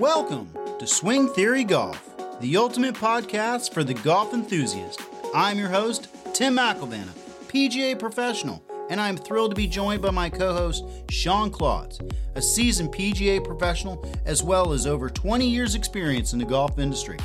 Welcome 0.00 0.48
to 0.78 0.86
Swing 0.86 1.28
Theory 1.28 1.62
Golf, 1.62 2.16
the 2.40 2.56
ultimate 2.56 2.94
podcast 2.94 3.74
for 3.74 3.84
the 3.84 3.92
golf 3.92 4.32
enthusiast. 4.32 4.98
I'm 5.34 5.58
your 5.58 5.68
host, 5.68 6.08
Tim 6.32 6.56
Mcalvanah, 6.56 7.12
PGA 7.48 7.98
professional, 7.98 8.64
and 8.88 8.98
I'm 8.98 9.18
thrilled 9.18 9.50
to 9.50 9.54
be 9.54 9.66
joined 9.66 10.00
by 10.00 10.10
my 10.10 10.30
co 10.30 10.54
host, 10.54 10.86
Sean 11.10 11.50
Klotz, 11.50 12.00
a 12.34 12.40
seasoned 12.40 12.94
PGA 12.94 13.44
professional 13.44 14.10
as 14.24 14.42
well 14.42 14.72
as 14.72 14.86
over 14.86 15.10
20 15.10 15.46
years' 15.46 15.74
experience 15.74 16.32
in 16.32 16.38
the 16.38 16.46
golf 16.46 16.78
industry. 16.78 17.18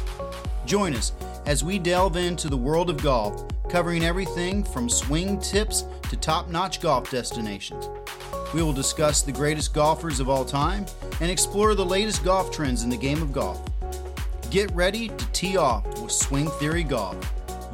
Join 0.65 0.95
us 0.95 1.13
as 1.45 1.63
we 1.63 1.79
delve 1.79 2.17
into 2.17 2.49
the 2.49 2.57
world 2.57 2.89
of 2.89 3.01
golf, 3.01 3.45
covering 3.69 4.03
everything 4.03 4.65
from 4.65 4.89
swing 4.89 5.39
tips 5.39 5.85
to 6.09 6.17
top 6.17 6.49
notch 6.49 6.81
golf 6.81 7.09
destinations. 7.09 7.87
We 8.53 8.61
will 8.61 8.73
discuss 8.73 9.21
the 9.21 9.31
greatest 9.31 9.73
golfers 9.73 10.19
of 10.19 10.29
all 10.29 10.43
time 10.43 10.85
and 11.21 11.31
explore 11.31 11.75
the 11.75 11.85
latest 11.85 12.23
golf 12.23 12.51
trends 12.51 12.83
in 12.83 12.89
the 12.89 12.97
game 12.97 13.21
of 13.21 13.31
golf. 13.31 13.61
Get 14.49 14.71
ready 14.71 15.09
to 15.09 15.31
tee 15.31 15.57
off 15.57 15.85
with 16.01 16.11
Swing 16.11 16.47
Theory 16.47 16.83
Golf, 16.83 17.17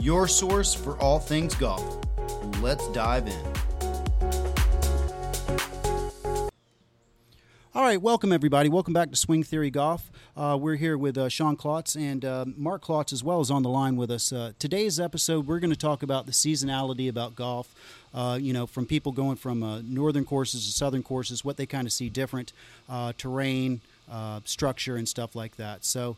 your 0.02 0.27
source 0.27 0.73
for 0.73 0.98
all 0.98 1.20
things 1.20 1.55
golf. 1.55 1.98
Let's 2.62 2.88
dive 2.90 3.27
in. 3.27 3.54
All 7.73 7.84
right, 7.84 8.02
welcome 8.02 8.34
everybody. 8.34 8.67
Welcome 8.67 8.94
back 8.94 9.12
to 9.12 9.16
Swing 9.16 9.44
Theory 9.44 9.70
Golf. 9.70 10.12
Uh, 10.36 10.58
we're 10.59 10.76
here 10.76 10.98
with 10.98 11.17
uh, 11.17 11.30
Sean 11.30 11.55
Klotz 11.55 11.95
and 11.95 12.26
uh, 12.26 12.44
Mark 12.58 12.81
Klotz 12.81 13.14
as 13.14 13.23
well 13.23 13.39
as 13.39 13.50
on 13.50 13.64
the 13.64 13.70
line 13.70 13.95
with 13.95 14.12
us. 14.12 14.34
Uh, 14.34 14.52
today's 14.59 15.00
episode, 15.00 15.48
we're 15.48 15.59
going 15.59 15.72
to 15.72 15.78
talk 15.78 16.03
about 16.03 16.26
the 16.26 16.34
seasonality 16.34 17.08
about 17.08 17.34
golf. 17.34 17.73
Uh, 18.13 18.38
you 18.41 18.51
know, 18.51 18.67
from 18.67 18.85
people 18.85 19.11
going 19.11 19.38
from 19.38 19.63
uh, 19.63 19.81
northern 19.83 20.25
courses 20.25 20.65
to 20.65 20.71
southern 20.71 21.02
courses, 21.02 21.45
what 21.45 21.57
they 21.57 21.65
kind 21.65 21.88
of 21.88 21.93
see 21.93 22.09
different, 22.09 22.52
terrain, 23.17 23.81
structure, 24.44 24.95
and 24.97 25.08
stuff 25.08 25.36
like 25.36 25.55
that. 25.55 25.86
So, 25.86 26.17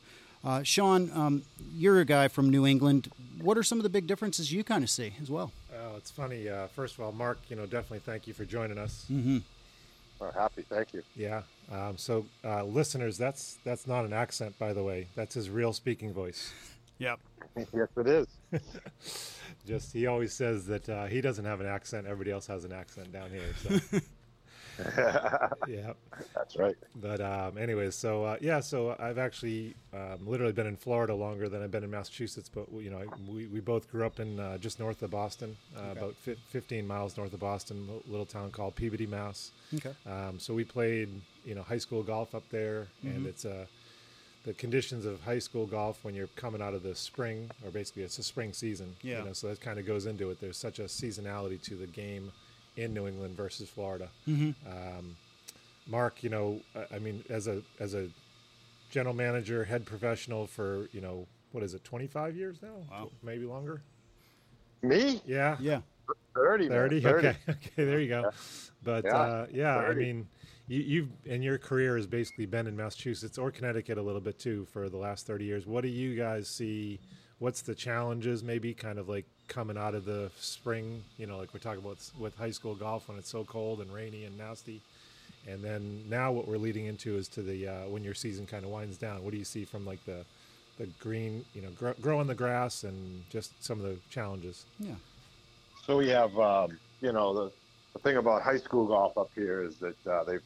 Sean, 0.64 1.12
um, 1.14 1.44
you're 1.76 2.00
a 2.00 2.06
guy 2.06 2.28
from 2.28 2.50
New 2.50 2.66
England. 2.66 3.12
What 3.40 3.58
are 3.58 3.64
some 3.64 3.78
of 3.78 3.84
the 3.84 3.90
big 3.90 4.08
differences 4.08 4.52
you 4.52 4.64
kind 4.64 4.84
of 4.84 4.90
see 4.90 5.14
as 5.22 5.30
well? 5.30 5.52
Oh, 5.72 5.96
it's 5.98 6.10
funny. 6.10 6.50
first 6.76 6.96
of 6.96 7.02
all, 7.02 7.12
Mark, 7.12 7.40
you 7.50 7.56
know, 7.56 7.66
definitely 7.66 8.00
thank 8.00 8.28
you 8.28 8.34
for 8.34 8.46
joining 8.46 8.80
us. 8.80 9.06
Mm-hmm. 9.12 9.38
Oh, 10.22 10.32
happy, 10.32 10.64
thank 10.70 10.94
you. 10.94 11.04
Yeah. 11.16 11.42
Um, 11.72 11.98
so, 11.98 12.26
uh, 12.44 12.64
listeners, 12.64 13.18
that's 13.18 13.58
that's 13.64 13.88
not 13.88 14.06
an 14.06 14.14
accent, 14.14 14.58
by 14.58 14.74
the 14.74 14.84
way. 14.84 15.08
That's 15.16 15.36
his 15.36 15.50
real 15.50 15.74
speaking 15.74 16.14
voice. 16.14 16.54
Yep. 17.00 17.20
yes, 17.74 17.88
it 17.98 18.08
is. 18.08 18.28
Just 19.66 19.94
he 19.94 20.08
always 20.08 20.34
says 20.34 20.66
that 20.68 20.90
uh, 20.90 21.06
he 21.06 21.22
doesn't 21.22 21.46
have 21.46 21.62
an 21.62 21.68
accent. 21.68 22.06
Everybody 22.06 22.32
else 22.32 22.48
has 22.48 22.66
an 22.66 22.74
accent 22.74 23.12
down 23.12 23.30
here. 23.30 23.54
So. 23.62 24.00
yeah, 25.68 25.94
that's 26.36 26.58
right. 26.58 26.76
But 26.96 27.22
um, 27.22 27.58
anyways, 27.58 27.96
so 27.96 28.24
uh, 28.24 28.38
yeah, 28.42 28.60
so 28.60 28.96
I've 29.00 29.18
actually 29.18 29.76
um, 29.94 30.20
literally 30.26 30.52
been 30.52 30.68
in 30.68 30.76
Florida 30.76 31.14
longer 31.14 31.48
than 31.48 31.62
I've 31.62 31.72
been 31.72 31.84
in 31.84 31.92
Massachusetts. 31.92 32.50
But 32.54 32.72
you 32.74 32.90
know, 32.90 33.04
we, 33.28 33.48
we 33.48 33.60
both 33.60 33.90
grew 33.92 34.06
up 34.06 34.20
in 34.20 34.40
uh, 34.40 34.58
just 34.58 34.80
north 34.80 35.02
of 35.04 35.12
Boston, 35.12 35.56
uh, 35.78 35.80
okay. 35.80 36.00
about 36.00 36.16
fi- 36.16 36.38
15 36.50 36.88
miles 36.88 37.18
north 37.18 37.34
of 37.34 37.40
Boston, 37.40 37.88
a 37.90 38.12
little 38.12 38.26
town 38.26 38.52
called 38.52 38.76
Peabody, 38.76 39.06
Mass. 39.06 39.52
Okay. 39.76 39.94
Um, 40.06 40.40
so 40.40 40.54
we 40.54 40.64
played 40.64 41.10
you 41.46 41.56
know 41.56 41.62
high 41.62 41.78
school 41.78 42.04
golf 42.04 42.34
up 42.34 42.48
there, 42.50 42.88
mm-hmm. 43.06 43.16
and 43.16 43.28
it's 43.28 43.46
a 43.46 43.68
the 44.44 44.54
conditions 44.54 45.06
of 45.06 45.22
high 45.22 45.40
school 45.40 45.66
golf 45.66 46.04
when 46.04 46.14
you're 46.14 46.28
coming 46.36 46.62
out 46.62 46.74
of 46.74 46.84
the 46.84 46.96
spring, 46.96 47.50
or 47.64 47.72
basically 47.72 48.04
it's 48.04 48.18
a 48.18 48.24
spring 48.24 48.54
season. 48.54 48.96
Yeah. 49.02 49.20
You 49.20 49.26
know, 49.26 49.34
so 49.34 49.48
that 49.48 49.62
kind 49.62 49.80
of 49.80 49.86
goes 49.86 50.06
into 50.06 50.30
it. 50.32 50.42
There's 50.42 50.58
such 50.58 50.80
a 50.80 50.84
seasonality 50.84 51.62
to 51.64 51.76
the 51.76 51.88
game 51.88 52.32
in 52.76 52.94
New 52.94 53.08
England 53.08 53.38
versus 53.38 53.70
Florida. 53.70 54.10
Mm-hmm. 54.28 54.52
Um, 54.70 55.16
Mark, 55.88 56.24
you 56.24 56.30
know, 56.30 56.60
I 56.94 57.00
mean, 57.00 57.24
as 57.30 57.48
a 57.48 57.62
as 57.80 57.94
a 57.94 58.10
general 58.90 59.16
manager, 59.16 59.64
head 59.64 59.86
professional 59.86 60.48
for 60.48 60.88
you 60.92 61.02
know 61.02 61.28
what 61.54 61.64
is 61.64 61.74
it, 61.74 61.84
25 61.84 62.36
years 62.36 62.58
now? 62.62 62.74
Wow. 62.92 63.12
Maybe 63.22 63.46
longer. 63.46 63.82
Me? 64.82 65.22
Yeah. 65.26 65.56
Yeah. 65.62 65.82
30. 66.36 66.68
30. 66.68 67.02
30. 67.02 67.08
Okay. 67.08 67.38
Okay. 67.50 67.86
There 67.86 68.00
you 68.00 68.10
go. 68.10 68.22
Yeah. 68.22 68.32
But 68.84 69.06
Yeah, 69.06 69.16
uh, 69.16 69.46
yeah, 69.52 69.78
I 69.78 69.94
mean, 69.94 70.28
you, 70.68 70.80
you've 70.80 71.10
and 71.30 71.44
your 71.44 71.58
career 71.58 71.96
has 71.96 72.08
basically 72.08 72.46
been 72.46 72.68
in 72.68 72.76
Massachusetts 72.76 73.38
or 73.38 73.52
Connecticut 73.52 73.98
a 73.98 74.02
little 74.02 74.22
bit 74.22 74.40
too 74.40 74.66
for 74.72 74.90
the 74.90 74.98
last 74.98 75.28
30 75.28 75.46
years. 75.46 75.66
What 75.66 75.82
do 75.82 75.90
you 75.90 76.16
guys 76.16 76.48
see? 76.48 77.00
What's 77.40 77.62
the 77.62 77.76
challenges? 77.76 78.44
Maybe 78.44 78.74
kind 78.74 78.98
of 78.98 79.10
like 79.10 79.26
coming 79.48 79.78
out 79.78 79.96
of 79.96 80.06
the 80.06 80.32
spring. 80.38 81.04
You 81.18 81.28
know, 81.28 81.38
like 81.38 81.54
we're 81.54 81.60
talking 81.60 81.84
about 81.84 81.98
with 82.18 82.36
high 82.38 82.52
school 82.52 82.76
golf 82.76 83.10
when 83.10 83.18
it's 83.18 83.30
so 83.30 83.44
cold 83.44 83.82
and 83.82 83.94
rainy 83.94 84.26
and 84.26 84.38
nasty. 84.38 84.82
And 85.46 85.62
then 85.62 86.04
now 86.10 86.32
what 86.32 86.48
we're 86.48 86.58
leading 86.58 86.86
into 86.86 87.18
is 87.18 87.28
to 87.30 87.42
the 87.42 87.68
uh, 87.68 87.88
when 87.90 88.04
your 88.04 88.14
season 88.14 88.46
kind 88.46 88.64
of 88.64 88.72
winds 88.72 88.98
down. 88.98 89.24
What 89.24 89.32
do 89.32 89.38
you 89.38 89.44
see 89.44 89.66
from 89.66 89.86
like 89.86 90.04
the 90.06 90.24
the 90.78 90.88
green, 91.00 91.46
you 91.54 91.62
know, 91.62 91.70
gr- 91.78 92.02
growing 92.02 92.28
the 92.28 92.36
grass 92.36 92.84
and 92.84 93.24
just 93.30 93.64
some 93.64 93.80
of 93.80 93.86
the 93.86 93.98
challenges? 94.10 94.66
Yeah. 94.80 94.96
So 95.86 95.98
we 95.98 96.10
have, 96.10 96.38
um, 96.40 96.80
you 97.02 97.12
know, 97.12 97.34
the, 97.34 97.52
the 97.94 98.00
thing 98.00 98.18
about 98.18 98.42
high 98.42 98.58
school 98.58 98.88
golf 98.88 99.18
up 99.18 99.30
here 99.36 99.62
is 99.62 99.76
that 99.78 100.08
uh, 100.08 100.24
they've 100.24 100.42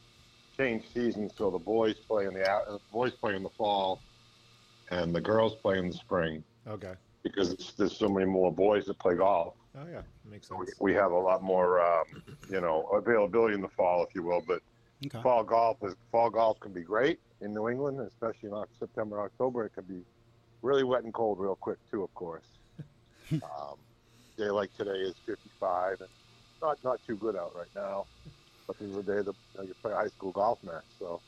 changed 0.58 0.92
seasons 0.92 1.32
so 1.36 1.50
the 1.50 1.58
boys 1.58 1.94
play 2.08 2.26
in 2.26 2.34
the 2.34 2.48
out- 2.48 2.82
boys 2.90 3.12
play 3.14 3.36
in 3.36 3.42
the 3.42 3.50
fall, 3.50 4.02
and 4.90 5.14
the 5.14 5.20
girls 5.20 5.56
play 5.62 5.78
in 5.78 5.88
the 5.88 5.96
spring 5.96 6.44
Okay. 6.66 6.94
because 7.22 7.52
it's, 7.52 7.72
there's 7.74 7.96
so 7.96 8.08
many 8.08 8.26
more 8.26 8.52
boys 8.52 8.86
that 8.86 8.98
play 8.98 9.14
golf. 9.14 9.54
Oh 9.76 9.86
yeah, 9.86 10.02
makes 10.24 10.50
We, 10.50 10.56
sense. 10.66 10.80
we 10.80 10.94
have 10.94 11.12
a 11.12 11.18
lot 11.18 11.42
more, 11.42 11.80
um, 11.80 12.04
you 12.50 12.60
know, 12.60 12.86
availability 12.88 13.54
in 13.54 13.60
the 13.60 13.68
fall, 13.68 14.02
if 14.02 14.14
you 14.14 14.22
will. 14.22 14.42
But 14.46 14.62
Okay. 15.06 15.22
fall 15.22 15.44
golf 15.44 15.78
is 15.82 15.94
fall 16.10 16.30
golf 16.30 16.58
can 16.60 16.72
be 16.72 16.82
great 16.82 17.20
in 17.40 17.54
New 17.54 17.68
England, 17.68 18.00
especially 18.00 18.50
in 18.50 18.64
September, 18.78 19.20
October. 19.20 19.64
It 19.66 19.74
can 19.74 19.84
be 19.84 20.02
really 20.62 20.82
wet 20.84 21.04
and 21.04 21.14
cold 21.14 21.38
real 21.38 21.56
quick 21.56 21.78
too, 21.90 22.02
of 22.02 22.12
course. 22.14 22.46
um, 23.32 23.76
day 24.36 24.50
like 24.50 24.72
today 24.72 24.90
is 24.90 25.14
55, 25.26 26.00
and 26.00 26.08
not 26.60 26.78
not 26.82 27.00
too 27.06 27.16
good 27.16 27.36
out 27.36 27.54
right 27.54 27.70
now. 27.76 28.06
But 28.68 28.78
this 28.78 28.90
is 28.90 28.96
a 28.98 29.02
day 29.02 29.16
that 29.22 29.26
you, 29.26 29.34
know, 29.56 29.62
you 29.64 29.74
play 29.82 29.90
a 29.92 29.96
high 29.96 30.06
school 30.08 30.30
golf 30.30 30.62
match, 30.62 30.84
so 31.00 31.20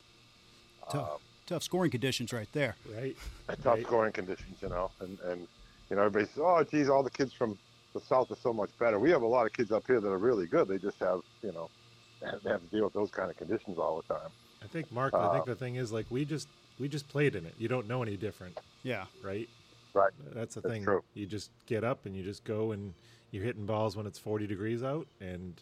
um, 0.87 0.93
Tough. 0.93 1.21
Tough 1.47 1.63
scoring 1.65 1.91
conditions 1.91 2.33
right 2.33 2.49
there. 2.53 2.77
Right. 2.95 3.17
tough 3.49 3.65
Right. 3.67 3.83
scoring 3.87 4.13
conditions, 4.13 4.59
you 4.61 4.69
know. 4.69 4.91
And 5.01 5.19
and 5.21 5.49
you 5.89 5.97
know 5.97 6.03
everybody 6.03 6.27
says, 6.27 6.39
oh, 6.45 6.63
geez, 6.63 6.89
all 6.89 7.03
the 7.03 7.11
kids 7.11 7.33
from 7.33 7.59
the 7.95 8.01
south 8.01 8.31
are 8.31 8.37
so 8.37 8.53
much 8.53 8.71
better. 8.79 9.01
We 9.01 9.11
have 9.11 9.23
a 9.23 9.27
lot 9.27 9.47
of 9.47 9.53
kids 9.53 9.73
up 9.73 9.85
here 9.89 10.01
that 10.01 10.09
are 10.09 10.19
really 10.19 10.47
good. 10.47 10.69
They 10.69 10.79
just 10.79 10.99
have, 11.01 11.23
you 11.43 11.51
know, 11.53 11.69
they 12.21 12.51
have, 12.51 12.61
to 12.61 12.67
deal 12.71 12.85
with 12.85 12.93
those 12.93 13.11
kind 13.11 13.31
of 13.31 13.37
conditions 13.37 13.79
all 13.79 13.97
the 14.07 14.15
time. 14.15 14.29
I 14.63 14.67
think 14.69 14.93
Mark. 14.93 15.13
I 15.15 15.33
think 15.33 15.43
Uh, 15.43 15.47
the 15.47 15.57
thing 15.57 15.75
is 15.77 15.91
like 15.93 16.07
we 16.11 16.25
just 16.27 16.47
we 16.79 16.89
just 16.89 17.09
played 17.09 17.35
in 17.35 17.47
it. 17.47 17.55
You 17.59 17.69
don't 17.69 17.89
know 17.89 18.03
any 18.03 18.17
different, 18.19 18.61
Yeah. 18.83 19.07
right? 19.23 19.49
Right. 19.95 20.13
That's 20.35 20.55
the 20.55 20.61
That's 20.61 20.75
thing. 20.75 20.85
true. 20.85 21.03
You 21.15 21.27
just 21.27 21.51
get 21.67 21.83
up 21.85 22.05
and 22.07 22.15
you 22.15 22.23
just 22.23 22.45
go 22.45 22.71
and 22.73 22.93
you're 23.33 23.43
hitting 23.45 23.67
balls 23.67 23.97
when 23.97 24.07
it's 24.07 24.19
40 24.19 24.47
degrees 24.47 24.83
out. 24.85 25.07
And 25.21 25.55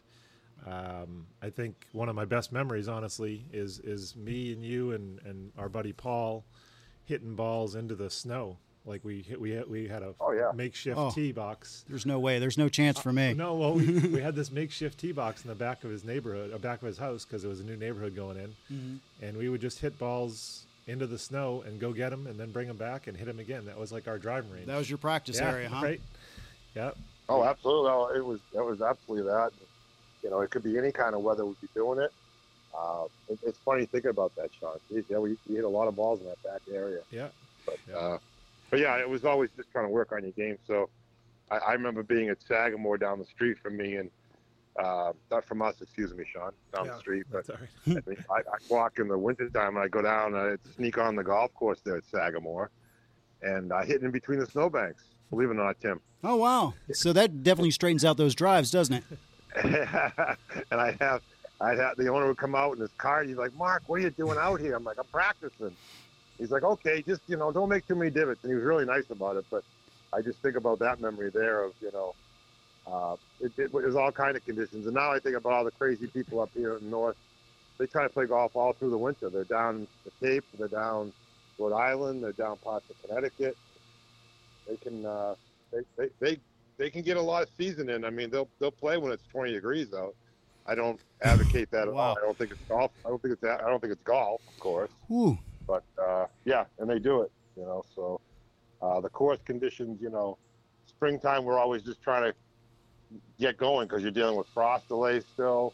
um, 0.67 1.27
I 1.43 1.51
think 1.51 1.87
one 1.93 2.09
of 2.09 2.15
my 2.15 2.25
best 2.25 2.53
memories, 2.53 2.89
honestly, 2.89 3.45
is 3.53 3.79
is 3.81 4.17
me 4.17 4.53
and 4.53 4.63
you 4.65 4.93
and 4.93 5.21
and 5.25 5.53
our 5.59 5.69
buddy 5.69 5.93
Paul 5.93 6.45
hitting 7.07 7.35
balls 7.35 7.75
into 7.75 7.95
the 7.95 8.11
snow. 8.11 8.59
Like 8.85 9.05
we 9.05 9.21
hit, 9.23 9.39
we 9.41 9.51
had, 9.51 9.69
we 9.69 9.87
had 9.87 10.03
a 10.03 10.15
Oh, 10.21 10.33
yeah. 10.33 10.51
makeshift 10.55 10.97
Oh. 10.99 11.11
tee 11.11 11.33
box. 11.33 11.85
There's 11.89 12.07
no 12.07 12.19
way. 12.19 12.39
There's 12.39 12.57
no 12.57 12.69
chance 12.71 12.99
for 12.99 13.13
me. 13.13 13.35
No, 13.35 13.55
well, 13.55 13.75
we, 13.75 13.85
we 14.09 14.21
had 14.23 14.35
this 14.35 14.51
makeshift 14.51 14.99
tee 14.99 15.13
box 15.13 15.43
in 15.43 15.49
the 15.49 15.55
back 15.55 15.85
of 15.85 15.91
his 15.91 16.05
neighborhood, 16.05 16.53
or 16.55 16.59
back 16.59 16.81
of 16.81 16.87
his 16.87 16.97
house, 16.97 17.25
because 17.25 17.45
it 17.45 17.49
was 17.49 17.61
a 17.61 17.65
new 17.65 17.77
neighborhood 17.77 18.15
going 18.17 18.39
in, 18.39 18.55
Mhm. 18.73 18.99
and 19.21 19.37
we 19.37 19.49
would 19.51 19.61
just 19.61 19.81
hit 19.81 19.99
balls 19.99 20.65
into 20.87 21.07
the 21.07 21.19
snow 21.19 21.63
and 21.67 21.79
go 21.79 21.93
get 21.93 22.11
them, 22.11 22.27
and 22.27 22.37
then 22.41 22.51
bring 22.51 22.67
them 22.67 22.79
back 22.79 23.09
and 23.09 23.17
hit 23.17 23.27
them 23.27 23.39
again. 23.39 23.67
That 23.67 23.79
was 23.79 23.93
like 23.93 24.09
our 24.09 24.17
driving 24.19 24.51
range. 24.53 24.67
That 24.67 24.79
was 24.79 24.89
your 24.89 24.97
practice 24.99 25.37
yeah, 25.39 25.51
area, 25.51 25.69
huh? 25.69 25.83
Right. 25.85 26.01
Yep. 26.75 26.97
Oh, 27.29 27.45
absolutely. 27.45 27.91
No, 27.91 28.09
it 28.09 28.25
was 28.25 28.41
That 28.55 28.65
was 28.65 28.81
absolutely 28.81 29.31
that. 29.31 29.51
You 30.29 30.35
know, 30.35 30.43
it 30.43 30.51
could 30.51 30.63
be 30.63 30.77
any 30.77 30.93
kind 30.93 31.15
of 31.15 31.23
weather 31.23 31.47
we'd 31.47 31.59
be 31.63 31.69
doing 31.75 31.99
it. 32.01 32.13
Uh, 32.79 33.05
it 33.31 33.39
it's 33.47 33.59
funny 33.65 33.87
thinking 33.87 34.11
about 34.11 34.37
that, 34.37 34.51
Sean. 34.61 34.77
Geez, 34.91 35.05
Yeah, 35.09 35.17
we, 35.17 35.39
we 35.49 35.55
hit 35.55 35.65
a 35.65 35.69
lot 35.69 35.89
of 35.89 35.97
balls 35.97 36.21
in 36.21 36.27
that 36.27 36.43
back 36.43 36.61
area. 36.71 37.01
Yeah. 37.11 37.29
But 37.65 37.77
Yeah. 37.89 37.97
uh, 37.97 38.19
but 38.69 38.79
yeah, 38.79 38.97
it 38.99 39.09
was 39.09 39.25
always 39.25 39.49
just 39.57 39.71
trying 39.73 39.87
to 39.87 39.91
work 39.91 40.13
on 40.13 40.23
your 40.23 40.33
game. 40.33 40.59
So 40.67 40.91
I, 41.51 41.57
I 41.57 41.73
remember 41.73 42.03
being 42.03 42.29
at 42.29 42.43
Sagamore 42.47 42.99
down 42.99 43.19
the 43.19 43.25
street 43.25 43.57
from 43.63 43.79
me, 43.79 43.97
and 43.97 44.11
uh, 44.79 45.15
not 45.31 45.47
from 45.47 45.63
us, 45.63 45.77
excuse 45.81 46.13
me, 46.13 46.25
Sean, 46.31 46.53
down 46.75 46.85
Yeah, 46.85 46.93
the 46.93 46.99
street. 46.99 47.25
But 47.33 47.47
That's 47.47 47.51
all 47.51 47.57
right. 47.97 48.05
I, 48.07 48.11
mean, 48.11 48.25
I, 48.31 48.41
I 48.41 48.59
walk 48.69 48.99
in 48.99 49.09
the 49.09 49.17
wintertime 49.17 49.77
and 49.77 49.79
I 49.79 49.89
go 49.89 50.03
down 50.03 50.35
and 50.35 50.59
I 50.61 50.71
sneak 50.77 50.99
on 50.99 51.17
the 51.17 51.25
golf 51.25 51.55
course 51.55 51.81
there 51.87 51.97
at 51.97 52.05
Sagamore, 52.05 52.69
and 53.41 53.73
I 53.73 53.87
hit 53.87 54.03
in 54.03 54.11
between 54.11 54.41
the 54.41 54.47
snowbanks. 54.47 55.05
Believe 55.31 55.49
it 55.49 55.53
or 55.53 55.55
not, 55.55 55.81
Tim. 55.81 56.01
Oh 56.23 56.37
wow. 56.37 56.75
So 56.93 57.15
that 57.15 57.43
definitely 57.43 57.71
straightens 57.71 58.05
out 58.05 58.19
those 58.19 58.35
drives, 58.35 58.71
doesn't 58.71 58.95
it? 58.95 59.05
and 59.63 60.81
I 60.81 60.97
have, 61.01 61.23
I 61.61 61.75
have 61.75 61.97
the 61.97 62.09
owner 62.09 62.27
would 62.27 62.37
come 62.37 62.55
out 62.55 62.75
in 62.75 62.81
his 62.81 62.91
car. 62.99 63.25
He's 63.25 63.37
like, 63.37 63.55
Mark, 63.55 63.83
what 63.87 63.97
are 63.97 64.03
you 64.03 64.11
doing 64.11 64.39
out 64.39 64.61
here? 64.61 64.75
I'm 64.75 64.85
like, 64.85 64.99
I'm 64.99 65.07
practicing. 65.07 65.75
He's 66.39 66.51
like, 66.51 66.63
okay, 66.63 67.03
just 67.03 67.23
you 67.27 67.37
know, 67.37 67.51
don't 67.53 67.69
make 67.69 67.87
too 67.89 67.97
many 67.97 68.11
divots. 68.11 68.41
And 68.45 68.51
he 68.51 68.55
was 68.55 68.65
really 68.65 68.85
nice 68.85 69.11
about 69.11 69.37
it. 69.37 69.45
But 69.51 69.65
I 70.13 70.23
just 70.23 70.39
think 70.41 70.57
about 70.57 70.79
that 70.81 71.01
memory 71.01 71.31
there 71.31 71.65
of 71.65 71.73
you 71.81 71.91
know, 71.93 72.15
uh, 72.87 73.17
it, 73.41 73.53
it 73.59 73.73
was 73.73 73.97
all 73.97 74.13
kind 74.13 74.37
of 74.37 74.45
conditions. 74.45 74.87
And 74.87 74.95
now 74.95 75.11
I 75.11 75.19
think 75.19 75.37
about 75.37 75.53
all 75.53 75.65
the 75.65 75.73
crazy 75.73 76.07
people 76.07 76.41
up 76.41 76.51
here 76.55 76.77
in 76.77 76.85
the 76.85 76.91
north. 76.91 77.17
They 77.79 77.87
try 77.87 78.03
to 78.03 78.09
play 78.09 78.27
golf 78.27 78.57
all 78.57 78.73
through 78.73 78.91
the 78.91 78.99
winter. 78.99 79.31
They're 79.31 79.45
down 79.45 79.87
the 80.05 80.11
Cape. 80.21 80.45
They're 80.59 80.69
down 80.69 81.13
Rhode 81.59 81.75
Island. 81.75 82.23
They're 82.23 82.33
down 82.33 82.57
parts 82.59 82.87
of 82.91 83.01
Connecticut. 83.03 83.57
They 84.67 84.77
can 84.77 85.05
uh, 85.05 85.35
they, 85.73 85.81
they 85.97 86.09
they 86.21 86.39
they 86.79 86.89
can 86.91 87.03
get 87.03 87.17
a 87.17 87.21
lot 87.23 87.43
of 87.43 87.49
season 87.59 87.91
in. 87.91 88.05
I 88.05 88.11
mean, 88.11 88.31
they'll 88.31 88.49
they'll 88.59 88.71
play 88.71 88.97
when 88.97 89.13
it's 89.13 89.25
20 89.31 89.53
degrees 89.53 89.93
out. 89.93 90.15
I 90.67 90.75
don't 90.75 91.01
advocate 91.23 91.71
that 91.71 91.89
at 91.89 91.95
Wow. 91.95 92.01
all. 92.11 92.19
I 92.19 92.21
don't 92.25 92.37
think 92.39 92.51
it's 92.53 92.61
golf. 92.69 92.93
I 93.05 93.09
don't 93.09 93.21
think 93.21 93.35
it's 93.35 93.45
I 93.45 93.69
don't 93.69 93.81
think 93.81 93.93
it's 93.93 94.03
golf, 94.03 94.41
of 94.49 94.59
course. 94.61 94.91
Ooh, 95.11 95.39
But 95.67 95.83
uh, 96.01 96.27
yeah, 96.45 96.65
and 96.79 96.89
they 96.89 96.99
do 96.99 97.23
it. 97.23 97.33
You 97.57 97.63
know, 97.65 97.85
so 97.95 98.21
uh, 98.81 99.01
the 99.01 99.09
course 99.09 99.39
conditions. 99.45 100.01
You 100.01 100.11
know, 100.11 100.39
springtime 100.87 101.45
we're 101.45 101.59
always 101.59 101.83
just 101.83 102.01
trying 102.03 102.31
to 102.31 102.35
get 103.41 103.57
going 103.57 103.89
because 103.89 104.03
you're 104.03 104.11
dealing 104.11 104.37
with 104.37 104.47
frost 104.49 104.87
delays 104.89 105.25
still. 105.33 105.73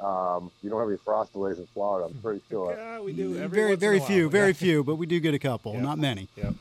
Um, 0.00 0.50
you 0.62 0.70
don't 0.70 0.80
have 0.80 0.88
any 0.88 0.98
frost 1.04 1.32
delays 1.32 1.58
in 1.58 1.66
Florida. 1.74 2.08
I'm 2.12 2.20
pretty 2.22 2.40
sure. 2.48 2.74
Yeah, 2.78 3.00
we 3.00 3.12
do. 3.12 3.36
Every 3.38 3.48
very 3.60 3.76
very 3.76 3.96
a 3.96 4.00
while. 4.00 4.08
few, 4.08 4.30
very 4.30 4.48
Yeah. 4.48 4.52
few, 4.54 4.84
but 4.84 4.94
we 4.96 5.06
do 5.06 5.20
get 5.20 5.34
a 5.34 5.38
couple, 5.38 5.74
Yeah. 5.74 5.82
not 5.82 5.98
many. 5.98 6.28
Yep. 6.36 6.54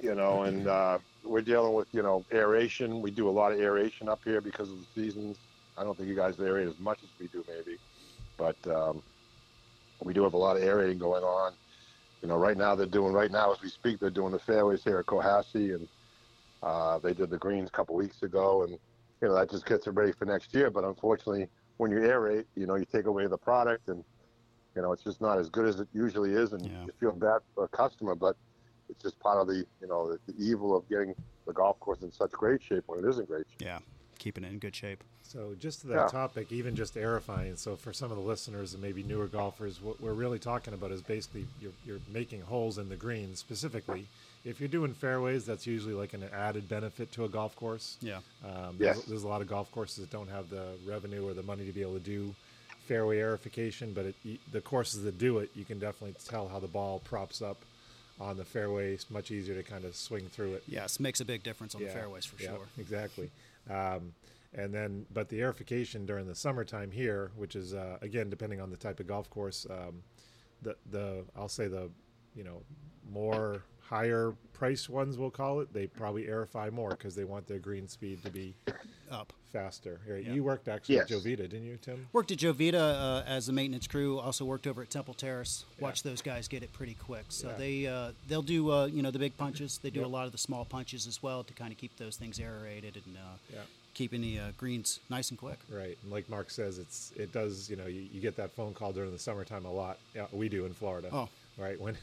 you 0.00 0.14
know, 0.14 0.42
and 0.44 0.66
uh, 0.68 0.98
we're 1.22 1.42
dealing 1.42 1.74
with, 1.74 1.88
you 1.92 2.02
know, 2.02 2.24
aeration. 2.32 3.00
We 3.02 3.10
do 3.10 3.28
a 3.28 3.30
lot 3.30 3.52
of 3.52 3.60
aeration 3.60 4.08
up 4.08 4.20
here 4.24 4.40
because 4.40 4.70
of 4.70 4.78
the 4.78 4.86
seasons. 4.94 5.40
I 5.76 5.84
don't 5.84 5.96
think 5.96 6.08
you 6.08 6.16
guys 6.16 6.36
aerate 6.36 6.68
as 6.68 6.78
much 6.78 7.02
as 7.02 7.10
we 7.18 7.28
do, 7.28 7.44
maybe, 7.48 7.78
but 8.36 8.56
um, 8.66 9.02
we 10.02 10.12
do 10.12 10.22
have 10.24 10.34
a 10.34 10.38
lot 10.38 10.56
of 10.56 10.62
aerating 10.62 10.98
going 10.98 11.22
on. 11.22 11.56
You 12.22 12.28
know, 12.28 12.36
right 12.36 12.56
now 12.56 12.74
they're 12.74 12.86
doing, 12.86 13.12
right 13.12 13.30
now 13.30 13.52
as 13.52 13.62
we 13.62 13.68
speak, 13.68 14.00
they're 14.00 14.10
doing 14.10 14.32
the 14.32 14.40
fairways 14.40 14.82
here 14.82 14.98
at 14.98 15.06
Cohasset, 15.06 15.74
and 15.76 15.88
uh, 16.62 16.98
they 16.98 17.14
did 17.14 17.30
the 17.30 17.38
greens 17.38 17.68
a 17.68 17.72
couple 17.72 17.94
weeks 17.94 18.22
ago, 18.22 18.62
and 18.64 18.72
you 19.22 19.28
know 19.28 19.34
that 19.34 19.50
just 19.50 19.66
gets 19.66 19.86
it 19.86 19.92
ready 19.92 20.12
for 20.12 20.24
next 20.24 20.52
year. 20.52 20.70
But 20.70 20.84
unfortunately, 20.84 21.48
when 21.76 21.92
you 21.92 21.98
aerate, 21.98 22.46
you 22.56 22.66
know, 22.66 22.74
you 22.74 22.84
take 22.84 23.06
away 23.06 23.26
the 23.28 23.38
product, 23.38 23.88
and 23.88 24.04
you 24.74 24.82
know 24.82 24.92
it's 24.92 25.04
just 25.04 25.20
not 25.20 25.38
as 25.38 25.48
good 25.48 25.66
as 25.66 25.78
it 25.78 25.88
usually 25.92 26.32
is, 26.32 26.52
and 26.52 26.64
Yeah. 26.66 26.84
you 26.86 26.92
feel 26.98 27.12
bad 27.12 27.40
for 27.54 27.64
a 27.64 27.68
customer, 27.68 28.16
but 28.16 28.36
it's 28.88 29.02
just 29.02 29.18
part 29.20 29.38
of 29.40 29.46
the 29.46 29.64
you 29.80 29.86
know 29.88 30.10
the, 30.10 30.32
the 30.32 30.38
evil 30.42 30.76
of 30.76 30.88
getting 30.88 31.14
the 31.46 31.52
golf 31.52 31.78
course 31.80 32.02
in 32.02 32.12
such 32.12 32.32
great 32.32 32.62
shape 32.62 32.84
when 32.86 33.04
it 33.04 33.08
is 33.08 33.18
in 33.18 33.24
great 33.24 33.46
shape. 33.48 33.66
Yeah, 33.66 33.78
keeping 34.18 34.44
it 34.44 34.48
in 34.52 34.58
good 34.58 34.76
shape. 34.76 35.02
So 35.22 35.54
just 35.58 35.82
to 35.82 35.86
that 35.88 35.96
Yeah. 35.96 36.06
topic, 36.06 36.52
even 36.52 36.74
just 36.74 36.94
aerifying. 36.94 37.58
So 37.58 37.76
for 37.76 37.92
some 37.92 38.10
of 38.10 38.16
the 38.16 38.22
listeners 38.22 38.72
and 38.72 38.82
maybe 38.82 39.02
newer 39.02 39.26
golfers, 39.26 39.80
what 39.80 40.00
we're 40.00 40.14
really 40.14 40.38
talking 40.38 40.72
about 40.72 40.90
is 40.90 41.02
basically 41.02 41.46
you're, 41.60 41.72
you're 41.86 42.00
making 42.10 42.40
holes 42.42 42.78
in 42.78 42.88
the 42.88 42.96
green. 42.96 43.34
Specifically, 43.34 44.06
if 44.44 44.58
you're 44.58 44.70
doing 44.70 44.94
fairways, 44.94 45.44
that's 45.44 45.66
usually 45.66 45.92
like 45.92 46.14
an 46.14 46.24
added 46.32 46.66
benefit 46.66 47.12
to 47.12 47.24
a 47.24 47.28
golf 47.28 47.54
course. 47.56 47.98
Yeah, 48.00 48.20
Um, 48.42 48.76
Yes. 48.78 48.96
there's, 48.96 49.04
there's 49.06 49.22
a 49.24 49.28
lot 49.28 49.42
of 49.42 49.48
golf 49.48 49.70
courses 49.70 49.96
that 49.98 50.10
don't 50.10 50.28
have 50.28 50.48
the 50.48 50.76
revenue 50.86 51.26
or 51.26 51.34
the 51.34 51.42
money 51.42 51.66
to 51.66 51.72
be 51.72 51.82
able 51.82 51.94
to 51.94 52.00
do 52.00 52.34
fairway 52.86 53.18
aerification, 53.18 53.92
but 53.94 54.06
it, 54.06 54.40
the 54.50 54.62
courses 54.62 55.02
that 55.02 55.18
do 55.18 55.38
it, 55.38 55.50
you 55.54 55.64
can 55.66 55.78
definitely 55.78 56.14
tell 56.26 56.48
how 56.48 56.58
the 56.58 56.66
ball 56.68 57.00
props 57.00 57.42
up 57.42 57.64
on 58.20 58.36
the 58.36 58.44
fairway. 58.44 58.94
It's 58.94 59.10
much 59.10 59.30
easier 59.30 59.54
to 59.54 59.62
kind 59.62 59.84
of 59.84 59.94
swing 59.94 60.28
through 60.28 60.54
it. 60.54 60.64
yes, 60.66 61.00
makes 61.00 61.20
a 61.20 61.24
big 61.24 61.42
difference 61.42 61.74
on 61.74 61.82
the 61.82 61.88
fairways 61.88 62.24
for 62.24 62.42
yeah, 62.42 62.50
sure. 62.50 62.66
Exactly. 62.78 63.30
Um, 63.70 64.12
and 64.54 64.72
then, 64.72 65.04
but 65.12 65.28
the 65.28 65.40
aerification 65.40 66.06
during 66.06 66.26
the 66.26 66.34
summertime 66.34 66.90
here, 66.90 67.30
which 67.36 67.54
is 67.54 67.74
uh, 67.74 67.98
again 68.00 68.30
depending 68.30 68.60
on 68.60 68.70
the 68.70 68.76
type 68.76 68.98
of 69.00 69.06
golf 69.06 69.28
course, 69.30 69.66
um, 69.70 70.02
the 70.62 70.76
the 70.90 71.24
I'll 71.36 71.48
say 71.48 71.68
the 71.68 71.90
you 72.34 72.44
know 72.44 72.62
more 73.10 73.62
higher 73.80 74.34
price 74.52 74.88
ones 74.88 75.16
we'll 75.16 75.30
call 75.30 75.60
it, 75.60 75.72
they 75.72 75.86
probably 75.86 76.24
aerify 76.24 76.70
more 76.70 76.90
because 76.90 77.14
they 77.14 77.24
want 77.24 77.46
their 77.46 77.58
green 77.58 77.88
speed 77.88 78.22
to 78.24 78.30
be 78.30 78.54
Up. 79.10 79.32
faster. 79.52 79.98
Here, 80.04 80.18
Yeah. 80.18 80.34
You 80.34 80.44
worked 80.44 80.68
actually 80.68 80.96
Yes. 80.96 81.10
at 81.10 81.18
Jovita, 81.18 81.38
didn't 81.38 81.64
you, 81.64 81.78
Tim? 81.80 82.06
Worked 82.12 82.30
at 82.32 82.38
Jovita 82.38 82.74
uh, 82.74 83.22
as 83.26 83.48
a 83.48 83.52
maintenance 83.52 83.86
crew. 83.86 84.18
Also 84.18 84.44
worked 84.44 84.66
over 84.66 84.82
at 84.82 84.90
Temple 84.90 85.14
Terrace. 85.14 85.64
Watched 85.80 86.04
those 86.04 86.20
guys 86.20 86.48
get 86.48 86.62
it 86.62 86.70
pretty 86.74 86.94
quick. 86.94 87.24
So 87.30 87.48
Yeah. 87.48 87.56
they 87.56 87.86
uh, 87.86 88.12
they'll 88.28 88.42
do 88.42 88.70
uh, 88.70 88.86
you 88.86 89.02
know 89.02 89.10
the 89.10 89.18
big 89.18 89.36
punches. 89.38 89.78
They 89.78 89.88
do 89.90 90.00
Yep. 90.00 90.06
a 90.06 90.10
lot 90.10 90.26
of 90.26 90.32
the 90.32 90.38
small 90.38 90.64
punches 90.66 91.06
as 91.06 91.22
well 91.22 91.42
to 91.44 91.54
kind 91.54 91.72
of 91.72 91.78
keep 91.78 91.96
those 91.96 92.16
things 92.16 92.38
aerated 92.38 92.96
and 93.06 93.16
uh, 93.16 93.20
Yeah. 93.52 93.60
keeping 93.94 94.20
the 94.20 94.38
uh, 94.38 94.50
greens 94.58 95.00
nice 95.08 95.30
and 95.30 95.38
quick. 95.38 95.58
Right, 95.70 95.96
and 96.02 96.12
like 96.12 96.28
Mark 96.28 96.50
says, 96.50 96.78
it's 96.78 97.12
it 97.16 97.32
does. 97.32 97.70
You 97.70 97.76
know, 97.76 97.86
you, 97.86 98.02
you 98.12 98.20
get 98.20 98.36
that 98.36 98.52
phone 98.52 98.74
call 98.74 98.92
during 98.92 99.12
the 99.12 99.18
summertime 99.18 99.64
a 99.64 99.72
lot. 99.72 99.98
Yeah, 100.14 100.26
we 100.30 100.50
do 100.50 100.66
in 100.66 100.74
Florida. 100.74 101.08
Oh. 101.10 101.28
right. 101.56 101.80
When 101.80 101.96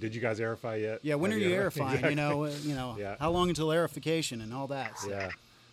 did 0.00 0.14
you 0.14 0.20
guys 0.22 0.40
aerify 0.40 0.80
yet? 0.80 1.00
Yeah, 1.02 1.16
when 1.16 1.30
are 1.30 1.38
Have 1.38 1.42
you 1.48 1.54
aerifying? 1.54 1.86
Exactly. 1.92 2.08
You 2.10 2.16
know, 2.16 2.44
uh, 2.44 2.52
you 2.62 2.74
know, 2.74 2.96
Yeah. 2.98 3.16
how 3.20 3.30
long 3.30 3.50
until 3.50 3.68
aerification 3.68 4.40
and 4.42 4.52
all 4.54 4.66
that. 4.68 4.98
So. 4.98 5.10
Yeah. 5.10 5.30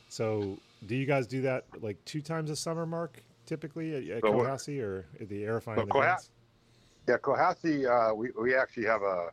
So, 0.10 0.60
do 0.86 0.96
you 0.96 1.06
guys 1.06 1.28
do 1.28 1.42
that 1.42 1.66
like 1.82 2.04
two 2.06 2.22
times 2.22 2.50
a 2.50 2.56
summer, 2.56 2.86
Mark? 2.86 3.24
Typically 3.46 3.96
at, 3.96 4.18
at 4.18 4.24
So 4.24 4.32
what- 4.32 4.48
Cohasset 4.48 4.82
or 4.82 5.06
at 5.20 5.30
the 5.30 5.44
aerifying 5.44 5.76
So 5.76 5.86
Coha- 5.86 6.04
events? 6.06 6.30
Yeah, 7.08 7.18
Cohasset, 7.18 8.12
uh, 8.12 8.16
we, 8.16 8.32
we 8.40 8.56
actually 8.56 8.86
have 8.86 9.02
a, 9.02 9.30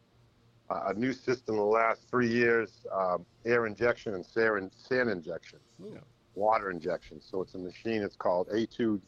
a 0.70 0.94
new 0.94 1.12
system 1.12 1.54
in 1.54 1.60
the 1.60 1.64
last 1.66 2.02
three 2.10 2.28
years, 2.28 2.84
um, 2.92 3.24
air 3.44 3.66
injection 3.66 4.14
and 4.14 4.24
sand, 4.26 4.70
sand 4.76 5.08
injection, 5.10 5.58
Yeah. 5.82 5.98
water 6.34 6.70
injection. 6.70 7.20
So 7.20 7.40
it's 7.42 7.54
a 7.54 7.58
machine, 7.58 8.02
it's 8.02 8.16
called 8.16 8.48
A2, 8.48 9.00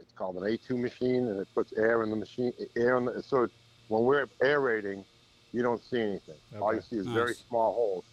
it's 0.00 0.12
called 0.12 0.36
an 0.36 0.42
A2 0.42 0.76
machine, 0.80 1.28
and 1.28 1.38
it 1.40 1.48
puts 1.54 1.72
air 1.74 2.02
in 2.02 2.10
the 2.10 2.16
machine, 2.16 2.52
air 2.76 2.96
in 2.98 3.04
the, 3.04 3.22
so 3.22 3.46
when 3.88 4.02
we're 4.02 4.26
aerating, 4.42 5.04
you 5.52 5.62
don't 5.62 5.82
see 5.84 6.00
anything. 6.00 6.34
All 6.60 6.74
you 6.74 6.80
see 6.80 6.96
is 6.96 7.06
very 7.06 7.34
small 7.34 7.72
holes. 7.72 8.04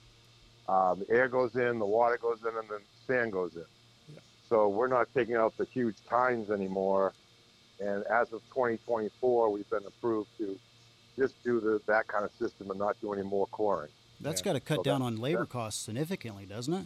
Um, 0.70 1.00
the 1.00 1.10
air 1.16 1.28
goes 1.28 1.56
in, 1.56 1.80
the 1.80 1.86
water 1.86 2.20
goes 2.22 2.42
in, 2.42 2.56
and 2.56 2.70
then 2.70 2.80
sand 3.08 3.32
goes 3.32 3.56
in. 3.56 3.66
Yeah. 4.14 4.20
So 4.48 4.68
we're 4.68 4.88
not 4.88 5.08
taking 5.14 5.36
out 5.36 5.58
the 5.58 5.66
huge 5.66 5.96
tines 6.10 6.50
anymore. 6.50 7.14
And 7.80 8.04
as 8.06 8.32
of 8.34 8.42
2024, 8.50 9.50
we've 9.52 9.70
been 9.70 9.86
approved 9.86 10.30
to 10.38 10.58
just 11.18 11.42
do 11.44 11.60
the, 11.60 11.82
that 11.88 12.08
kind 12.08 12.24
of 12.24 12.32
system 12.34 12.70
and 12.70 12.80
not 12.80 12.96
do 13.02 13.14
any 13.14 13.24
more 13.24 13.48
coring. 13.48 13.90
That's 14.20 14.42
Yeah. 14.42 14.46
got 14.46 14.54
to 14.54 14.60
cut 14.60 14.78
So 14.78 14.84
down 14.84 15.00
that- 15.00 15.06
on 15.08 15.18
labor 15.18 15.46
costs 15.46 15.84
significantly, 15.84 16.46
doesn't 16.46 16.74
it? 16.74 16.86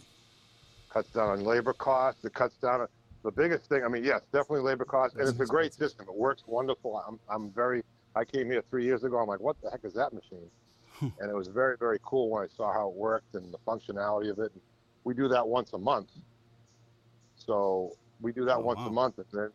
Cuts 0.90 1.10
down 1.12 1.30
on 1.30 1.44
labor 1.44 1.74
costs. 1.74 2.24
It 2.24 2.34
cuts 2.34 2.56
down. 2.62 2.82
on- 2.82 2.88
The 3.24 3.32
biggest 3.32 3.66
thing, 3.68 3.84
I 3.84 3.88
mean, 3.88 4.04
yes, 4.04 4.22
definitely 4.32 4.62
labor 4.62 4.86
costs, 4.86 5.18
and 5.18 5.28
That's 5.28 5.40
it's 5.40 5.50
a 5.50 5.52
great 5.52 5.74
system. 5.74 6.06
It 6.08 6.16
works 6.16 6.44
wonderful. 6.48 6.98
I'm, 7.08 7.20
I'm 7.28 7.50
very. 7.52 7.84
I 8.16 8.24
came 8.24 8.50
here 8.52 8.64
three 8.70 8.86
years 8.86 9.04
ago. 9.04 9.18
I'm 9.18 9.28
like, 9.28 9.40
what 9.42 9.60
the 9.62 9.70
heck 9.72 9.84
is 9.84 9.94
that 9.96 10.14
machine? 10.14 10.50
and 11.02 11.30
it 11.30 11.36
was 11.36 11.48
very, 11.50 11.76
very 11.76 12.00
cool 12.06 12.30
when 12.30 12.44
I 12.44 12.48
saw 12.56 12.72
how 12.72 12.88
it 12.90 12.96
worked 12.96 13.34
and 13.36 13.52
the 13.54 13.58
functionality 13.68 14.30
of 14.30 14.38
it. 14.40 14.52
We 15.06 15.14
do 15.14 15.28
that 15.30 15.48
once 15.48 15.72
a 15.74 15.78
month. 15.78 16.10
So 17.38 17.92
we 18.22 18.34
do 18.34 18.44
that 18.46 18.58
Oh, 18.58 18.62
once 18.62 18.80
wow. 18.80 18.88
a 18.88 18.92
month, 18.92 19.18
and 19.20 19.28
then 19.32 19.50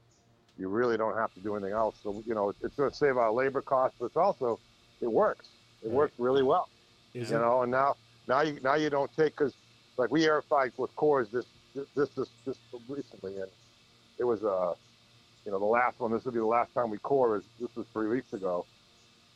you 0.57 0.69
really 0.69 0.97
don't 0.97 1.16
have 1.16 1.35
to 1.35 1.40
do 1.40 1.57
anything 1.57 1.75
else. 1.75 1.99
So 2.02 2.23
you 2.26 2.35
know, 2.35 2.54
it's 2.62 2.76
going 2.76 2.88
to 2.90 2.97
save 2.97 3.16
our 3.16 3.33
labor 3.33 3.61
costs, 3.61 3.97
but 3.99 4.07
it's 4.07 4.16
also 4.16 4.59
it 5.02 5.09
works. 5.11 5.49
It 5.83 5.88
Right. 5.88 5.95
works 5.97 6.14
really 6.19 6.42
well. 6.42 6.69
Is 7.14 7.30
you 7.30 7.37
it- 7.37 7.40
know, 7.40 7.62
and 7.62 7.71
now 7.71 7.97
now 8.28 8.42
you 8.42 8.61
now 8.61 8.75
you 8.75 8.88
don't 8.90 9.12
take 9.12 9.37
because 9.37 9.54
like 9.97 10.11
we 10.11 10.23
airified 10.23 10.73
with 10.78 10.95
cores 10.97 11.28
this 11.30 11.47
this 11.75 11.87
this 11.97 12.09
this, 12.11 12.28
this 12.47 12.59
recently, 12.88 13.37
and 13.37 13.50
it 14.19 14.25
was 14.25 14.45
uh 14.45 14.75
you 15.45 15.50
know 15.50 15.59
the 15.59 15.64
last 15.64 15.99
one. 15.99 16.12
This 16.12 16.25
will 16.25 16.33
be 16.33 16.38
the 16.38 16.47
last 16.47 16.73
time 16.75 16.90
we 16.90 16.99
core. 16.99 17.37
Is 17.38 17.45
this 17.59 17.75
was 17.75 17.87
three 17.92 18.09
weeks 18.09 18.33
ago, 18.35 18.64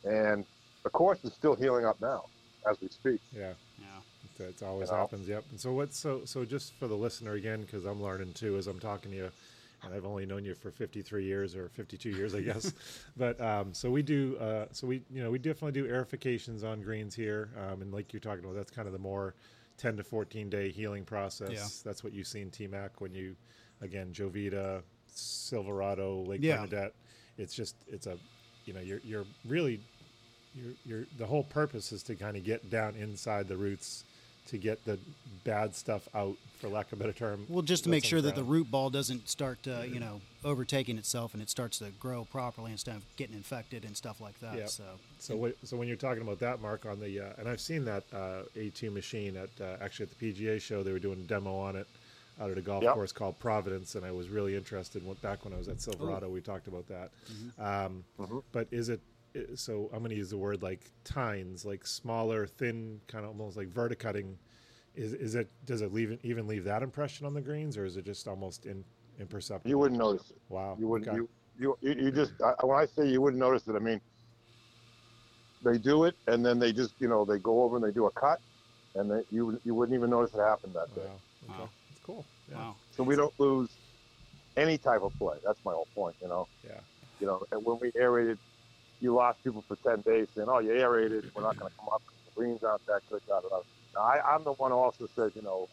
and 0.05 0.45
the 0.83 0.89
course 0.91 1.19
is 1.25 1.33
still 1.33 1.55
healing 1.55 1.85
up 1.85 1.99
now 1.99 2.25
as 2.69 2.79
we 2.79 2.87
speak. 2.87 3.19
Yeah. 3.35 3.53
It 4.47 4.63
always 4.63 4.89
You 4.89 4.95
know? 4.95 5.01
happens. 5.01 5.27
Yep. 5.27 5.45
And 5.51 5.59
so 5.59 5.73
what's 5.73 5.97
so 5.97 6.21
so 6.25 6.45
just 6.45 6.73
for 6.75 6.87
the 6.87 6.95
listener 6.95 7.33
again, 7.33 7.61
because 7.61 7.85
I'm 7.85 8.01
learning 8.01 8.33
too 8.33 8.57
as 8.57 8.67
I'm 8.67 8.79
talking 8.79 9.11
to 9.11 9.17
you, 9.17 9.31
and 9.83 9.93
I've 9.93 10.05
only 10.05 10.25
known 10.25 10.45
you 10.45 10.55
for 10.55 10.71
53 10.71 11.23
years 11.25 11.55
or 11.55 11.69
52 11.69 12.09
years, 12.09 12.33
I 12.35 12.41
guess. 12.41 12.73
but 13.17 13.39
um, 13.41 13.73
so 13.73 13.89
we 13.91 14.01
do. 14.01 14.37
Uh, 14.37 14.65
so 14.71 14.87
we 14.87 15.01
you 15.11 15.23
know 15.23 15.31
we 15.31 15.37
definitely 15.39 15.79
do 15.79 15.87
aerifications 15.87 16.63
on 16.63 16.81
greens 16.81 17.13
here, 17.15 17.49
um, 17.69 17.81
and 17.81 17.93
like 17.93 18.13
you're 18.13 18.19
talking 18.19 18.43
about, 18.43 18.55
that's 18.55 18.71
kind 18.71 18.87
of 18.87 18.93
the 18.93 18.99
more 18.99 19.35
10 19.77 19.97
to 19.97 20.03
14 20.03 20.49
day 20.49 20.69
healing 20.71 21.03
process. 21.03 21.51
Yeah. 21.51 21.67
That's 21.83 22.03
what 22.03 22.13
you 22.13 22.23
see 22.23 22.41
in 22.41 22.49
TMAC 22.51 22.89
when 22.99 23.13
you 23.13 23.35
again 23.81 24.11
Jovita, 24.13 24.81
Silverado, 25.07 26.23
Lake 26.23 26.39
Yeah. 26.41 26.57
Bernadette. 26.57 26.93
It's 27.37 27.53
just 27.53 27.75
it's 27.87 28.07
a 28.07 28.17
you 28.65 28.73
know 28.73 28.79
you're 28.79 29.01
you're 29.03 29.25
really 29.45 29.81
you're, 30.53 30.73
you're 30.85 31.05
the 31.17 31.25
whole 31.25 31.43
purpose 31.43 31.91
is 31.91 32.01
to 32.03 32.15
kind 32.15 32.37
of 32.37 32.43
get 32.45 32.69
down 32.69 32.95
inside 32.95 33.47
the 33.49 33.57
roots 33.57 34.05
to 34.47 34.57
get 34.57 34.83
the 34.85 34.99
bad 35.43 35.75
stuff 35.75 36.07
out 36.15 36.35
for 36.59 36.67
lack 36.69 36.87
of 36.91 36.93
a 36.93 37.03
better 37.03 37.13
term 37.13 37.45
Well, 37.49 37.61
just 37.61 37.83
to 37.83 37.89
make 37.89 38.03
on 38.03 38.09
sure 38.09 38.21
that 38.21 38.35
the 38.35 38.43
root 38.43 38.69
ball 38.71 38.89
doesn't 38.89 39.27
start, 39.29 39.59
uh, 39.67 39.81
you 39.81 39.99
know, 39.99 40.21
overtaking 40.43 40.97
itself 40.97 41.33
and 41.33 41.41
it 41.41 41.49
starts 41.49 41.79
to 41.79 41.89
grow 41.99 42.25
properly 42.25 42.71
instead 42.71 42.95
of 42.95 43.03
getting 43.15 43.35
infected 43.35 43.83
and 43.85 43.95
stuff 43.95 44.21
like 44.21 44.39
that. 44.39 44.57
Yeah. 44.57 44.65
So, 44.67 44.83
so 45.19 45.35
what, 45.35 45.55
so 45.63 45.77
when 45.77 45.87
you're 45.87 45.97
talking 45.97 46.21
about 46.21 46.39
that 46.39 46.61
mark 46.61 46.85
on 46.85 46.99
the 46.99 47.19
uh, 47.19 47.33
and 47.37 47.47
I've 47.47 47.61
seen 47.61 47.85
that 47.85 48.03
uh, 48.13 48.43
A2 48.55 48.91
machine 48.93 49.37
at 49.37 49.49
uh, 49.61 49.77
actually 49.81 50.07
at 50.07 50.17
the 50.17 50.33
PGA 50.33 50.59
show 50.61 50.81
they 50.83 50.91
were 50.91 50.99
doing 50.99 51.19
a 51.19 51.23
demo 51.27 51.55
on 51.57 51.75
it 51.75 51.87
out 52.41 52.51
at 52.51 52.57
a 52.57 52.61
golf 52.61 52.83
Yep. 52.83 52.93
course 52.93 53.11
called 53.11 53.37
Providence 53.39 53.95
and 53.95 54.05
I 54.05 54.11
was 54.11 54.27
really 54.29 54.55
interested 54.55 55.05
when, 55.05 55.15
back 55.17 55.45
when 55.45 55.53
I 55.53 55.57
was 55.57 55.67
at 55.67 55.79
Silverado 55.81 56.29
we 56.29 56.41
talked 56.41 56.67
about 56.67 56.85
that 56.87 57.09
um, 57.59 58.03
Mhm. 58.19 58.43
but 58.51 58.67
is 58.71 58.89
it 58.89 58.99
i- 58.99 59.14
so 59.55 59.89
I'm 59.93 59.99
going 59.99 60.09
to 60.11 60.15
use 60.15 60.29
the 60.29 60.37
word 60.37 60.61
like 60.63 60.91
tines 61.03 61.65
like 61.65 61.85
smaller 61.85 62.45
thin 62.47 63.01
kind 63.07 63.25
of 63.25 63.31
almost 63.31 63.57
like 63.57 63.67
verticutting 63.69 64.37
is 64.95 65.13
is 65.13 65.35
it 65.35 65.49
does 65.65 65.81
it 65.81 65.91
leave 65.93 66.17
even 66.23 66.47
leave 66.47 66.63
that 66.65 66.81
impression 66.83 67.25
on 67.25 67.33
the 67.33 67.41
greens 67.41 67.77
or 67.77 67.85
is 67.85 67.97
it 67.97 68.05
just 68.05 68.27
almost 68.27 68.65
in 68.65 68.83
imperceptible 69.19 69.69
You 69.69 69.77
wouldn't 69.77 69.99
notice 69.99 70.31
it. 70.31 70.37
wow 70.49 70.75
You 70.79 70.87
wouldn't. 70.87 71.09
okay. 71.09 71.17
You, 71.17 71.29
you 71.59 71.77
you 71.81 72.05
you 72.05 72.11
just 72.11 72.33
I, 72.41 72.53
when 72.65 72.77
I 72.77 72.85
say 72.85 73.07
you 73.07 73.21
wouldn't 73.21 73.39
notice 73.39 73.67
it, 73.67 73.75
I 73.75 73.79
mean 73.79 74.01
they 75.63 75.77
do 75.77 76.03
it, 76.03 76.15
and 76.27 76.45
then 76.45 76.59
they 76.59 76.71
just 76.71 76.93
you 76.99 77.07
know 77.07 77.25
they 77.25 77.39
go 77.39 77.63
over 77.63 77.77
and 77.77 77.85
they 77.85 77.91
do 77.91 78.05
a 78.05 78.11
cut, 78.11 78.39
and 78.95 79.09
they, 79.09 79.21
you 79.31 79.59
you 79.63 79.73
wouldn't 79.73 79.95
even 79.97 80.09
notice 80.09 80.33
it 80.33 80.39
happened 80.41 80.73
that 80.75 80.93
day. 80.95 81.01
Wow. 81.05 81.21
Okay. 81.49 81.59
Wow. 81.59 81.69
It's 81.89 81.99
cool. 81.99 82.25
Yeah. 82.49 82.57
Wow. 82.57 82.75
So 82.91 83.03
we 83.03 83.15
don't 83.15 83.33
lose 83.39 83.77
any 84.57 84.77
type 84.77 85.01
of 85.01 85.17
play. 85.17 85.37
That's 85.45 85.59
my 85.65 85.71
whole 85.73 85.87
point. 85.95 86.15
You 86.21 86.27
know, 86.27 86.47
Yeah. 86.63 86.79
you 87.19 87.27
know, 87.27 87.43
and 87.51 87.63
when 87.65 87.79
we 87.79 87.91
aerated, 87.99 88.37
you 88.99 89.13
lost 89.13 89.43
people 89.43 89.63
for 89.67 89.77
ten 89.87 90.01
days 90.01 90.27
saying, 90.35 90.47
"Oh, 90.49 90.59
you 90.59 90.71
aerated, 90.71 91.29
we're 91.35 91.43
not 91.43 91.57
going 91.57 91.69
to 91.69 91.75
come 91.77 91.89
up. 91.93 92.01
The 92.25 92.31
greens 92.35 92.63
aren't 92.63 92.85
that 92.87 93.01
good." 93.09 93.21
Da, 93.27 93.41
da. 93.41 93.61
Now, 93.95 94.01
I, 94.01 94.19
I'm 94.33 94.43
the 94.43 94.53
one 94.53 94.71
who 94.71 94.77
also 94.77 95.07
says, 95.15 95.31
you 95.35 95.41
know, 95.41 95.69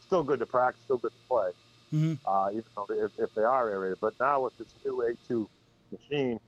still 0.00 0.22
good 0.22 0.38
to 0.40 0.46
practice, 0.46 0.82
still 0.84 0.98
good 0.98 1.12
to 1.12 1.28
play, 1.28 1.50
hmm 1.90 2.14
uh, 2.24 2.48
even 2.52 2.64
though 2.76 2.86
if, 2.90 3.12
if 3.18 3.30
they 3.34 3.42
are 3.42 3.70
aerated. 3.70 3.98
But 4.00 4.14
now 4.20 4.42
with 4.44 4.56
this 4.58 4.74
new 4.84 5.02
A2 5.30 5.46
machine, 5.92 6.38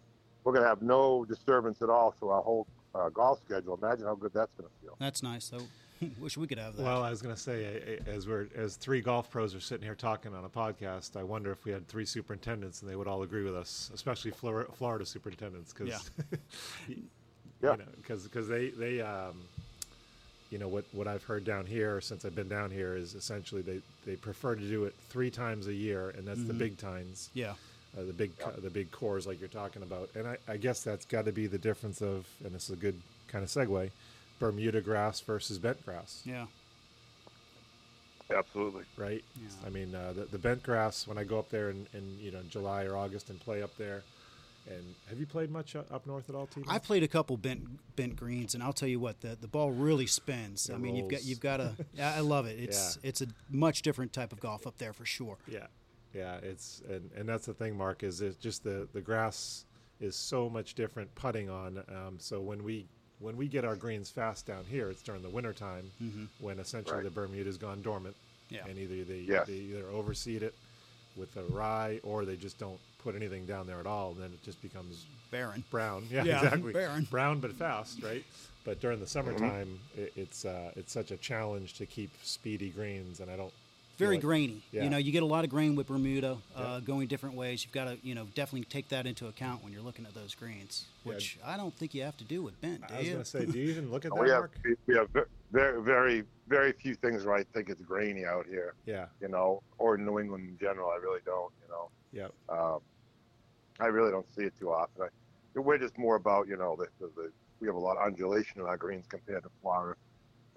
we're 0.45 0.53
going 0.53 0.63
to 0.63 0.69
have 0.69 0.83
no 0.83 1.25
disturbance 1.25 1.83
at 1.83 1.91
all 1.91 2.15
to 2.21 2.31
our 2.31 2.43
whole 2.43 2.67
uh, 2.95 3.09
golf 3.11 3.41
schedule. 3.45 3.79
Imagine 3.83 4.07
how 4.07 4.15
good 4.15 4.33
that's 4.35 4.53
going 4.59 4.69
to 4.69 4.75
feel. 4.81 4.97
That's 4.99 5.23
nice. 5.23 5.45
So, 5.45 5.59
wish 6.21 6.37
we 6.37 6.47
could 6.47 6.59
have 6.59 6.77
that. 6.77 6.83
Well, 6.83 7.03
I 7.03 7.11
was 7.11 7.23
going 7.23 7.35
to 7.35 7.41
say, 7.41 7.65
eh, 7.65 7.97
eh, 8.07 8.11
as 8.11 8.27
we're 8.27 8.47
as 8.57 8.77
three 8.77 9.01
golf 9.01 9.31
pros 9.31 9.55
are 9.55 9.61
sitting 9.61 9.85
here 9.85 9.95
talking 9.95 10.35
on 10.35 10.45
a 10.45 10.49
podcast, 10.49 11.17
I 11.17 11.23
wonder 11.23 11.51
if 11.53 11.65
we 11.65 11.73
had 11.73 11.87
three 11.89 12.05
superintendents 12.07 12.83
and 12.83 12.91
they 12.91 12.97
would 12.97 13.07
all 13.09 13.23
agree 13.23 13.45
with 13.45 13.55
us, 13.55 13.91
especially 13.95 14.31
Flor- 14.31 14.69
Florida 14.77 15.05
superintendents, 15.07 15.73
because 15.73 15.89
Yeah. 15.89 15.99
you 16.89 16.97
know, 17.63 17.77
because 17.97 18.49
they 18.49 18.69
they 18.71 19.01
um, 19.03 19.35
you 20.51 20.59
know 20.59 20.69
what 20.69 20.85
what 20.93 21.07
I've 21.07 21.23
heard 21.25 21.45
down 21.45 21.67
here 21.67 22.01
since 22.01 22.25
I've 22.25 22.35
been 22.35 22.49
down 22.49 22.71
here 22.71 22.97
is 22.97 23.15
essentially 23.15 23.63
they 23.63 23.81
they 24.07 24.17
prefer 24.17 24.55
to 24.55 24.63
do 24.69 24.85
it 24.85 24.95
three 25.11 25.31
times 25.31 25.67
a 25.67 25.75
year, 25.75 26.11
and 26.17 26.27
that's 26.27 26.43
the 26.45 26.55
Mhm. 26.55 26.59
big 26.59 26.79
tines. 26.79 27.31
yeah. 27.35 27.55
uh, 27.99 28.05
the 28.05 28.13
big 28.13 28.39
co- 28.39 28.53
the 28.53 28.71
big 28.71 28.89
cores 28.93 29.27
like 29.27 29.41
you're 29.41 29.49
talking 29.49 29.83
about 29.83 30.09
and 30.15 30.25
I, 30.27 30.37
I 30.47 30.57
guess 30.57 30.83
that's 30.85 31.05
got 31.05 31.25
to 31.25 31.33
be 31.33 31.49
the 31.49 31.59
difference 31.59 32.01
of 32.01 32.25
and 32.45 32.55
this 32.55 32.65
is 32.71 32.71
a 32.71 32.77
good 32.81 32.95
kind 33.27 33.43
of 33.43 33.51
segue 33.51 33.91
bermuda 34.41 34.81
grass 34.81 35.21
versus 35.21 35.59
bent 35.61 35.85
grass 35.85 36.23
Yeah. 36.25 36.47
Absolutely. 38.37 38.85
right 38.97 39.25
Yeah. 39.41 39.49
i 39.67 39.71
mean 39.71 39.93
uh, 39.95 40.13
the, 40.15 40.25
the 40.27 40.39
bent 40.39 40.63
grass 40.63 41.07
when 41.07 41.19
i 41.19 41.25
go 41.25 41.39
up 41.39 41.51
there 41.51 41.71
in, 41.71 41.87
in 41.93 42.17
you 42.21 42.31
know 42.31 42.43
july 42.49 42.85
or 42.85 42.97
august 42.97 43.29
and 43.31 43.41
play 43.41 43.61
up 43.63 43.77
there 43.77 44.03
and 44.69 44.95
have 45.09 45.19
you 45.19 45.27
played 45.27 45.51
much 45.51 45.75
uh, 45.75 45.83
up 45.91 46.07
north 46.07 46.29
at 46.29 46.37
all 46.37 46.47
T? 46.47 46.63
I've 46.69 46.83
played 46.85 47.03
a 47.03 47.09
couple 47.09 47.39
bent 47.39 47.65
bent 47.97 48.15
greens, 48.15 48.55
and 48.55 48.63
I'll 48.63 48.75
tell 48.75 48.91
you 48.91 49.01
what, 49.01 49.23
the 49.23 49.35
the 49.41 49.49
ball 49.49 49.71
really 49.73 50.07
spins. 50.07 50.69
It 50.69 50.75
I 50.75 50.77
mean, 50.77 50.95
you've 50.97 51.09
got 51.09 51.17
rolls. 51.17 51.27
you've 51.27 51.41
got 51.41 51.61
a. 51.61 51.75
yeah, 51.95 52.13
I 52.15 52.21
love 52.21 52.45
it. 52.47 52.61
It's 52.61 52.99
it's 53.03 53.23
a 53.23 53.27
much 53.51 53.81
different 53.81 54.13
type 54.13 54.35
of 54.35 54.39
golf 54.39 54.67
up 54.67 54.77
there 54.77 54.93
for 54.93 55.07
sure. 55.07 55.39
yeah 55.49 55.67
yeah 56.13 56.37
it's 56.43 56.83
and, 56.91 57.11
and 57.17 57.27
that's 57.27 57.47
the 57.47 57.55
thing 57.55 57.75
mark 57.77 58.03
is 58.03 58.21
it 58.21 58.39
just 58.39 58.63
the 58.63 58.87
the 58.93 59.01
grass 59.01 59.65
is 59.99 60.15
so 60.15 60.51
much 60.51 60.75
different 60.75 61.13
putting 61.15 61.49
on 61.49 61.79
um, 61.89 62.17
so 62.19 62.41
when 62.41 62.63
we 62.63 62.87
when 63.21 63.37
we 63.37 63.47
get 63.49 63.65
our 63.65 63.77
greens 63.77 64.11
fast 64.11 64.47
down 64.47 64.65
here 64.69 64.91
it's 64.91 65.03
during 65.03 65.23
the 65.23 65.29
winter 65.31 65.53
time 65.53 65.91
hmm 65.99 66.25
when 66.41 66.59
essentially 66.59 66.97
Right. 66.97 67.05
the 67.05 67.11
Bermuda's 67.11 67.57
gone 67.59 67.83
dormant. 67.83 68.17
Yeah. 68.49 68.67
And 68.69 68.77
either 68.79 69.05
they, 69.05 69.21
Yes. 69.29 69.47
they 69.47 69.53
either 69.55 69.85
overseed 69.93 70.43
it 70.43 70.55
with 71.17 71.37
a 71.37 71.45
rye 71.45 72.01
or 72.03 72.25
they 72.25 72.37
just 72.37 72.59
don't 72.59 72.81
put 72.99 73.15
anything 73.15 73.47
down 73.47 73.67
there 73.67 73.79
at 73.79 73.87
all. 73.87 74.11
And 74.13 74.21
then 74.23 74.31
it 74.33 74.43
just 74.43 74.61
becomes 74.61 75.07
Barren. 75.31 75.63
brown. 75.71 76.07
Yeah, 76.11 76.25
Yeah, 76.25 76.43
exactly. 76.45 76.73
barren. 76.73 77.07
Brown 77.11 77.39
but 77.41 77.53
fast, 77.53 78.03
right? 78.03 78.25
But 78.65 78.81
during 78.81 78.99
the 79.01 79.07
summertime, 79.07 79.79
it, 79.97 80.13
it's 80.17 80.45
uh, 80.45 80.73
it's 80.77 80.93
such 80.93 81.11
a 81.13 81.17
challenge 81.17 81.75
to 81.75 81.87
keep 81.87 82.11
speedy 82.23 82.71
greens, 82.71 83.21
and 83.21 83.31
I 83.31 83.37
don't. 83.37 83.53
Feel 84.01 84.07
Very 84.09 84.17
like- 84.17 84.25
grainy. 84.25 84.63
Yeah. 84.73 84.85
You 84.85 84.91
know, 84.91 84.97
you 84.97 85.13
get 85.13 85.23
a 85.23 85.27
lot 85.27 85.45
of 85.45 85.51
grain 85.51 85.77
with 85.77 85.87
Bermuda, 85.87 86.39
uh, 86.57 86.61
Yeah. 86.61 86.81
going 86.85 87.07
different 87.07 87.37
ways. 87.37 87.65
You've 87.65 87.73
got 87.75 87.85
to, 87.85 87.99
you 88.03 88.15
know, 88.15 88.27
definitely 88.35 88.65
take 88.65 88.89
that 88.89 89.07
into 89.07 89.27
account 89.29 89.63
when 89.63 89.73
you're 89.73 89.83
looking 89.83 90.07
at 90.07 90.15
those 90.15 90.35
greens, 90.35 90.87
Yeah. 91.05 91.13
which 91.15 91.39
I 91.45 91.57
don't 91.57 91.75
think 91.75 91.95
you 91.95 92.03
have 92.03 92.17
to 92.17 92.25
do 92.25 92.43
with 92.43 92.59
bent, 92.61 92.87
do 92.89 92.95
I 92.95 92.99
was 92.99 93.09
going 93.09 93.19
to 93.21 93.25
say, 93.25 93.45
do 93.47 93.59
you 93.59 93.71
even 93.71 93.91
look 93.91 94.05
at 94.05 94.13
that, 94.15 94.21
We 94.21 94.31
have 94.31 94.41
Mark? 94.41 94.59
we 94.87 94.95
have 94.97 95.09
very 95.53 95.83
very 95.83 96.25
very 96.49 96.73
few 96.73 96.95
things 96.97 97.25
where 97.25 97.37
I 97.37 97.45
think 97.45 97.69
it's 97.69 97.81
grainy 97.83 98.25
out 98.25 98.45
here. 98.47 98.75
Yeah, 98.85 99.07
You 99.21 99.29
know, 99.29 99.63
or 99.79 99.97
New 99.97 100.19
England 100.19 100.49
in 100.49 100.59
general. 100.59 100.91
I 100.91 100.97
really 100.97 101.21
don't. 101.25 101.53
You 101.63 101.69
know. 101.69 101.91
yeah, 102.13 102.29
Um, 102.49 102.81
I 103.79 103.87
really 103.87 104.11
don't 104.11 104.27
see 104.35 104.43
it 104.43 104.55
too 104.59 104.73
often. 104.73 105.05
I, 105.05 105.59
we're 105.61 105.79
just 105.79 105.97
more 105.97 106.17
about, 106.17 106.49
you 106.49 106.57
know, 106.57 106.75
the, 106.75 106.89
the, 106.99 107.07
the, 107.15 107.33
we 107.61 107.69
have 107.69 107.77
a 107.77 107.79
lot 107.79 107.97
of 107.99 108.05
undulation 108.05 108.61
in 108.61 108.67
our 108.67 108.77
greens 108.77 109.07
compared 109.09 109.45
to 109.45 109.51
Florida, 109.63 109.97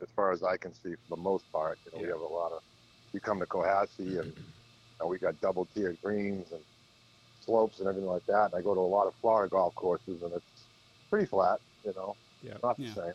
as 0.02 0.10
far 0.16 0.32
as 0.32 0.42
I 0.42 0.58
can 0.58 0.74
see, 0.74 0.96
for 0.96 1.16
the 1.16 1.22
most 1.22 1.52
part. 1.52 1.78
You 1.86 1.92
know, 1.92 2.02
we 2.04 2.08
have 2.10 2.20
a 2.22 2.26
lot 2.26 2.52
of, 2.54 2.64
we 3.14 3.20
come 3.20 3.40
to 3.40 3.46
Cohasset 3.46 4.20
and, 4.20 4.34
and 5.00 5.10
we 5.10 5.18
got 5.20 5.40
double 5.40 5.68
tiered 5.74 5.98
greens 6.02 6.52
and 6.52 6.62
slopes 7.46 7.80
and 7.80 7.88
everything 7.88 8.10
like 8.10 8.26
that. 8.26 8.46
And 8.46 8.56
I 8.56 8.62
go 8.62 8.74
to 8.74 8.80
a 8.80 8.82
lot 8.82 9.08
of 9.08 9.14
Florida 9.22 9.50
golf 9.50 9.76
courses 9.76 10.22
and 10.24 10.34
it's 10.34 10.64
pretty 11.10 11.26
flat, 11.28 11.60
you 11.86 11.94
know, 11.96 12.16
yeah. 12.42 12.54
not 12.64 12.78
the 12.78 12.84
Yeah. 12.84 12.94
same. 12.94 13.14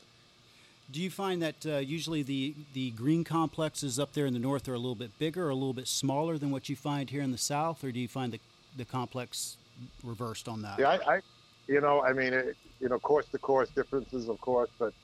Do 0.91 1.03
you 1.03 1.11
find 1.11 1.43
that 1.43 1.67
uh, 1.67 1.77
usually 1.79 2.23
the, 2.23 2.55
the 2.73 2.93
green 2.93 3.23
complexes 3.23 3.99
up 3.99 4.15
there 4.15 4.25
in 4.25 4.33
the 4.33 4.39
north 4.39 4.67
are 4.69 4.75
a 4.75 4.79
little 4.79 4.95
bit 4.95 5.19
bigger 5.19 5.47
or 5.47 5.51
a 5.51 5.55
little 5.55 5.75
bit 5.75 5.87
smaller 5.87 6.39
than 6.39 6.51
what 6.51 6.71
you 6.71 6.77
find 6.77 7.11
here 7.11 7.21
in 7.21 7.31
the 7.31 7.37
south, 7.37 7.85
or 7.85 7.93
do 7.93 8.01
you 8.01 8.09
find 8.09 8.33
the, 8.33 8.41
the 8.75 8.87
complex 8.87 9.59
reversed 10.03 10.49
on 10.49 10.63
that? 10.63 10.79
Yeah, 10.79 10.89
I, 11.07 11.17
I 11.17 11.21
you 11.67 11.83
know, 11.83 12.01
I 12.01 12.15
mean, 12.15 12.33
it, 12.33 12.57
you 12.81 12.89
know, 12.89 12.99
course 12.99 13.27
to 13.33 13.39
course 13.39 13.69
differences, 13.69 14.31
of 14.31 14.41
course, 14.41 14.71
but 14.79 14.95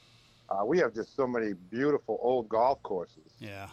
uh, 0.49 0.65
we 0.65 0.79
have 0.79 0.95
just 0.95 1.15
so 1.15 1.27
many 1.27 1.53
beautiful 1.71 2.19
old 2.23 2.49
golf 2.49 2.83
courses. 2.83 3.19
Yeah. 3.39 3.67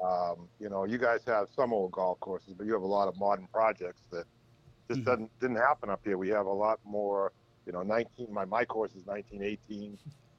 Um, 0.00 0.48
you 0.60 0.68
know, 0.68 0.84
you 0.84 0.98
guys 0.98 1.20
have 1.26 1.48
some 1.56 1.72
old 1.72 1.92
golf 1.92 2.20
courses, 2.20 2.54
but 2.56 2.66
you 2.66 2.72
have 2.74 2.82
a 2.82 2.86
lot 2.86 3.08
of 3.08 3.16
modern 3.18 3.46
projects 3.52 4.02
that 4.12 4.24
just 4.88 5.00
Mhm. 5.00 5.04
doesn't 5.04 5.40
didn't 5.40 5.56
happen 5.56 5.90
up 5.90 6.00
here. 6.04 6.18
We 6.18 6.28
have 6.28 6.46
a 6.46 6.52
lot 6.52 6.78
more. 6.84 7.32
You 7.64 7.72
know, 7.72 7.82
19. 7.82 8.32
My 8.32 8.44
my 8.44 8.64
course 8.64 8.94
is 8.94 9.04
1918. 9.06 9.98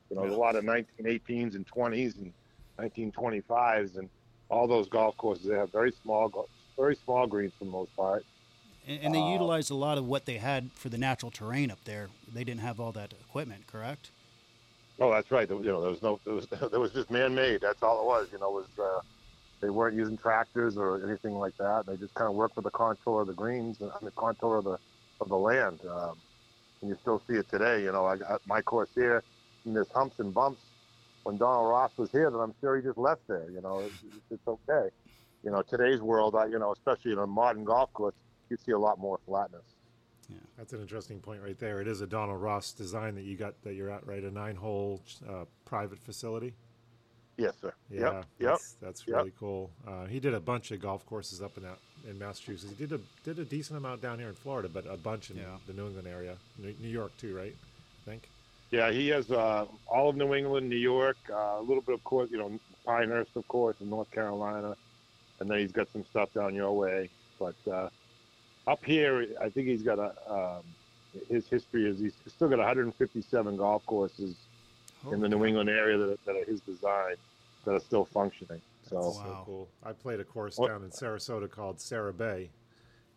You 0.10 0.16
know, 0.16 0.22
there's 0.22 0.34
a 0.34 0.38
lot 0.40 0.56
of 0.56 0.64
1918s 0.64 1.56
and 1.56 1.66
20s 1.68 2.16
and 2.18 2.34
1925s, 2.78 3.98
and 3.98 4.10
all 4.50 4.68
those 4.68 4.88
golf 4.88 5.18
courses 5.18 5.46
they 5.48 5.56
have 5.58 5.72
very 5.72 5.92
small, 5.92 6.48
very 6.78 6.96
small 6.96 7.28
greens 7.28 7.54
for 7.58 7.66
the 7.66 7.72
most 7.72 7.94
part. 7.96 8.26
And, 8.88 9.04
and 9.04 9.14
they 9.14 9.20
Uh, 9.20 9.34
utilized 9.34 9.72
a 9.72 9.76
lot 9.76 9.98
of 9.98 10.08
what 10.08 10.26
they 10.26 10.38
had 10.38 10.72
for 10.72 10.88
the 10.88 10.98
natural 10.98 11.32
terrain 11.32 11.70
up 11.70 11.84
there. 11.84 12.10
They 12.34 12.46
didn't 12.46 12.62
have 12.62 12.80
all 12.80 12.94
that 12.94 13.12
equipment, 13.12 13.68
correct? 13.68 14.12
Oh, 15.00 15.12
that's 15.12 15.30
right. 15.30 15.50
You 15.50 15.62
know, 15.62 15.82
there 15.82 15.92
was 15.92 16.02
no, 16.02 16.20
there 16.24 16.34
was, 16.34 16.48
there 16.72 16.80
was 16.80 16.92
just 16.94 17.12
man-made. 17.12 17.60
That's 17.62 17.84
all 17.84 18.02
it 18.02 18.06
was. 18.06 18.30
You 18.32 18.40
know, 18.40 18.58
it 18.58 18.68
was 18.78 18.80
uh, 18.80 19.02
they 19.60 19.70
weren't 19.70 19.96
using 19.96 20.18
tractors 20.18 20.78
or 20.78 21.04
anything 21.08 21.34
like 21.34 21.58
that. 21.58 21.86
They 21.86 21.98
just 21.98 22.14
kind 22.14 22.30
of 22.30 22.36
worked 22.36 22.56
with 22.56 22.66
the 22.66 22.72
contour 22.72 23.22
of 23.22 23.28
the 23.28 23.34
greens 23.34 23.82
and 23.82 23.92
the 24.02 24.12
contour 24.12 24.58
of 24.58 24.66
the 24.66 24.78
of 25.20 25.30
the 25.30 25.38
land. 25.38 25.80
Um, 25.90 26.18
and 26.82 26.90
you 26.90 26.98
still 27.02 27.22
see 27.28 27.34
it 27.34 27.50
today. 27.50 27.84
You 27.84 27.92
know, 27.92 28.06
I 28.06 28.18
got 28.18 28.42
my 28.46 28.62
course 28.62 28.90
here, 28.94 29.24
and 29.66 29.76
there's 29.76 29.90
humps 29.90 30.20
and 30.20 30.34
bumps. 30.34 30.62
When 31.24 31.38
Donald 31.38 31.70
Ross 31.70 31.92
was 31.98 32.12
here, 32.12 32.30
that 32.30 32.38
I'm 32.38 32.54
sure 32.62 32.78
he 32.78 32.84
just 32.84 32.98
left 32.98 33.28
there. 33.28 33.50
You 33.52 33.62
know, 33.62 33.80
it's, 33.80 34.04
it's 34.30 34.48
okay. 34.48 34.90
You 35.44 35.52
know, 35.52 35.62
today's 35.62 36.02
world, 36.02 36.36
I, 36.36 36.46
you 36.46 36.60
know, 36.60 36.72
especially 36.72 37.12
in 37.12 37.20
a 37.20 37.28
modern 37.28 37.64
golf 37.64 37.92
course, 37.94 38.16
you 38.50 38.58
see 38.66 38.72
a 38.72 38.80
lot 38.80 38.98
more 39.00 39.20
flatness. 39.26 39.64
Yeah, 40.30 40.38
that's 40.58 40.74
an 40.74 40.82
interesting 40.82 41.20
point 41.20 41.42
right 41.42 41.58
there. 41.58 41.82
It 41.82 41.88
is 41.88 42.02
a 42.02 42.08
Donald 42.08 42.42
Ross 42.42 42.72
design 42.72 43.16
that 43.16 43.24
you 43.24 43.36
got 43.36 43.62
that 43.64 43.74
you're 43.74 43.90
at, 43.90 44.06
right? 44.06 44.24
A 44.24 44.32
nine-hole 44.32 45.02
uh, 45.28 45.46
private 45.66 46.00
facility. 46.00 46.54
Yes, 47.38 47.54
sir. 47.62 47.72
Yeah, 47.92 48.00
Yep. 48.00 48.14
Yep. 48.14 48.26
that's, 48.50 48.72
that's 48.82 49.08
Yep. 49.08 49.16
really 49.18 49.34
cool. 49.40 49.70
Uh, 49.88 50.06
he 50.06 50.20
did 50.20 50.34
a 50.34 50.40
bunch 50.40 50.72
of 50.72 50.82
golf 50.82 51.06
courses 51.06 51.42
up 51.42 51.56
in 51.58 51.64
that 51.64 51.78
in 52.08 52.18
Massachusetts. 52.18 52.74
He 52.78 52.86
did 52.86 53.00
a 53.00 53.02
did 53.24 53.38
a 53.40 53.46
decent 53.46 53.78
amount 53.78 54.02
down 54.02 54.18
here 54.18 54.30
in 54.30 54.34
Florida, 54.34 54.70
but 54.70 54.86
a 54.88 54.98
bunch 54.98 55.30
in 55.30 55.38
Yeah. 55.38 55.58
the 55.68 55.74
New 55.74 55.88
England 55.88 56.08
area, 56.08 56.38
New, 56.58 56.74
New 56.82 56.88
York 56.90 57.12
too, 57.18 57.36
right? 57.36 57.54
I 57.54 58.10
think. 58.10 58.30
Yeah, 58.72 58.92
he 58.92 59.08
has 59.10 59.30
uh, 59.32 59.66
all 59.88 60.10
of 60.10 60.16
New 60.16 60.34
England, 60.34 60.70
New 60.70 60.76
York, 60.78 61.18
uh, 61.30 61.56
a 61.58 61.62
little 61.62 61.82
bit 61.82 61.94
of 61.96 62.04
course, 62.04 62.30
you 62.32 62.38
know, 62.38 62.60
Pinehurst, 62.86 63.36
of 63.36 63.48
course, 63.48 63.76
in 63.82 63.90
North 63.90 64.10
Carolina, 64.12 64.76
and 65.40 65.50
then 65.50 65.60
he's 65.60 65.72
got 65.72 65.88
some 65.94 66.04
stuff 66.06 66.34
down 66.34 66.56
your 66.56 66.72
way. 66.74 67.10
But 67.40 67.56
uh, 67.70 67.90
up 68.68 68.84
here, 68.84 69.26
I 69.42 69.50
think 69.50 69.68
he's 69.68 69.84
got 69.84 70.00
a. 70.00 70.14
Um, 70.34 70.64
his 71.30 71.48
history 71.48 71.90
is 71.90 72.00
he's 72.00 72.14
still 72.28 72.50
got 72.50 72.58
157 72.60 73.58
golf 73.58 73.86
courses 73.86 74.36
in 75.12 75.20
the 75.22 75.30
New 75.30 75.46
England 75.46 75.70
area 75.70 75.98
that, 75.98 76.24
that 76.26 76.36
are 76.36 76.44
his 76.46 76.60
design 76.62 77.16
that 77.68 77.74
are 77.76 77.80
still 77.82 78.06
functioning. 78.06 78.62
So 78.90 78.96
That's 79.02 79.18
so 79.18 79.44
cool. 79.46 79.70
I 79.84 79.92
played 79.92 80.22
a 80.22 80.24
course 80.24 80.56
down 80.56 80.84
in 80.84 80.90
Sarasota 80.90 81.50
called 81.52 81.80
Sara 81.82 82.14
Bay, 82.14 82.50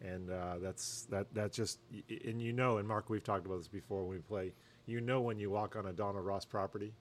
and 0.03 0.29
uh, 0.31 0.59
that's 0.61 1.07
that 1.11 1.33
that 1.35 1.53
just 1.53 1.79
y- 1.93 2.03
y- 2.11 2.19
and 2.25 2.43
you 2.43 2.53
know, 2.53 2.79
and 2.79 2.89
Mark, 2.89 3.09
we've 3.09 3.23
talked 3.23 3.47
about 3.47 3.59
this 3.59 3.69
before 3.69 4.03
when 4.03 4.17
we 4.17 4.19
play. 4.23 4.53
You 4.87 5.01
know 5.01 5.21
when 5.21 5.39
you 5.39 5.49
walk 5.51 5.77
on 5.77 5.87
a 5.87 5.93
Donald 5.93 6.27
Ross 6.27 6.45
property, 6.45 6.93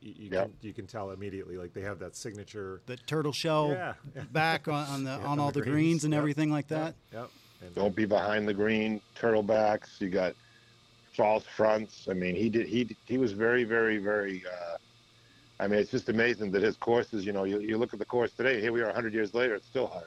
you, 0.00 0.12
you 0.16 0.30
Yep. 0.32 0.42
can 0.46 0.52
you 0.60 0.72
can 0.72 0.86
tell 0.88 1.12
immediately. 1.12 1.56
Like 1.56 1.72
they 1.72 1.82
have 1.82 2.00
that 2.00 2.16
signature. 2.16 2.80
The 2.86 2.96
turtle 2.96 3.32
shell 3.32 3.68
Yeah. 3.70 3.94
back 4.32 4.66
on, 4.66 4.86
on 4.88 5.04
the 5.04 5.10
Yeah, 5.22 5.26
on 5.28 5.38
all 5.38 5.52
the 5.52 5.62
greens 5.62 6.02
and 6.02 6.12
Yep. 6.12 6.18
everything 6.18 6.50
like 6.50 6.66
that. 6.68 6.96
Yep. 7.12 7.30
And 7.62 7.74
don't 7.76 7.94
be 7.94 8.06
behind 8.06 8.48
the 8.48 8.54
green, 8.54 9.00
turtle 9.14 9.44
backs. 9.44 9.98
You 10.00 10.08
got 10.08 10.34
false 11.16 11.44
fronts. 11.44 12.08
I 12.10 12.14
mean, 12.14 12.34
he 12.34 12.48
did. 12.48 12.66
He 12.66 12.96
he 13.06 13.18
was 13.18 13.30
very, 13.30 13.62
very, 13.62 13.98
very. 13.98 14.42
Uh, 14.50 14.76
I 15.60 15.68
mean, 15.68 15.78
it's 15.78 15.90
just 15.90 16.08
amazing 16.08 16.50
that 16.52 16.62
his 16.62 16.76
courses. 16.76 17.24
You 17.26 17.32
know, 17.32 17.44
you, 17.44 17.60
you 17.60 17.76
look 17.76 17.92
at 17.92 17.98
the 17.98 18.04
course 18.04 18.32
today. 18.32 18.60
Here 18.60 18.72
we 18.72 18.80
are, 18.80 18.86
100 18.86 19.12
years 19.12 19.34
later. 19.34 19.54
It's 19.54 19.66
still 19.66 19.86
hard. 19.86 20.06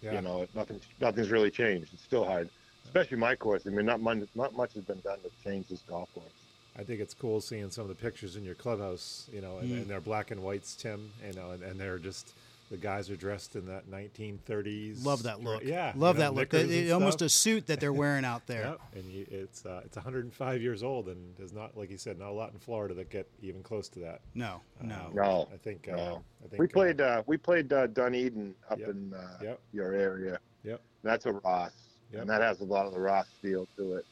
yeah. 0.00 0.14
You 0.14 0.22
know, 0.22 0.46
nothing 0.54 0.80
nothing's 1.00 1.30
really 1.30 1.50
changed. 1.50 1.92
It's 1.92 2.02
still 2.02 2.24
hard, 2.24 2.48
especially 2.86 3.18
my 3.18 3.36
course. 3.36 3.66
I 3.66 3.70
mean, 3.70 3.84
not 3.86 4.00
much 4.00 4.18
not 4.34 4.54
much 4.56 4.72
has 4.74 4.84
been 4.84 5.00
done 5.00 5.18
to 5.20 5.30
change 5.44 5.68
this 5.68 5.80
golf 5.86 6.12
course. 6.14 6.32
I 6.78 6.84
think 6.84 7.00
it's 7.00 7.12
cool 7.12 7.40
seeing 7.40 7.70
some 7.70 7.82
of 7.82 7.88
the 7.88 7.94
pictures 7.96 8.36
in 8.36 8.44
your 8.44 8.54
clubhouse, 8.54 9.28
you 9.32 9.40
know, 9.40 9.58
and, 9.58 9.68
Mm. 9.68 9.76
and 9.82 9.86
they're 9.90 10.00
black 10.00 10.30
and 10.30 10.42
whites, 10.42 10.76
Tim, 10.76 11.10
you 11.26 11.32
know, 11.34 11.50
and, 11.50 11.62
and 11.62 11.78
they're 11.78 11.98
just 11.98 12.34
the 12.70 12.76
guys 12.76 13.08
are 13.10 13.16
dressed 13.16 13.56
in 13.56 13.66
that 13.66 13.90
1930s. 13.90 15.04
Love 15.04 15.22
that 15.24 15.42
look. 15.42 15.62
Yeah, 15.64 15.92
love 15.96 16.16
you 16.16 16.20
know, 16.24 16.30
that 16.30 16.34
look. 16.34 16.54
It- 16.54 16.90
almost 16.90 17.22
a 17.22 17.28
suit 17.28 17.66
that 17.66 17.80
they're 17.80 17.92
wearing 17.92 18.24
out 18.24 18.46
there. 18.46 18.62
Yep, 18.62 18.80
and 18.96 19.04
you, 19.12 19.26
it's 19.30 19.64
uh, 19.64 19.80
it's 19.84 19.96
105 19.96 20.62
years 20.62 20.82
old, 20.82 21.08
and 21.08 21.34
there's 21.36 21.52
not 21.52 21.76
like 21.76 21.90
you 21.90 21.98
said, 21.98 22.18
not 22.18 22.28
a 22.28 22.32
lot 22.32 22.52
in 22.52 22.58
Florida 22.58 22.94
that 22.94 23.10
get 23.10 23.28
even 23.42 23.62
close 23.62 23.88
to 23.90 24.00
that. 24.00 24.20
No, 24.34 24.60
no. 24.82 24.94
Um, 24.94 25.14
No, 25.14 25.48
I 25.52 25.56
think 25.56 25.88
uh. 25.88 26.16
I 26.44 26.48
think 26.48 26.60
We 26.60 26.66
uh, 26.66 26.68
played 26.72 27.00
uh, 27.00 27.22
we 27.26 27.36
played 27.36 27.72
uh, 27.72 27.86
Dunedin 27.88 28.54
up 28.70 28.78
Yep. 28.78 28.88
in 28.88 29.14
uh, 29.14 29.38
Yep. 29.42 29.60
your 29.72 29.92
area. 29.94 30.38
Yep. 30.64 30.80
That's 31.02 31.26
a 31.26 31.32
Ross, 31.32 31.72
Yep. 32.12 32.20
and 32.22 32.30
that 32.30 32.42
has 32.42 32.60
a 32.60 32.64
lot 32.64 32.86
of 32.86 32.92
the 32.92 33.00
Ross 33.00 33.26
feel 33.40 33.66
to 33.76 33.94
it. 33.96 34.06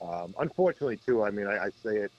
Um, 0.00 0.34
unfortunately, 0.38 0.98
too. 1.04 1.24
I 1.24 1.30
mean, 1.30 1.46
I, 1.48 1.64
I 1.66 1.70
say 1.82 1.96
it. 1.96 2.12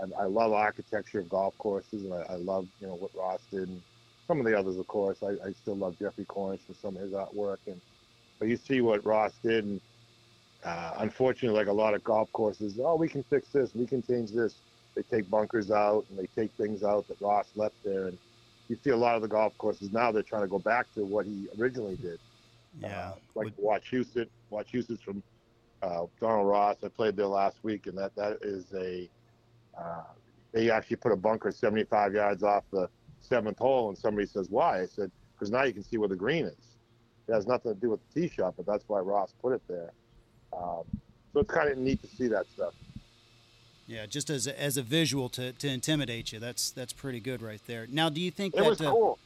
I, 0.00 0.22
I 0.22 0.24
love 0.26 0.52
architecture 0.52 1.18
of 1.20 1.28
golf 1.28 1.56
courses, 1.58 2.04
and 2.04 2.14
I, 2.14 2.22
I 2.30 2.36
love 2.36 2.66
you 2.80 2.86
know 2.86 2.94
what 2.94 3.10
Ross 3.16 3.40
did, 3.50 3.68
and 3.68 3.82
some 4.26 4.38
of 4.38 4.46
the 4.46 4.58
others, 4.58 4.76
of 4.76 4.86
course. 4.86 5.22
I, 5.22 5.30
I 5.46 5.52
still 5.52 5.76
love 5.76 5.98
Geoffrey 5.98 6.24
Cornish 6.24 6.60
for 6.66 6.74
some 6.74 6.96
of 6.96 7.02
his 7.02 7.12
artwork, 7.12 7.58
and 7.66 7.80
but 8.38 8.48
you 8.48 8.56
see 8.56 8.80
what 8.80 9.04
Ross 9.04 9.32
did, 9.42 9.64
and 9.64 9.80
uh, 10.64 10.94
unfortunately, 10.98 11.58
like 11.58 11.68
a 11.68 11.72
lot 11.72 11.94
of 11.94 12.02
golf 12.04 12.32
courses, 12.32 12.78
oh, 12.82 12.96
we 12.96 13.08
can 13.08 13.22
fix 13.24 13.48
this, 13.48 13.74
we 13.74 13.86
can 13.86 14.02
change 14.02 14.32
this. 14.32 14.54
They 14.94 15.02
take 15.02 15.30
bunkers 15.30 15.70
out, 15.70 16.04
and 16.10 16.18
they 16.18 16.26
take 16.34 16.50
things 16.52 16.82
out 16.82 17.08
that 17.08 17.20
Ross 17.20 17.48
left 17.56 17.74
there, 17.84 18.08
and 18.08 18.18
you 18.68 18.76
see 18.82 18.90
a 18.90 18.96
lot 18.96 19.16
of 19.16 19.22
the 19.22 19.28
golf 19.28 19.56
courses 19.58 19.92
now 19.92 20.12
they're 20.12 20.22
trying 20.22 20.42
to 20.42 20.48
go 20.48 20.58
back 20.58 20.92
to 20.94 21.04
what 21.04 21.26
he 21.26 21.48
originally 21.58 21.96
did. 21.96 22.18
Yeah. 22.80 22.88
Uh, 22.88 23.14
like 23.34 23.52
Would- 23.56 23.82
Wachusett, 23.82 24.28
Wachusett 24.50 25.00
from 25.00 25.22
uh, 25.82 26.06
Donald 26.20 26.48
Ross. 26.48 26.76
I 26.84 26.88
played 26.88 27.16
there 27.16 27.26
last 27.26 27.56
week, 27.62 27.86
and 27.86 27.96
that 27.98 28.14
that 28.16 28.38
is 28.42 28.66
a. 28.74 29.08
Uh, 29.78 30.02
they 30.52 30.70
actually 30.70 30.96
put 30.96 31.12
a 31.12 31.16
bunker 31.16 31.50
75 31.50 32.12
yards 32.14 32.42
off 32.42 32.64
the 32.70 32.88
seventh 33.22 33.58
hole, 33.58 33.88
and 33.88 33.98
somebody 33.98 34.26
says, 34.26 34.48
"Why?" 34.50 34.82
I 34.82 34.86
said, 34.86 35.10
"Because 35.34 35.50
now 35.50 35.62
you 35.64 35.72
can 35.72 35.82
see 35.84 35.96
where 35.98 36.08
the 36.08 36.16
green 36.16 36.44
is. 36.46 36.56
It 37.28 37.32
has 37.32 37.46
nothing 37.46 37.74
to 37.74 37.80
do 37.80 37.90
with 37.90 38.00
the 38.12 38.20
tee 38.22 38.34
shot, 38.34 38.54
but 38.56 38.66
that's 38.66 38.84
why 38.88 38.98
Ross 39.00 39.32
put 39.40 39.52
it 39.52 39.62
there." 39.68 39.92
Um, 40.52 40.84
so 41.32 41.40
it's 41.40 41.50
kind 41.50 41.70
of 41.70 41.78
neat 41.78 42.02
to 42.02 42.08
see 42.08 42.28
that 42.28 42.46
stuff. 42.50 42.74
Yeah, 43.86 44.06
just 44.06 44.30
as 44.30 44.46
a, 44.46 44.60
as 44.60 44.76
a 44.76 44.82
visual 44.82 45.28
to, 45.30 45.52
to 45.52 45.68
intimidate 45.68 46.32
you. 46.32 46.38
That's 46.38 46.70
that's 46.70 46.92
pretty 46.92 47.20
good 47.20 47.42
right 47.42 47.60
there. 47.66 47.86
Now, 47.90 48.08
do 48.08 48.20
you 48.20 48.30
think 48.30 48.54
It 48.54 48.58
that 48.58 48.68
was 48.68 48.80
uh, 48.80 48.90
cool. 48.90 49.18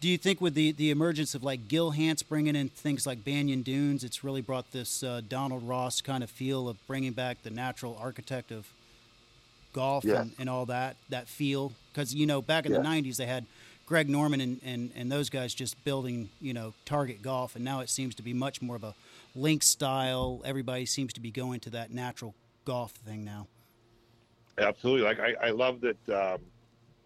do 0.00 0.08
you 0.08 0.16
think 0.18 0.40
with 0.40 0.54
the, 0.54 0.72
the 0.72 0.90
emergence 0.90 1.34
of 1.34 1.42
like 1.44 1.68
Gil 1.68 1.92
Hanse 1.92 2.22
bringing 2.22 2.56
in 2.56 2.68
things 2.70 3.06
like 3.06 3.24
Bandon 3.24 3.62
Dunes, 3.62 4.04
it's 4.04 4.24
really 4.24 4.40
brought 4.40 4.72
this 4.72 5.02
uh, 5.02 5.20
Donald 5.28 5.62
Ross 5.62 6.00
kind 6.00 6.24
of 6.24 6.30
feel 6.30 6.68
of 6.68 6.84
bringing 6.86 7.12
back 7.12 7.42
the 7.42 7.50
natural 7.50 7.96
architect 8.00 8.50
of 8.50 8.68
golf 9.72 10.04
and, 10.22 10.32
and 10.38 10.48
all 10.50 10.66
that 10.66 10.96
that 11.08 11.28
feel? 11.28 11.72
Because 11.92 12.14
you 12.14 12.26
know 12.26 12.40
back 12.42 12.66
in 12.66 12.72
the 12.72 12.78
'90s 12.78 13.16
they 13.16 13.26
had 13.26 13.46
Greg 13.86 14.08
Norman 14.08 14.40
and, 14.40 14.60
and, 14.64 14.90
and 14.94 15.10
those 15.10 15.30
guys 15.30 15.54
just 15.54 15.82
building 15.84 16.28
you 16.40 16.52
know 16.52 16.74
target 16.84 17.22
golf, 17.22 17.56
and 17.56 17.64
now 17.64 17.80
it 17.80 17.88
seems 17.88 18.14
to 18.16 18.22
be 18.22 18.32
much 18.32 18.60
more 18.60 18.76
of 18.76 18.84
a 18.84 18.94
link 19.34 19.62
style. 19.62 20.40
Everybody 20.44 20.86
seems 20.86 21.12
to 21.14 21.20
be 21.20 21.30
going 21.30 21.60
to 21.60 21.70
that 21.70 21.90
natural 21.90 22.34
golf 22.64 22.92
thing 22.92 23.24
now. 23.24 23.46
Absolutely. 24.58 25.04
Like 25.06 25.20
I, 25.20 25.48
I 25.48 25.50
love 25.50 25.80
that. 25.80 26.08
Um, 26.08 26.40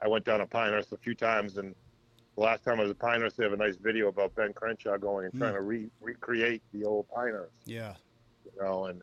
I 0.03 0.09
went 0.09 0.25
down 0.25 0.41
to 0.41 0.47
Pinehurst 0.47 0.93
a 0.93 0.97
few 0.97 1.15
times, 1.15 1.59
and 1.59 1.75
the 2.35 2.41
last 2.41 2.65
time 2.65 2.81
I 2.81 2.83
was 2.83 2.91
at 2.91 2.99
Pinehurst, 2.99 3.37
they 3.37 3.45
have 3.45 3.53
a 3.53 3.57
nice 3.57 3.77
video 3.77 4.09
about 4.09 4.35
Ben 4.35 4.53
Crenshaw 4.53 4.97
going 4.97 5.27
and 5.27 5.39
trying 5.39 5.55
to 5.55 5.61
re- 5.61 5.91
recreate 6.01 6.63
the 6.73 6.85
old 6.85 7.07
Pinehurst. 7.15 7.53
Yeah, 7.67 7.95
You 8.45 8.63
know, 8.63 8.87
and 8.87 9.03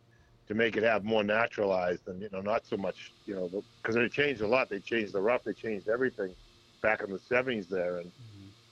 to 0.50 0.56
make 0.56 0.76
it 0.76 0.84
have 0.84 1.06
more 1.06 1.24
naturalized 1.24 2.08
and 2.08 2.22
you 2.22 2.28
know 2.34 2.42
not 2.42 2.66
so 2.66 2.76
much 2.76 3.14
you 3.26 3.36
know 3.36 3.64
because 3.82 3.96
they 3.96 4.10
changed 4.10 4.42
a 4.42 4.48
lot. 4.48 4.68
They 4.68 4.80
changed 4.80 5.14
the 5.14 5.22
rough. 5.22 5.44
They 5.44 5.54
changed 5.54 5.88
everything 5.88 6.36
back 6.82 7.02
in 7.02 7.12
the 7.12 7.20
'70s 7.20 7.70
there, 7.70 7.98
and 7.98 8.12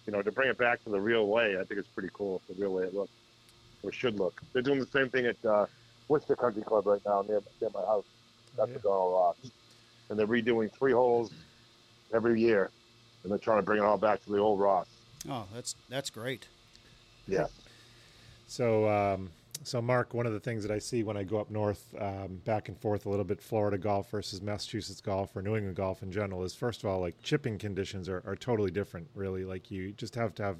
you 0.06 0.12
know 0.12 0.22
to 0.22 0.32
bring 0.32 0.50
it 0.50 0.58
back 0.58 0.84
to 0.84 0.90
the 0.90 1.00
real 1.00 1.28
way, 1.28 1.56
I 1.58 1.64
think 1.64 1.80
it's 1.80 1.88
pretty 1.88 2.10
cool. 2.14 2.42
The 2.50 2.56
real 2.56 2.74
way 2.74 2.84
it 2.84 2.94
looks 2.94 3.12
or 3.84 3.92
should 3.92 4.18
look. 4.18 4.42
They're 4.52 4.64
doing 4.64 4.80
the 4.80 4.88
same 4.88 5.10
thing 5.10 5.28
at 5.28 5.46
uh, 5.46 5.68
Worcester 6.08 6.36
Country 6.36 6.64
Club 6.64 6.88
right 6.88 7.02
now 7.06 7.24
near, 7.28 7.42
near 7.62 7.70
my 7.74 7.82
house. 7.82 8.06
That's 8.58 8.70
yeah. 8.70 8.78
the 8.78 8.80
Donald 8.80 9.14
Ross, 9.14 9.36
and 10.10 10.18
they're 10.18 10.26
redoing 10.26 10.74
three 10.74 10.94
holes 10.94 11.32
every 12.12 12.42
year, 12.42 12.72
and 13.22 13.32
they're 13.32 13.38
trying 13.38 13.60
to 13.60 13.64
bring 13.64 13.80
it 13.80 13.86
all 13.86 14.00
back 14.00 14.24
to 14.24 14.32
the 14.32 14.40
old 14.40 14.60
Ross. 14.60 14.88
oh 15.30 15.46
that's 15.54 15.76
that's 15.90 16.10
great. 16.10 16.48
Yeah. 17.28 17.48
So, 18.48 18.90
um, 18.90 19.30
so 19.64 19.82
Mark, 19.82 20.14
one 20.14 20.26
of 20.26 20.34
the 20.34 20.40
things 20.40 20.64
that 20.64 20.72
I 20.72 20.80
see 20.80 21.04
when 21.04 21.18
I 21.18 21.24
go 21.24 21.40
up 21.40 21.50
north, 21.50 21.94
um, 22.00 22.42
back 22.46 22.70
and 22.70 22.78
forth 22.78 23.06
a 23.06 23.10
little 23.10 23.26
bit, 23.26 23.42
Florida 23.42 23.78
golf 23.78 24.12
versus 24.12 24.42
Massachusetts 24.42 25.02
golf 25.02 25.36
or 25.36 25.42
New 25.42 25.56
England 25.56 25.76
golf 25.76 26.04
in 26.04 26.12
general, 26.12 26.44
is 26.44 26.54
first 26.54 26.84
of 26.84 26.90
all, 26.90 27.00
like 27.00 27.22
chipping 27.24 27.58
conditions 27.58 28.10
are, 28.10 28.24
are 28.26 28.36
totally 28.36 28.72
different. 28.72 29.08
Really, 29.16 29.46
like 29.46 29.70
you 29.72 29.92
just 29.94 30.16
have 30.16 30.34
to 30.36 30.44
have 30.44 30.58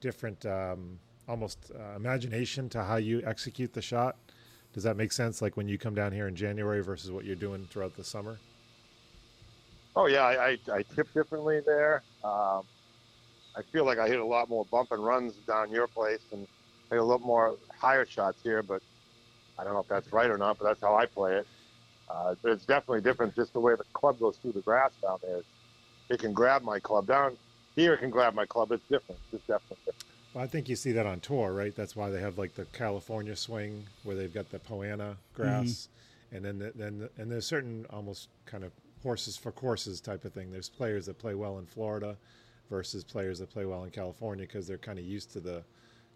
different, 0.00 0.44
um, 0.46 0.98
almost 1.28 1.70
uh, 1.74 1.96
imagination 1.96 2.68
to 2.70 2.82
how 2.82 2.96
you 2.96 3.22
execute 3.24 3.72
the 3.72 3.82
shot. 3.82 4.16
Does 4.72 4.82
that 4.84 4.96
make 4.96 5.12
sense? 5.12 5.40
Like 5.40 5.56
when 5.56 5.68
you 5.68 5.78
come 5.78 5.94
down 5.94 6.12
here 6.12 6.28
in 6.28 6.36
January 6.36 6.82
versus 6.82 7.10
what 7.10 7.24
you're 7.24 7.36
doing 7.36 7.66
throughout 7.70 7.96
the 7.96 8.04
summer. 8.04 8.38
Oh 9.94 10.06
yeah, 10.06 10.22
I, 10.22 10.48
I, 10.48 10.58
I 10.72 10.82
tip 10.94 11.12
differently 11.14 11.60
there. 11.64 12.02
Um, 12.22 12.62
I 13.56 13.62
feel 13.72 13.86
like 13.86 13.98
I 13.98 14.06
hit 14.06 14.20
a 14.20 14.24
lot 14.24 14.50
more 14.50 14.66
bump 14.66 14.92
and 14.92 15.02
runs 15.02 15.32
down 15.46 15.70
your 15.70 15.86
place, 15.86 16.20
and 16.32 16.46
a 16.90 17.02
lot 17.02 17.22
more 17.22 17.56
higher 17.78 18.06
shots 18.06 18.42
here. 18.42 18.62
But 18.62 18.82
I 19.58 19.64
don't 19.64 19.74
know 19.74 19.80
if 19.80 19.88
that's 19.88 20.12
right 20.12 20.30
or 20.30 20.38
not. 20.38 20.58
But 20.58 20.66
that's 20.66 20.80
how 20.80 20.96
I 20.96 21.06
play 21.06 21.36
it. 21.36 21.46
Uh, 22.08 22.34
but 22.40 22.52
it's 22.52 22.64
definitely 22.64 23.00
different, 23.00 23.34
just 23.34 23.52
the 23.52 23.60
way 23.60 23.74
the 23.74 23.84
club 23.92 24.18
goes 24.20 24.36
through 24.36 24.52
the 24.52 24.60
grass 24.60 24.92
down 25.02 25.18
there. 25.22 25.42
It 26.08 26.20
can 26.20 26.32
grab 26.32 26.62
my 26.62 26.78
club 26.78 27.06
down 27.06 27.36
here. 27.74 27.94
It 27.94 27.98
can 27.98 28.10
grab 28.10 28.34
my 28.34 28.46
club. 28.46 28.70
It's 28.70 28.86
different. 28.88 29.20
It's 29.32 29.42
definitely 29.46 29.78
different. 29.84 30.04
Well, 30.32 30.44
I 30.44 30.46
think 30.46 30.68
you 30.68 30.76
see 30.76 30.92
that 30.92 31.06
on 31.06 31.20
tour, 31.20 31.52
right? 31.52 31.74
That's 31.74 31.96
why 31.96 32.10
they 32.10 32.20
have 32.20 32.38
like 32.38 32.54
the 32.54 32.66
California 32.66 33.34
swing 33.34 33.86
where 34.04 34.14
they've 34.14 34.32
got 34.32 34.50
the 34.50 34.58
Poa 34.58 34.86
annua 34.86 35.16
grass, 35.34 35.88
and 36.30 36.44
then 36.44 36.58
the, 36.58 36.72
then 36.74 37.08
and 37.16 37.32
there's 37.32 37.46
certain 37.46 37.86
almost 37.90 38.28
kind 38.44 38.62
of 38.62 38.70
horses 39.02 39.36
for 39.36 39.50
courses 39.50 40.00
type 40.00 40.24
of 40.24 40.32
thing. 40.32 40.52
There's 40.52 40.68
players 40.68 41.06
that 41.06 41.18
play 41.18 41.34
well 41.34 41.58
in 41.58 41.66
Florida 41.66 42.16
versus 42.68 43.02
players 43.02 43.38
that 43.38 43.50
play 43.50 43.64
well 43.64 43.84
in 43.84 43.90
California 43.90 44.46
because 44.46 44.66
they're 44.66 44.78
kind 44.78 44.98
of 44.98 45.06
used 45.06 45.32
to 45.32 45.40
the 45.40 45.62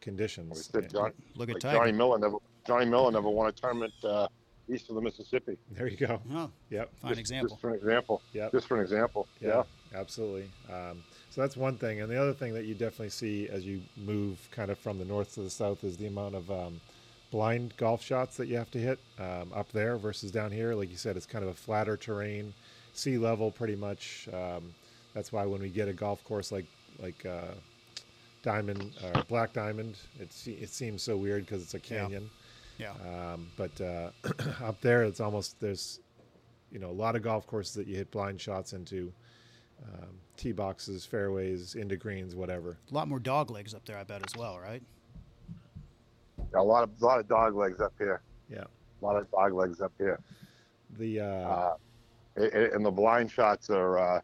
We 0.01 0.05
conditions. 0.05 0.67
said 0.73 0.91
John, 0.91 1.13
Look 1.37 1.49
at 1.51 1.55
like 1.55 1.63
Tiger. 1.63 1.79
Johnny 1.79 1.93
Miller 1.93 2.19
never 2.19 2.37
Johnny 2.67 2.87
Miller 2.87 3.11
never 3.13 3.29
won 3.29 3.49
a 3.49 3.53
tournament 3.53 3.93
uh, 4.05 4.29
east 4.69 4.89
of 4.89 4.95
the 4.95 5.01
Mississippi. 5.03 5.57
There 5.73 5.89
you 5.89 5.97
go. 5.97 6.21
Oh, 6.33 6.51
Yep. 6.71 6.91
fine 7.01 7.11
just, 7.11 7.21
example. 7.21 7.49
Just 7.51 7.61
for 7.61 7.69
an 7.71 7.77
example. 7.77 8.23
Yep. 8.33 8.53
Just 8.53 8.67
for 8.69 8.77
an 8.77 8.83
example. 8.83 9.27
Yeah, 9.41 9.63
absolutely. 9.95 10.51
Um, 10.73 11.03
so 11.31 11.41
that's 11.41 11.57
one 11.57 11.77
thing, 11.77 12.01
and 12.01 12.11
the 12.11 12.21
other 12.21 12.33
thing 12.33 12.55
that 12.55 12.65
you 12.65 12.75
definitely 12.75 13.11
see 13.11 13.49
as 13.49 13.65
you 13.65 13.83
move 13.97 14.49
kind 14.51 14.71
of 14.71 14.79
from 14.79 14.99
the 14.99 15.05
north 15.05 15.35
to 15.35 15.43
the 15.43 15.51
south 15.51 15.85
is 15.85 15.97
the 15.97 16.07
amount 16.07 16.35
of 16.35 16.51
um, 16.51 16.81
blind 17.31 17.75
golf 17.77 18.03
shots 18.03 18.37
that 18.37 18.49
you 18.49 18.57
have 18.57 18.71
to 18.73 18.79
hit 18.79 18.99
um, 19.19 19.53
up 19.55 19.71
there 19.73 19.97
versus 19.97 20.31
down 20.31 20.51
here. 20.51 20.75
Like 20.75 20.91
you 20.91 20.97
said, 20.97 21.17
it's 21.17 21.27
kind 21.27 21.45
of 21.45 21.51
a 21.51 21.55
flatter 21.55 21.97
terrain, 21.97 22.53
sea 22.93 23.19
level 23.19 23.51
pretty 23.51 23.77
much. 23.77 24.29
Um, 24.33 24.75
that's 25.15 25.33
why 25.33 25.45
when 25.47 25.61
we 25.61 25.69
get 25.69 25.89
a 25.89 25.93
golf 25.93 26.23
course 26.25 26.53
like 26.53 26.67
like 27.01 27.25
uh, 27.27 27.55
Diamond 28.42 28.92
or 29.05 29.22
Black 29.24 29.53
Diamond, 29.53 29.96
it 30.18 30.35
it 30.46 30.70
seems 30.70 31.03
so 31.03 31.16
weird 31.16 31.44
because 31.46 31.62
it's 31.62 31.74
a 31.74 31.81
canyon. 31.81 32.31
Yeah. 32.79 32.92
Um, 33.05 33.48
but 33.57 33.79
uh, 33.81 34.11
up 34.64 34.81
there, 34.81 35.03
it's 35.05 35.20
almost 35.20 35.61
there's, 35.61 36.00
you 36.72 36.79
know, 36.79 36.88
a 36.90 36.92
lot 36.92 37.14
of 37.16 37.22
golf 37.22 37.46
courses 37.46 37.74
that 37.74 37.87
you 37.87 37.96
hit 37.96 38.11
blind 38.11 38.40
shots 38.40 38.72
into, 38.72 39.12
um, 39.85 40.09
tee 40.38 40.53
boxes, 40.53 41.05
fairways, 41.05 41.74
into 41.74 41.96
greens, 41.96 42.35
whatever. 42.35 42.79
A 42.90 42.94
lot 42.94 43.07
more 43.09 43.18
dog 43.18 43.50
legs 43.50 43.74
up 43.74 43.85
there, 43.85 43.98
I 43.98 44.05
bet 44.05 44.22
as 44.26 44.35
well, 44.35 44.59
right? 44.59 44.83
A 46.55 46.62
lot 46.62 46.83
of 46.83 46.90
a 47.00 47.05
lot 47.05 47.20
of 47.20 47.29
dog 47.29 47.55
legs 47.55 47.81
up 47.81 47.92
here. 47.98 48.22
Yeah. 48.50 48.64
A 49.03 49.05
lot 49.05 49.16
of 49.16 49.31
dog 49.31 49.53
legs 49.53 49.81
up 49.81 49.92
here. 49.98 50.18
The 50.98 51.20
uh, 51.20 51.24
Uh, 51.24 51.76
a- 52.38 52.42
a- 52.59 52.74
and 52.74 52.85
the 52.85 52.90
blind 52.90 53.31
shots 53.31 53.68
are, 53.70 53.98
uh, 53.98 54.20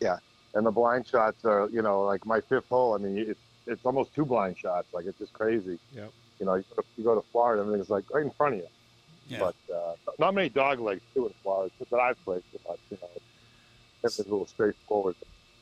yeah, 0.00 0.16
and 0.54 0.66
the 0.66 0.70
blind 0.70 1.06
shots 1.06 1.44
are, 1.44 1.68
you 1.70 1.82
know, 1.82 2.02
like 2.02 2.24
my 2.26 2.40
fifth 2.40 2.68
hole. 2.68 2.94
I 2.94 2.98
mean, 2.98 3.18
it's 3.18 3.40
it's 3.66 3.84
almost 3.84 4.14
two 4.14 4.24
blind 4.24 4.58
shots. 4.58 4.88
Like 4.92 5.06
it's 5.06 5.18
just 5.18 5.32
crazy. 5.32 5.78
Yep. 5.94 6.12
You 6.40 6.46
know, 6.46 6.54
you 6.54 6.64
go 6.74 6.82
to, 6.82 6.88
you 6.96 7.04
go 7.04 7.14
to 7.14 7.24
Florida, 7.32 7.62
everything's 7.62 7.90
like 7.90 8.04
right 8.12 8.24
in 8.24 8.30
front 8.30 8.54
of 8.54 8.60
you. 8.60 8.66
Yeah. 9.28 9.38
But 9.40 9.74
uh, 9.74 9.94
not 10.18 10.34
many 10.34 10.48
dog 10.48 10.80
legs 10.80 11.02
too 11.14 11.26
in 11.26 11.34
Florida 11.42 11.72
that 11.90 12.00
I've 12.00 12.22
played. 12.24 12.42
But, 12.66 12.78
you 12.90 12.98
know, 13.02 13.08
it's 14.02 14.18
a 14.18 14.22
little 14.22 14.46
straightforward. 14.46 15.16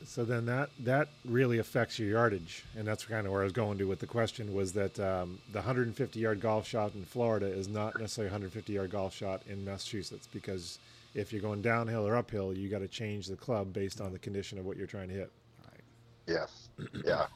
so 0.05 0.25
then 0.25 0.47
that 0.47 0.71
that 0.81 1.09
really 1.25 1.59
affects 1.59 1.99
your 1.99 2.11
yardage, 2.11 2.65
and 2.77 2.87
that's 2.87 3.05
kind 3.05 3.27
of 3.27 3.33
where 3.33 3.41
I 3.41 3.45
was 3.45 3.53
going 3.53 3.79
to 3.79 3.85
with 3.85 3.99
the 3.99 4.07
question 4.07 4.55
was 4.55 4.73
that 4.75 5.01
um, 5.01 5.39
the 5.51 5.59
150 5.59 6.21
yard 6.21 6.41
golf 6.41 6.67
shot 6.67 6.95
in 6.95 7.05
Florida 7.05 7.47
is 7.47 7.67
not 7.69 7.99
necessarily 7.99 8.29
a 8.29 8.33
150 8.33 8.73
yard 8.73 8.91
golf 8.91 9.15
shot 9.15 9.43
in 9.49 9.65
Massachusetts 9.65 10.29
because 10.33 10.79
if 11.17 11.33
you're 11.33 11.43
going 11.43 11.63
downhill 11.63 12.07
or 12.07 12.15
uphill, 12.15 12.53
you 12.57 12.69
got 12.69 12.81
to 12.81 12.89
change 12.89 13.27
the 13.27 13.37
club 13.37 13.73
based 13.73 14.01
on 14.03 14.13
the 14.13 14.19
condition 14.19 14.59
of 14.59 14.67
what 14.67 14.77
you're 14.77 14.87
trying 14.87 15.09
to 15.09 15.15
hit. 15.15 15.33
Right. 15.65 15.81
Yes. 16.29 16.69
Yeah. 17.05 17.27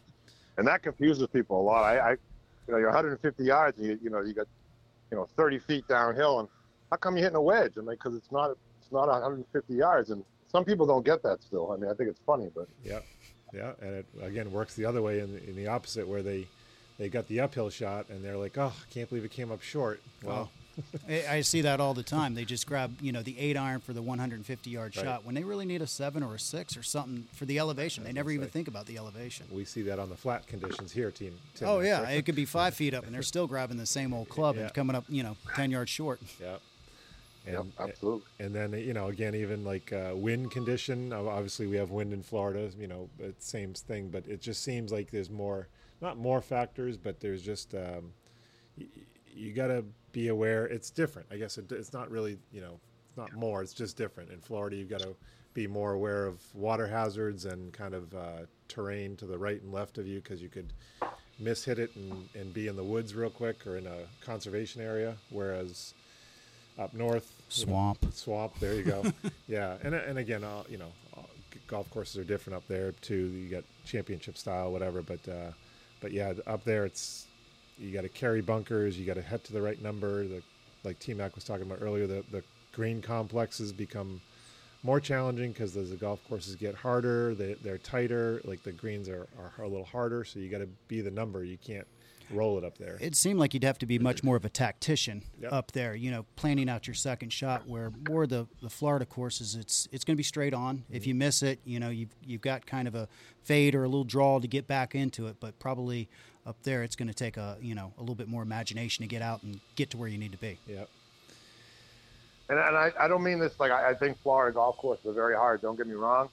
And 0.59 0.67
that 0.69 0.83
confuses 0.83 1.27
people 1.33 1.59
a 1.59 1.63
lot. 1.63 1.85
I, 1.85 1.99
I 1.99 2.11
you 2.11 2.19
know, 2.69 2.77
you're 2.77 2.89
150 2.89 3.43
yards, 3.43 3.79
and 3.79 3.87
you, 3.87 3.99
you 4.03 4.11
know, 4.11 4.21
you 4.21 4.35
got, 4.35 4.47
you 5.11 5.17
know, 5.17 5.27
30 5.37 5.59
feet 5.61 5.89
downhill, 5.89 6.41
and 6.41 6.49
how 6.91 6.99
come 6.99 7.17
you're 7.17 7.23
hitting 7.23 7.37
a 7.37 7.41
wedge? 7.41 7.73
I 7.79 7.81
mean, 7.81 7.91
because 7.91 8.15
it's 8.15 8.31
not, 8.31 8.51
it's 8.51 8.93
not 8.93 9.09
150 9.09 9.73
yards, 9.73 10.11
and 10.11 10.23
some 10.49 10.67
people 10.67 10.85
don't 10.85 11.05
get 11.05 11.23
that 11.23 11.43
still. 11.43 11.73
I 11.73 11.77
mean, 11.77 11.91
I 11.91 11.95
think 11.95 12.11
it's 12.11 12.21
funny, 12.27 12.51
but 12.55 12.69
yeah, 12.85 12.99
Yeah, 13.55 13.73
and 13.81 13.95
it 13.95 14.07
again 14.21 14.53
works 14.53 14.75
the 14.75 14.85
other 14.85 15.01
way 15.01 15.21
in 15.21 15.33
the, 15.33 15.49
in 15.49 15.57
the 15.57 15.69
opposite 15.69 16.07
where 16.07 16.23
they 16.23 16.47
they 16.99 17.09
got 17.09 17.27
the 17.29 17.41
uphill 17.41 17.71
shot 17.71 18.11
and 18.11 18.23
they're 18.23 18.37
like, 18.37 18.59
"Oh, 18.59 18.75
I 18.77 18.93
can't 18.93 19.09
believe 19.09 19.25
it 19.25 19.31
came 19.31 19.51
up 19.51 19.63
short." 19.63 20.03
Well, 20.23 20.51
oh. 20.53 20.60
I, 21.09 21.25
I 21.29 21.41
see 21.43 21.61
that 21.63 21.81
all 21.81 21.95
the 21.95 22.03
time. 22.03 22.35
They 22.35 22.45
just 22.45 22.67
grab, 22.67 22.97
you 23.01 23.13
know, 23.13 23.23
the 23.23 23.39
eight 23.39 23.57
iron 23.57 23.81
for 23.81 23.93
the 23.93 24.03
150 24.03 24.71
yard 24.71 24.97
Right. 24.97 25.05
shot 25.05 25.25
when 25.25 25.35
they 25.35 25.45
really 25.45 25.65
need 25.67 25.83
a 25.83 25.87
seven 25.87 26.23
or 26.23 26.35
a 26.35 26.39
six 26.41 26.77
or 26.77 26.83
something 26.83 27.27
for 27.35 27.45
the 27.45 27.59
elevation. 27.59 28.05
They 28.05 28.13
never 28.13 28.31
even 28.31 28.47
say. 28.47 28.53
think 28.53 28.69
about 28.69 28.87
the 28.87 28.97
elevation. 28.99 29.47
we 29.51 29.65
see 29.65 29.83
that 29.83 29.99
on 29.99 30.09
the 30.09 30.17
flat 30.17 30.47
conditions 30.47 30.93
here, 30.93 31.11
team. 31.11 31.39
Tim 31.55 31.69
Oh 31.69 31.81
yeah, 31.81 32.09
it 32.09 32.25
could 32.25 32.35
be 32.37 32.45
five 32.45 32.75
feet 32.75 32.95
up, 32.95 33.05
and 33.05 33.15
they're 33.15 33.23
still 33.35 33.47
grabbing 33.47 33.77
the 33.77 33.87
same 33.87 34.13
old 34.15 34.29
club 34.29 34.57
Yeah. 34.57 34.63
and 34.65 34.75
coming 34.75 34.97
up, 34.97 35.05
you 35.09 35.23
know, 35.23 35.37
ten 35.57 35.71
yards 35.71 35.91
short. 35.91 36.21
Yeah. 36.41 36.57
yep, 37.47 37.61
And, 37.61 37.73
absolutely. 37.79 38.27
and 38.39 38.55
then 38.55 38.73
you 38.75 38.93
know 38.95 39.09
again 39.09 39.35
even 39.35 39.65
like 39.65 39.93
uh, 39.93 40.13
wind 40.15 40.51
condition 40.51 41.13
uh, 41.13 41.23
obviously 41.25 41.67
we 41.67 41.77
have 41.77 41.91
wind 41.91 42.13
in 42.13 42.23
florida 42.23 42.71
you 42.79 42.87
know 42.87 43.09
it's 43.19 43.47
same 43.49 43.73
thing 43.73 44.09
but 44.11 44.27
it 44.29 44.43
just 44.43 44.63
seems 44.63 44.93
like 44.93 45.11
there's 45.11 45.31
more 45.31 45.67
not 46.03 46.19
more 46.19 46.43
factors 46.43 46.99
but 46.99 47.19
there's 47.21 47.41
just 47.43 47.75
um, 47.75 48.13
y- 48.79 48.85
you 49.35 49.53
got 49.55 49.69
to 49.69 49.83
be 50.13 50.29
aware 50.29 50.67
it's 50.67 50.91
different. 50.91 51.29
I 51.31 51.37
guess 51.37 51.59
it, 51.59 51.71
it's 51.73 51.93
not 51.93 52.11
really 52.11 52.39
you 52.53 52.61
know 52.61 52.79
it's 53.09 53.17
not 53.17 53.33
more 53.35 53.63
it's 53.63 53.73
just 53.75 53.97
different. 53.97 54.31
In 54.31 54.41
florida 54.41 54.77
you've 54.77 54.91
got 54.91 55.01
to 55.01 55.15
be 55.55 55.67
more 55.67 55.93
aware 55.93 56.27
of 56.27 56.41
water 56.55 56.87
hazards 56.87 57.45
and 57.45 57.73
kind 57.73 57.95
of 57.95 58.15
uh, 58.15 58.47
terrain 58.69 59.17
to 59.17 59.27
the 59.27 59.37
right 59.37 59.61
and 59.63 59.73
left 59.73 59.99
of 59.99 60.07
you 60.07 60.21
because 60.21 60.41
you 60.41 60.49
could 60.49 60.73
mishit 61.43 61.79
it 61.79 61.95
and, 61.97 62.29
and 62.35 62.55
be 62.55 62.69
in 62.69 62.77
the 62.77 62.85
woods 62.85 63.15
real 63.15 63.31
quick 63.31 63.67
or 63.67 63.77
in 63.77 63.87
a 63.87 63.99
conservation 64.21 64.81
area 64.83 65.17
whereas 65.31 65.95
up 66.79 66.95
north 66.95 67.33
you 67.57 67.67
know, 67.67 67.73
Swamp. 67.73 68.15
swamp 68.15 68.59
there 68.61 68.75
you 68.75 68.85
go. 68.85 69.05
Yeah 69.49 69.77
and, 69.83 69.95
and 69.95 70.19
again 70.19 70.45
uh, 70.45 70.63
you 70.69 70.79
know 70.79 70.93
uh, 71.17 71.23
golf 71.67 71.91
courses 71.91 72.19
are 72.19 72.25
different 72.25 72.57
up 72.57 72.67
there 72.69 72.93
too. 72.93 73.15
You 73.17 73.49
got 73.49 73.65
championship 73.85 74.39
style 74.39 74.71
whatever 74.71 75.03
but 75.03 75.27
uh, 75.29 75.51
but 76.01 76.13
yeah 76.13 76.35
up 76.47 76.65
there 76.65 76.85
it's 76.85 77.27
you 77.81 77.93
got 77.93 78.03
to 78.03 78.09
carry 78.09 78.41
bunkers 78.41 78.99
you 78.99 79.07
got 79.07 79.15
to 79.15 79.23
head 79.23 79.43
to 79.45 79.53
the 79.53 79.63
right 79.63 79.83
number 79.83 80.27
the 80.27 80.43
like 80.85 80.99
T 80.99 81.15
Mac 81.15 81.35
was 81.35 81.45
talking 81.45 81.67
about 81.67 81.79
earlier 81.83 82.07
the, 82.07 82.25
the 82.31 82.43
green 82.73 83.03
complexes 83.03 83.73
become 83.73 84.21
more 84.83 85.01
challenging 85.01 85.53
because 85.53 85.77
as 85.77 85.91
the 85.91 85.97
golf 85.97 86.21
courses 86.29 86.55
get 86.57 86.75
harder 86.75 87.35
they, 87.35 87.55
they're 87.55 87.79
tighter 87.79 88.41
like 88.45 88.63
the 88.63 88.73
greens 88.73 89.09
are, 89.09 89.27
are 89.59 89.65
a 89.65 89.69
little 89.69 89.85
harder 89.85 90.25
so 90.25 90.39
you 90.39 90.49
got 90.49 90.59
to 90.59 90.69
be 90.89 91.01
the 91.01 91.11
number 91.11 91.45
you 91.45 91.59
can't 91.59 91.87
roll 92.31 92.59
it 92.59 92.65
up 92.65 92.79
there 92.79 92.97
It 93.01 93.17
seemed 93.17 93.39
like 93.39 93.55
you'd 93.55 93.65
have 93.65 93.79
to 93.79 93.87
be 93.87 93.99
much 93.99 94.23
more 94.23 94.37
of 94.37 94.45
a 94.45 94.49
tactician 94.49 95.23
Yep. 95.41 95.53
up 95.53 95.73
there, 95.73 95.95
you 95.95 96.11
know, 96.11 96.27
planning 96.37 96.69
out 96.69 96.87
your 96.87 96.95
second 96.95 97.33
shot. 97.33 97.67
Where 97.67 97.91
more 98.09 98.27
the 98.27 98.47
the 98.63 98.71
Florida 98.71 99.07
courses, 99.07 99.55
it's 99.55 99.89
it's 99.91 100.05
going 100.05 100.15
to 100.15 100.19
be 100.19 100.23
straight 100.23 100.55
on. 100.55 100.85
If 100.91 101.03
mm-hmm. 101.03 101.09
you 101.09 101.15
miss 101.15 101.43
it, 101.43 101.61
you 101.65 101.81
know, 101.81 101.89
you've 101.89 102.15
you've 102.25 102.41
got 102.41 102.67
kind 102.67 102.87
of 102.87 102.95
a 102.95 103.09
fade 103.43 103.75
or 103.75 103.85
a 103.85 103.89
little 103.89 104.05
draw 104.05 104.39
to 104.39 104.47
get 104.47 104.67
back 104.67 104.95
into 104.95 105.27
it. 105.27 105.37
But 105.41 105.59
probably 105.59 106.09
up 106.47 106.57
there, 106.63 106.83
it's 106.83 106.97
going 106.97 107.09
to 107.09 107.15
take 107.15 107.37
a 107.37 107.57
you 107.61 107.75
know 107.75 107.93
a 107.99 108.01
little 108.01 108.15
bit 108.15 108.29
more 108.29 108.43
imagination 108.43 109.03
to 109.03 109.09
get 109.09 109.23
out 109.23 109.43
and 109.43 109.61
get 109.77 109.91
to 109.91 109.97
where 109.97 110.09
you 110.09 110.19
need 110.19 110.33
to 110.33 110.39
be. 110.39 110.59
yep 110.67 110.89
And, 112.49 112.59
and 112.59 112.77
I, 112.77 112.93
I 112.99 113.09
don't 113.09 113.23
mean 113.23 113.39
this 113.39 113.59
like 113.59 113.71
I, 113.71 113.91
I 113.91 113.95
think 113.95 114.19
Florida 114.23 114.55
golf 114.55 114.77
courses 114.77 115.07
are 115.07 115.13
very 115.13 115.37
hard. 115.37 115.63
Don't 115.63 115.77
get 115.77 115.87
me 115.87 115.95
wrong. 115.95 116.29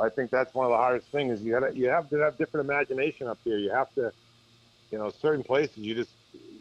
I 0.00 0.08
think 0.08 0.30
that's 0.30 0.52
one 0.54 0.66
of 0.66 0.70
the 0.70 0.76
hardest 0.76 1.08
things. 1.08 1.40
You 1.42 1.52
gotta 1.52 1.76
you 1.76 1.88
have 1.88 2.10
to 2.10 2.16
have 2.18 2.36
different 2.36 2.68
imagination 2.68 3.28
up 3.28 3.38
here. 3.44 3.58
You 3.58 3.70
have 3.70 3.94
to, 3.94 4.12
you 4.90 4.98
know, 4.98 5.10
certain 5.10 5.44
places 5.44 5.78
you 5.78 5.94
just 5.94 6.10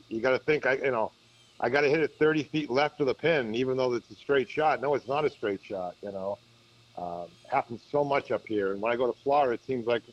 you 0.10 0.22
got 0.22 0.32
to 0.32 0.40
think. 0.40 0.66
I 0.66 0.74
you 0.76 0.92
know, 0.92 1.12
I 1.60 1.70
got 1.70 1.82
to 1.82 1.90
hit 1.90 2.00
it 2.00 2.14
30 2.20 2.44
feet 2.44 2.70
left 2.70 3.00
of 3.02 3.08
the 3.08 3.14
pin, 3.14 3.56
even 3.56 3.78
though 3.78 3.94
it's 3.94 4.10
a 4.12 4.16
straight 4.16 4.50
shot. 4.50 4.82
No, 4.82 4.94
it's 4.94 5.08
not 5.08 5.26
a 5.26 5.30
straight 5.30 5.64
shot. 5.64 5.96
You 6.02 6.12
know, 6.12 6.38
um, 6.98 7.26
happens 7.50 7.82
so 7.92 8.04
much 8.04 8.32
up 8.32 8.46
here. 8.46 8.72
And 8.74 8.82
when 8.82 8.92
I 8.92 8.96
go 8.96 9.12
to 9.12 9.18
Florida, 9.24 9.54
it 9.54 9.66
seems 9.66 9.88
like 9.88 10.04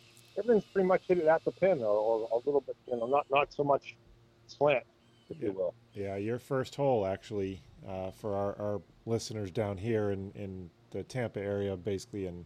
everything's 0.40 0.64
pretty 0.72 0.88
much 0.88 1.02
hit 1.06 1.18
it 1.18 1.26
at 1.26 1.44
the 1.44 1.52
pin, 1.52 1.78
or, 1.80 1.86
or 1.86 2.28
a 2.32 2.36
little 2.46 2.60
bit. 2.60 2.76
You 2.86 2.96
know, 2.96 3.06
not 3.06 3.26
not 3.30 3.52
so 3.52 3.62
much 3.62 3.96
slant, 4.46 4.84
if 5.28 5.38
Yeah. 5.38 5.46
you 5.48 5.52
will. 5.52 5.74
Yeah, 5.94 6.16
your 6.16 6.38
first 6.38 6.74
hole 6.74 7.06
actually 7.06 7.60
uh, 7.88 8.10
for 8.10 8.34
our, 8.36 8.56
our 8.60 8.80
listeners 9.06 9.50
down 9.50 9.76
here 9.76 10.10
in, 10.10 10.32
in 10.34 10.70
the 10.90 11.02
Tampa 11.02 11.40
area, 11.40 11.76
basically, 11.76 12.26
in. 12.26 12.44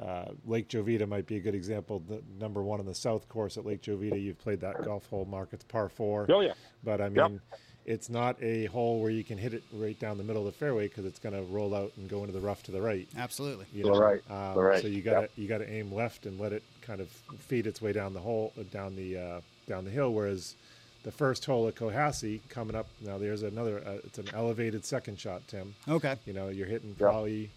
uh, 0.00 0.26
Lake 0.46 0.68
Jovita 0.68 1.06
might 1.08 1.26
be 1.26 1.36
a 1.36 1.40
good 1.40 1.54
example. 1.54 2.02
The 2.06 2.22
number 2.38 2.62
one 2.62 2.78
on 2.80 2.86
the 2.86 2.94
south 2.94 3.28
course 3.28 3.56
at 3.58 3.66
Lake 3.66 3.82
Jovita, 3.82 4.20
you've 4.22 4.38
played 4.38 4.60
that 4.60 4.82
golf 4.82 5.06
hole, 5.08 5.24
Mark. 5.24 5.48
It's 5.52 5.64
par 5.64 5.88
four, 5.88 6.26
Oh 6.30 6.40
yeah. 6.40 6.52
but 6.84 7.00
I 7.00 7.08
mean, 7.08 7.40
Yep. 7.50 7.60
it's 7.86 8.08
not 8.08 8.40
a 8.42 8.66
hole 8.66 9.00
where 9.00 9.10
you 9.10 9.24
can 9.24 9.36
hit 9.36 9.52
it 9.52 9.64
right 9.72 9.98
down 9.98 10.16
the 10.16 10.22
middle 10.24 10.46
of 10.46 10.52
the 10.52 10.58
fairway 10.58 10.86
because 10.86 11.04
it's 11.06 11.18
going 11.18 11.34
to 11.34 11.42
roll 11.52 11.74
out 11.74 11.92
and 11.96 12.08
go 12.08 12.20
into 12.20 12.32
the 12.32 12.40
rough 12.40 12.62
to 12.64 12.70
the 12.70 12.80
right. 12.80 13.08
Absolutely. 13.18 13.66
You 13.72 13.84
You're 13.84 13.94
know? 13.94 14.00
right. 14.00 14.22
Um, 14.30 14.54
You're 14.54 14.68
right. 14.68 14.80
So 14.82 14.86
you 14.86 15.02
got 15.02 15.14
to 15.14 15.20
Yep. 15.22 15.30
you 15.36 15.48
got 15.48 15.58
to 15.58 15.68
aim 15.70 15.92
left 15.92 16.24
and 16.26 16.38
let 16.38 16.52
it 16.52 16.62
kind 16.90 17.00
of 17.00 17.08
feed 17.38 17.68
its 17.68 17.80
way 17.80 17.92
down 17.92 18.12
the 18.12 18.20
hole, 18.20 18.52
uh, 18.58 18.64
down 18.72 18.96
the 18.96 19.16
uh, 19.16 19.40
down 19.68 19.84
the 19.84 19.90
hill. 19.90 20.12
Whereas 20.12 20.56
the 21.04 21.12
first 21.12 21.44
hole 21.44 21.68
at 21.68 21.76
Cohasset 21.76 22.40
coming 22.48 22.74
up 22.74 22.88
now, 23.00 23.16
there's 23.16 23.44
another. 23.44 23.80
Uh, 23.86 23.98
it's 24.04 24.18
an 24.18 24.28
elevated 24.34 24.84
second 24.84 25.18
shot, 25.18 25.46
Tim. 25.46 25.74
Okay. 25.88 26.16
You 26.26 26.32
know, 26.32 26.48
you're 26.48 26.66
hitting 26.66 26.90
Yep. 26.90 26.98
probably. 26.98 27.50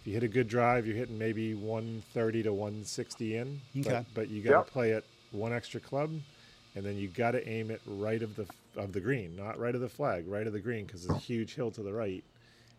If 0.00 0.08
you 0.08 0.12
hit 0.12 0.22
a 0.22 0.28
good 0.28 0.48
drive, 0.48 0.86
you're 0.86 0.96
hitting 0.96 1.16
maybe 1.18 1.54
130 1.54 2.42
to 2.42 2.52
160 2.52 3.36
in. 3.36 3.60
Okay. 3.78 3.88
But, 3.88 4.04
but 4.14 4.28
you 4.28 4.42
got 4.42 4.50
to 4.50 4.56
Yep. 4.58 4.66
play 4.66 4.90
it 4.90 5.04
one 5.32 5.54
extra 5.54 5.80
club, 5.80 6.10
and 6.74 6.84
then 6.84 6.98
you 6.98 7.08
got 7.08 7.30
to 7.30 7.48
aim 7.48 7.70
it 7.70 7.80
right 7.86 8.22
of 8.22 8.36
the 8.36 8.46
of 8.76 8.92
the 8.92 9.00
green, 9.00 9.34
not 9.34 9.58
right 9.58 9.74
of 9.74 9.80
the 9.80 9.88
flag, 9.88 10.28
right 10.28 10.46
of 10.46 10.52
the 10.52 10.60
green, 10.60 10.84
because 10.84 11.06
it's 11.06 11.14
a 11.14 11.18
huge 11.18 11.54
hill 11.54 11.70
to 11.70 11.82
the 11.82 11.92
right. 11.92 12.22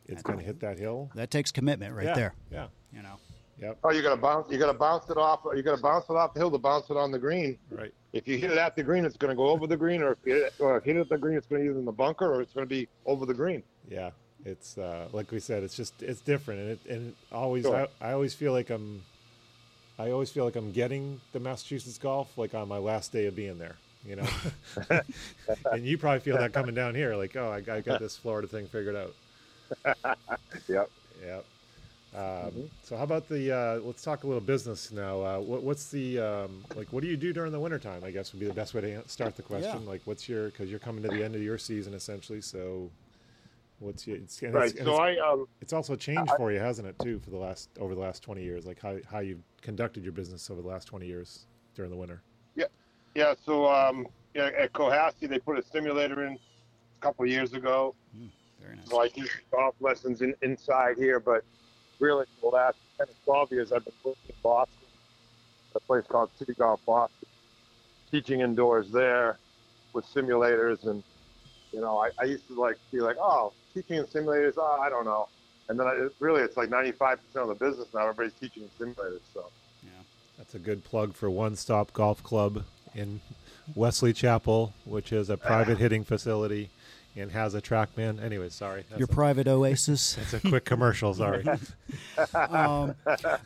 It's 0.07 0.21
going 0.21 0.37
to 0.37 0.45
hit 0.45 0.59
that 0.59 0.77
hill. 0.77 1.09
That 1.15 1.31
takes 1.31 1.51
commitment 1.51 1.95
right 1.95 2.05
yeah, 2.05 2.13
there. 2.13 2.33
Yeah. 2.51 2.67
You 2.93 3.01
know. 3.01 3.15
Yep. 3.61 3.77
Oh, 3.83 3.91
you 3.91 4.01
gotta 4.01 4.17
bounce. 4.17 4.51
You 4.51 4.57
gotta 4.57 4.73
bounce 4.77 5.09
it 5.09 5.17
off. 5.17 5.41
You 5.55 5.61
gotta 5.63 5.81
bounce 5.81 6.05
it 6.09 6.15
off 6.15 6.33
the 6.33 6.39
hill 6.39 6.51
to 6.51 6.57
bounce 6.57 6.89
it 6.89 6.97
on 6.97 7.11
the 7.11 7.19
green. 7.19 7.57
Right. 7.71 7.93
If 8.11 8.27
you 8.27 8.37
hit 8.37 8.51
it 8.51 8.57
at 8.57 8.75
the 8.75 8.83
green, 8.83 9.05
it's 9.05 9.17
gonna 9.17 9.35
go 9.35 9.47
over 9.47 9.65
the 9.67 9.77
green, 9.77 10.01
or 10.01 10.11
if 10.13 10.17
you 10.25 10.33
hit 10.33 10.43
it, 10.43 10.53
or 10.59 10.77
if 10.77 10.85
you 10.85 10.93
hit 10.93 10.99
it 10.99 11.01
at 11.03 11.09
the 11.09 11.17
green, 11.17 11.37
it's 11.37 11.47
gonna 11.47 11.61
be 11.61 11.69
either 11.69 11.79
in 11.79 11.85
the 11.85 11.91
bunker 11.91 12.33
or 12.33 12.41
it's 12.41 12.53
gonna 12.53 12.65
be 12.65 12.87
over 13.05 13.25
the 13.25 13.33
green. 13.33 13.63
Yeah, 13.89 14.11
it's 14.43 14.77
uh, 14.77 15.07
like 15.13 15.31
we 15.31 15.39
said, 15.39 15.63
it's 15.63 15.75
just 15.75 16.03
it's 16.03 16.21
different, 16.21 16.59
and 16.61 16.69
it 16.71 16.79
and 16.89 17.07
it 17.09 17.15
always 17.31 17.63
Sure. 17.63 17.87
I, 18.01 18.09
I 18.09 18.13
always 18.13 18.33
feel 18.33 18.51
like 18.51 18.69
I'm, 18.69 19.03
I 19.97 20.11
always 20.11 20.31
feel 20.31 20.43
like 20.43 20.55
I'm 20.57 20.71
getting 20.71 21.21
the 21.31 21.39
Massachusetts 21.39 21.97
golf 21.97 22.37
like 22.37 22.53
on 22.53 22.67
my 22.67 22.77
last 22.77 23.13
day 23.13 23.25
of 23.27 23.35
being 23.35 23.57
there, 23.57 23.77
you 24.05 24.17
know. 24.17 24.27
and 25.71 25.85
you 25.85 25.97
probably 25.97 26.19
feel 26.19 26.37
that 26.37 26.51
coming 26.51 26.75
down 26.75 26.93
here, 26.93 27.15
like 27.15 27.35
oh, 27.37 27.49
I, 27.51 27.57
I 27.73 27.81
got 27.81 28.01
this 28.01 28.17
Florida 28.17 28.47
thing 28.49 28.67
figured 28.67 28.95
out. 28.97 29.15
Yep. 30.67 30.89
Yep. 31.25 31.45
Um, 32.15 32.69
So 32.83 32.95
how 32.95 33.03
about 33.03 33.27
the? 33.27 33.51
Uh, 33.51 33.79
let's 33.83 34.01
talk 34.03 34.23
a 34.23 34.27
little 34.27 34.41
business 34.41 34.91
now. 34.91 35.21
Uh, 35.21 35.39
what, 35.39 35.63
what's 35.63 35.89
the 35.89 36.19
um, 36.19 36.63
like? 36.75 36.91
What 36.93 37.01
do 37.03 37.09
you 37.09 37.17
do 37.17 37.33
during 37.33 37.51
the 37.51 37.59
wintertime? 37.59 38.03
I 38.03 38.11
guess 38.11 38.31
would 38.31 38.39
be 38.39 38.45
the 38.47 38.53
best 38.53 38.73
way 38.73 38.81
to 38.81 39.07
start 39.09 39.35
the 39.35 39.41
question. 39.43 39.83
Yeah. 39.83 39.89
Like, 39.89 40.01
what's 40.05 40.29
your? 40.29 40.45
Because 40.47 40.69
you're 40.69 40.79
coming 40.79 41.03
to 41.03 41.09
the 41.09 41.23
end 41.23 41.35
of 41.35 41.41
your 41.41 41.57
season 41.57 41.93
essentially. 41.93 42.39
So, 42.41 42.89
what's 43.79 44.07
your? 44.07 44.17
It's, 44.17 44.41
and 44.41 44.53
Right. 44.53 44.71
it's, 44.71 44.79
So 44.81 44.91
it's, 44.91 44.99
I 44.99 45.17
um 45.17 45.47
it's 45.61 45.73
also 45.73 45.95
changed 45.95 46.31
for 46.37 46.51
you, 46.51 46.59
hasn't 46.59 46.87
it? 46.87 46.95
Too 46.99 47.19
for 47.19 47.31
the 47.31 47.37
last 47.37 47.69
over 47.79 47.93
the 47.93 48.01
last 48.01 48.23
twenty 48.23 48.43
years. 48.43 48.65
Like 48.65 48.79
how 48.79 48.97
how 49.11 49.19
you've 49.19 49.43
conducted 49.61 50.03
your 50.03 50.13
business 50.13 50.49
over 50.49 50.61
the 50.61 50.67
last 50.67 50.85
twenty 50.87 51.07
years 51.07 51.47
during 51.75 51.91
the 51.91 51.97
winter. 51.97 52.21
yeah 52.55 52.65
Yeah. 53.13 53.33
so 53.45 53.67
um 53.67 54.07
yeah, 54.33 54.51
at 54.57 54.71
Cohasset 54.73 55.27
they 55.29 55.39
put 55.39 55.57
a 55.59 55.63
simulator 55.63 56.25
in 56.25 56.33
a 56.33 57.01
couple 57.01 57.25
of 57.25 57.31
years 57.31 57.53
ago. 57.53 57.93
Very 58.61 58.77
nice. 58.77 58.89
So 58.89 59.01
I 59.01 59.07
teach 59.09 59.29
golf 59.51 59.75
lessons 59.81 60.21
in, 60.21 60.33
inside 60.41 60.97
here, 60.97 61.19
but 61.19 61.43
really 61.99 62.25
for 62.39 62.51
the 62.51 62.57
last 62.57 62.77
10 62.97 63.07
or 63.07 63.13
12 63.25 63.51
years, 63.51 63.71
I've 63.71 63.85
been 63.85 63.93
working 64.03 64.21
in 64.29 64.35
Boston, 64.41 64.87
a 65.75 65.79
place 65.79 66.05
called 66.07 66.29
City 66.37 66.53
Golf 66.53 66.79
Boston, 66.85 67.27
teaching 68.11 68.41
indoors 68.41 68.89
there 68.91 69.37
with 69.93 70.05
simulators. 70.13 70.85
And, 70.85 71.03
you 71.71 71.81
know, 71.81 71.97
I, 71.97 72.09
I 72.19 72.25
used 72.25 72.47
to 72.47 72.59
like 72.59 72.77
be 72.91 73.01
like, 73.01 73.17
oh, 73.19 73.53
teaching 73.73 73.97
in 73.97 74.05
simulators, 74.05 74.53
oh, 74.57 74.79
I 74.81 74.89
don't 74.89 75.05
know. 75.05 75.27
And 75.67 75.79
then 75.79 75.87
I, 75.87 76.07
really, 76.19 76.41
it's 76.41 76.57
like 76.57 76.69
95% 76.69 77.17
of 77.35 77.47
the 77.47 77.55
business 77.55 77.87
now. 77.93 78.07
Everybody's 78.07 78.33
teaching 78.39 78.63
in 78.63 78.87
simulators. 78.87 79.21
So, 79.33 79.45
Yeah. 79.83 79.89
That's 80.37 80.53
a 80.53 80.59
good 80.59 80.83
plug 80.83 81.13
for 81.13 81.29
One 81.29 81.55
Stop 81.55 81.93
Golf 81.93 82.21
Club 82.21 82.63
in 82.93 83.19
Wesley 83.73 84.13
Chapel, 84.13 84.73
which 84.85 85.11
is 85.11 85.29
a 85.29 85.37
private 85.37 85.77
hitting 85.79 86.03
facility 86.03 86.69
and 87.15 87.31
has 87.31 87.53
a 87.55 87.61
TrackMan. 87.61 88.21
Anyway, 88.21 88.49
sorry. 88.49 88.83
That's 88.89 88.99
Your 88.99 89.07
a, 89.09 89.13
private 89.13 89.47
oasis. 89.47 90.15
that's 90.31 90.33
a 90.33 90.39
quick 90.39 90.65
commercial. 90.65 91.13
Sorry. 91.13 91.45
um, 92.33 92.95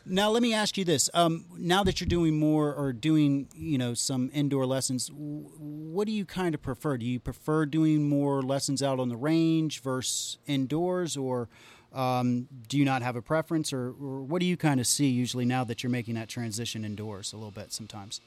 now 0.04 0.30
let 0.30 0.42
me 0.42 0.52
ask 0.52 0.76
you 0.76 0.84
this: 0.84 1.08
um, 1.14 1.44
Now 1.56 1.84
that 1.84 2.00
you're 2.00 2.08
doing 2.08 2.38
more 2.38 2.74
or 2.74 2.92
doing, 2.92 3.48
you 3.54 3.78
know, 3.78 3.94
some 3.94 4.30
indoor 4.32 4.66
lessons, 4.66 5.08
w- 5.08 5.48
what 5.58 6.06
do 6.06 6.12
you 6.12 6.24
kind 6.24 6.54
of 6.54 6.62
prefer? 6.62 6.96
Do 6.96 7.06
you 7.06 7.20
prefer 7.20 7.66
doing 7.66 8.08
more 8.08 8.42
lessons 8.42 8.82
out 8.82 8.98
on 8.98 9.08
the 9.08 9.16
range 9.16 9.82
versus 9.82 10.38
indoors, 10.46 11.16
or 11.16 11.48
um, 11.92 12.48
do 12.68 12.76
you 12.78 12.84
not 12.84 13.02
have 13.02 13.16
a 13.16 13.22
preference, 13.22 13.72
or, 13.72 13.88
or 13.88 14.22
what 14.22 14.40
do 14.40 14.46
you 14.46 14.56
kind 14.56 14.80
of 14.80 14.86
see 14.86 15.08
usually 15.08 15.44
now 15.44 15.64
that 15.64 15.82
you're 15.82 15.90
making 15.90 16.14
that 16.14 16.28
transition 16.28 16.84
indoors 16.84 17.32
a 17.32 17.36
little 17.36 17.50
bit 17.50 17.72
sometimes? 17.72 18.20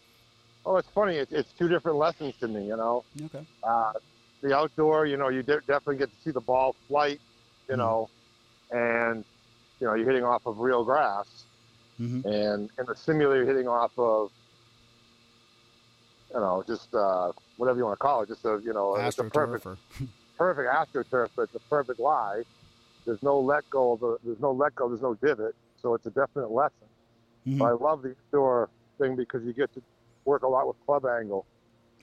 oh, 0.65 0.77
it's 0.77 0.87
funny. 0.89 1.15
It, 1.17 1.29
it's 1.31 1.51
two 1.53 1.67
different 1.67 1.97
lessons 1.97 2.33
to 2.39 2.47
me, 2.47 2.67
you 2.67 2.77
know. 2.77 3.03
Okay. 3.25 3.45
uh, 3.63 3.93
the 4.43 4.55
outdoor, 4.55 5.05
you 5.05 5.17
know, 5.17 5.29
you 5.29 5.41
de- 5.41 5.61
definitely 5.61 5.97
get 5.97 6.11
to 6.15 6.21
see 6.21 6.31
the 6.31 6.41
ball 6.41 6.75
flight, 6.87 7.19
you 7.69 7.75
Mhm. 7.75 7.77
know, 7.79 8.09
and 8.71 9.25
you 9.79 9.87
know, 9.87 9.95
you're 9.95 10.05
hitting 10.07 10.23
off 10.23 10.45
of 10.45 10.59
real 10.59 10.83
grass, 10.83 11.45
Mhm. 11.99 12.23
and 12.25 12.69
in 12.77 12.85
the 12.85 12.95
simulator, 12.95 13.43
you're 13.43 13.53
hitting 13.53 13.67
off 13.67 13.91
of, 13.97 14.31
you 16.33 16.39
know, 16.39 16.63
just 16.67 16.93
uh, 16.93 17.31
whatever 17.57 17.77
you 17.79 17.85
want 17.85 17.99
to 17.99 18.03
call 18.03 18.21
it, 18.21 18.27
just 18.27 18.45
a, 18.45 18.61
you 18.63 18.73
know, 18.73 18.95
it's 18.95 19.19
a 19.19 19.23
perfect, 19.25 19.65
perfect 20.37 20.69
astroturf, 20.69 21.29
but 21.35 21.43
it's 21.43 21.55
a 21.55 21.59
perfect 21.69 21.99
lie. 21.99 22.43
There's 23.05 23.21
no 23.21 23.39
let 23.39 23.69
go. 23.69 23.93
Of 23.93 23.99
the, 23.99 24.17
there's 24.23 24.39
no 24.39 24.51
let 24.51 24.73
go. 24.75 24.87
There's 24.87 25.01
no 25.01 25.13
divot. 25.15 25.55
So 25.81 25.93
it's 25.93 26.05
a 26.05 26.11
definite 26.11 26.49
lesson. 26.51 26.87
Mhm. 27.45 27.59
But 27.59 27.65
I 27.65 27.71
love 27.71 28.01
the 28.01 28.15
indoor 28.31 28.69
thing 28.97 29.15
because 29.17 29.43
you 29.43 29.51
get 29.53 29.73
to 29.73 29.81
work 30.23 30.43
a 30.43 30.47
lot 30.47 30.65
with 30.67 30.77
club 30.85 31.05
angle, 31.05 31.45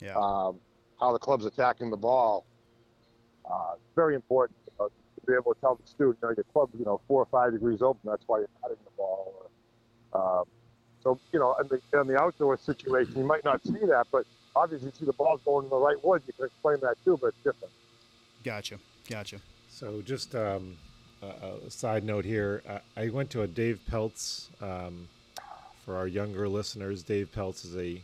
yeah. 0.00 0.12
um, 0.14 0.60
how 1.00 1.12
the 1.12 1.18
club's 1.18 1.46
attacking 1.46 1.90
the 1.90 1.96
ball. 1.96 2.44
Uh, 3.50 3.72
it's 3.74 3.94
very 3.96 4.14
important 4.14 4.56
you 4.66 4.72
know, 4.78 4.86
to 4.88 5.26
be 5.26 5.32
able 5.32 5.54
to 5.54 5.60
tell 5.60 5.74
the 5.74 5.86
student, 5.86 6.18
you 6.22 6.28
know, 6.28 6.34
your 6.36 6.44
club's 6.52 6.74
you 6.78 6.84
know 6.84 7.00
four 7.08 7.22
or 7.22 7.26
five 7.26 7.52
degrees 7.52 7.82
open. 7.82 8.00
That's 8.04 8.22
why 8.26 8.38
you're 8.38 8.48
cutting 8.62 8.76
the 8.84 8.90
ball. 8.96 9.50
Or, 10.12 10.40
um, 10.40 10.44
so 11.02 11.18
you 11.32 11.38
know, 11.38 11.56
in 11.60 11.68
the, 11.68 12.00
in 12.00 12.06
the 12.06 12.20
outdoor 12.20 12.56
situation, 12.58 13.14
you 13.16 13.24
might 13.24 13.44
not 13.44 13.64
see 13.64 13.72
that, 13.72 14.06
but 14.12 14.24
obviously 14.54 14.88
you 14.88 14.92
see 14.98 15.06
the 15.06 15.12
ball 15.14 15.40
going 15.44 15.64
in 15.64 15.70
the 15.70 15.76
right 15.76 16.02
wood. 16.04 16.22
You 16.26 16.32
can 16.34 16.46
explain 16.46 16.78
that 16.82 16.96
too, 17.04 17.18
but 17.20 17.28
it's 17.28 17.38
different. 17.38 17.72
Gotcha. 18.44 18.76
Gotcha. 19.08 19.38
So 19.70 20.02
just 20.02 20.34
um, 20.34 20.76
a, 21.22 21.66
a 21.66 21.70
side 21.70 22.04
note 22.04 22.24
here, 22.24 22.62
I, 22.96 23.04
I 23.04 23.08
went 23.08 23.30
to 23.30 23.42
a 23.42 23.46
Dave 23.46 23.80
Pelz. 23.90 24.48
Um, 24.62 25.08
for 25.84 25.96
our 25.96 26.06
younger 26.06 26.48
listeners, 26.48 27.02
Dave 27.02 27.32
Pelz 27.34 27.64
is 27.64 27.76
a, 27.76 28.00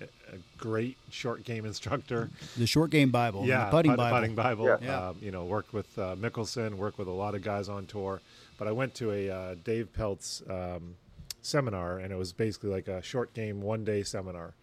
a, 0.00 0.04
a 0.34 0.38
great 0.56 0.96
short 1.10 1.44
game 1.44 1.64
instructor. 1.64 2.30
The 2.56 2.66
short 2.66 2.90
game 2.90 3.10
Bible. 3.10 3.40
and 3.40 3.48
yeah, 3.48 3.64
The 3.66 3.70
putting 3.70 3.92
put- 3.92 3.96
Bible. 3.98 4.16
putting 4.18 4.34
Bible. 4.34 4.64
Yeah. 4.66 4.76
Yeah. 4.82 5.08
Um, 5.08 5.16
you 5.20 5.30
know, 5.30 5.44
worked 5.44 5.72
with 5.72 5.98
uh, 5.98 6.16
Mickelson, 6.16 6.74
worked 6.74 6.98
with 6.98 7.08
a 7.08 7.12
lot 7.12 7.34
of 7.34 7.42
guys 7.42 7.68
on 7.68 7.86
tour. 7.86 8.20
But 8.58 8.66
I 8.68 8.72
went 8.72 8.94
to 8.96 9.12
a 9.12 9.30
uh, 9.30 9.54
Dave 9.64 9.88
Pelz 9.96 10.42
um, 10.50 10.96
seminar, 11.42 11.98
and 11.98 12.12
it 12.12 12.16
was 12.16 12.32
basically 12.32 12.70
like 12.70 12.88
a 12.88 13.02
short 13.02 13.32
game 13.34 13.60
one 13.62 13.84
day 13.84 14.02
seminar. 14.02 14.54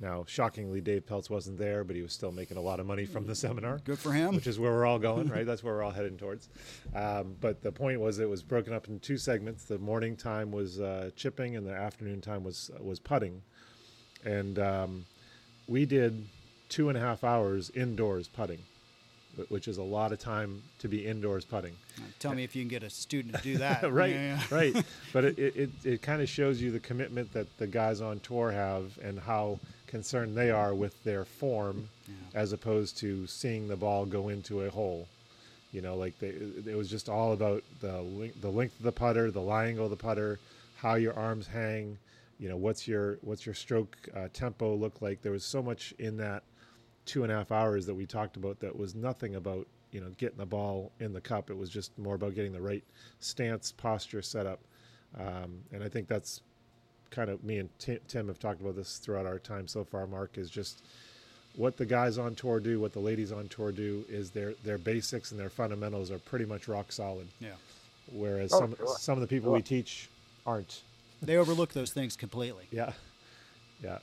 Now, 0.00 0.24
shockingly, 0.26 0.80
Dave 0.80 1.06
Pelz 1.06 1.30
wasn't 1.30 1.58
there, 1.58 1.84
but 1.84 1.94
he 1.94 2.02
was 2.02 2.12
still 2.12 2.32
making 2.32 2.56
a 2.56 2.60
lot 2.60 2.80
of 2.80 2.86
money 2.86 3.04
from 3.04 3.24
the 3.24 3.36
seminar 3.36 3.78
Good 3.84 4.00
for 4.00 4.10
him. 4.10 4.34
which 4.34 4.48
is 4.48 4.58
where 4.58 4.72
we're 4.72 4.84
all 4.84 4.98
going, 4.98 5.28
right? 5.28 5.46
That's 5.46 5.62
where 5.62 5.74
we're 5.74 5.82
all 5.84 5.92
heading 5.92 6.16
towards. 6.16 6.48
Um, 6.92 7.36
but 7.40 7.62
the 7.62 7.70
point 7.70 8.00
was, 8.00 8.18
it 8.18 8.28
was 8.28 8.42
broken 8.42 8.72
up 8.72 8.88
in 8.88 8.98
two 8.98 9.16
segments. 9.16 9.62
The 9.64 9.78
morning 9.78 10.16
time 10.16 10.50
was 10.50 10.80
uh, 10.80 11.10
chipping, 11.14 11.54
and 11.54 11.64
the 11.64 11.72
afternoon 11.74 12.20
time 12.20 12.42
was 12.42 12.70
was 12.80 12.98
putting. 12.98 13.42
And 14.24 14.58
um, 14.58 15.04
we 15.66 15.84
did 15.84 16.24
two 16.68 16.88
and 16.88 16.96
a 16.96 17.00
half 17.00 17.24
hours 17.24 17.70
indoors 17.74 18.28
putting, 18.28 18.60
which 19.48 19.68
is 19.68 19.78
a 19.78 19.82
lot 19.82 20.12
of 20.12 20.18
time 20.18 20.62
to 20.78 20.88
be 20.88 21.06
indoors 21.06 21.44
putting. 21.44 21.74
Tell 22.18 22.34
me 22.34 22.44
if 22.44 22.56
you 22.56 22.62
can 22.62 22.68
get 22.68 22.82
a 22.82 22.90
student 22.90 23.36
to 23.36 23.42
do 23.42 23.58
that. 23.58 23.82
right, 23.92 24.10
Yeah, 24.14 24.38
yeah. 24.50 24.54
right. 24.56 24.84
But 25.12 25.24
it, 25.24 25.38
it, 25.38 25.70
it, 25.84 26.02
kind 26.02 26.22
of 26.22 26.28
shows 26.28 26.62
you 26.62 26.70
the 26.70 26.80
commitment 26.80 27.32
that 27.34 27.46
the 27.58 27.66
guys 27.66 28.00
on 28.00 28.20
tour 28.20 28.50
have 28.50 28.98
and 29.02 29.18
how 29.18 29.58
concerned 29.86 30.34
they 30.34 30.50
are 30.50 30.74
with 30.74 31.02
their 31.04 31.24
form 31.26 31.88
as 32.34 32.52
opposed 32.52 32.96
to 32.98 33.26
seeing 33.26 33.68
the 33.68 33.76
ball 33.76 34.06
go 34.06 34.28
into 34.30 34.62
a 34.62 34.70
hole. 34.70 35.06
You 35.72 35.82
know, 35.82 35.96
like 35.96 36.18
they, 36.18 36.28
it 36.28 36.76
was 36.76 36.88
just 36.88 37.08
all 37.08 37.32
about 37.32 37.62
the 37.80 38.00
length, 38.00 38.40
the 38.40 38.50
length 38.50 38.78
of 38.78 38.84
the 38.84 38.92
putter, 38.92 39.30
the 39.30 39.40
lie 39.40 39.66
angle 39.66 39.84
of 39.84 39.90
the 39.90 39.96
putter, 39.96 40.38
how 40.76 40.94
your 40.94 41.14
arms 41.14 41.46
hang. 41.46 41.98
You 42.38 42.48
know, 42.48 42.56
what's 42.56 42.88
your 42.88 43.18
what's 43.22 43.46
your 43.46 43.54
stroke 43.54 43.96
uh, 44.14 44.28
tempo 44.32 44.74
look 44.74 45.00
like? 45.02 45.22
There 45.22 45.32
was 45.32 45.44
so 45.44 45.62
much 45.62 45.94
in 45.98 46.16
that 46.18 46.42
two 47.06 47.22
and 47.22 47.32
a 47.32 47.36
half 47.36 47.52
hours 47.52 47.86
that 47.86 47.94
we 47.94 48.06
talked 48.06 48.36
about 48.36 48.60
that 48.60 48.76
was 48.76 48.94
nothing 48.94 49.34
about 49.36 49.66
you 49.92 50.00
know 50.00 50.08
getting 50.18 50.38
the 50.38 50.46
ball 50.46 50.90
in 51.00 51.12
the 51.12 51.20
cup. 51.20 51.50
It 51.50 51.56
was 51.56 51.70
just 51.70 51.96
more 51.98 52.14
about 52.16 52.34
getting 52.34 52.52
the 52.52 52.60
right 52.60 52.82
stance, 53.20 53.72
posture, 53.72 54.22
setup, 54.22 54.60
um, 55.18 55.60
and 55.72 55.82
I 55.84 55.88
think 55.88 56.08
that's 56.08 56.40
kind 57.10 57.28
of 57.28 57.44
me 57.44 57.58
and 57.58 57.68
Tim, 57.78 57.98
Tim 58.08 58.28
have 58.28 58.38
talked 58.38 58.60
about 58.60 58.74
this 58.74 58.96
throughout 58.98 59.26
our 59.26 59.38
time 59.38 59.68
so 59.68 59.84
far. 59.84 60.06
Mark 60.06 60.38
is 60.38 60.48
just 60.50 60.82
what 61.56 61.76
the 61.76 61.84
guys 61.84 62.16
on 62.16 62.34
tour 62.34 62.58
do, 62.58 62.80
what 62.80 62.92
the 62.94 62.98
ladies 63.00 63.30
on 63.30 63.46
tour 63.48 63.70
do 63.70 64.04
is 64.08 64.30
their 64.30 64.54
their 64.64 64.78
basics 64.78 65.30
and 65.30 65.38
their 65.38 65.50
fundamentals 65.50 66.10
are 66.10 66.18
pretty 66.18 66.46
much 66.46 66.66
rock 66.68 66.90
solid. 66.90 67.28
Yeah. 67.40 67.50
Whereas 68.12 68.52
Oh, 68.52 68.60
some 68.60 68.76
sure. 68.76 68.96
some 68.98 69.14
of 69.14 69.20
the 69.20 69.26
people 69.28 69.52
we 69.52 69.62
teach 69.62 70.08
aren't. 70.46 70.80
They 71.22 71.36
overlook 71.36 71.72
those 71.72 71.92
things 71.92 72.16
completely. 72.16 72.66
Yeah, 72.70 72.92
yeah, 73.82 73.98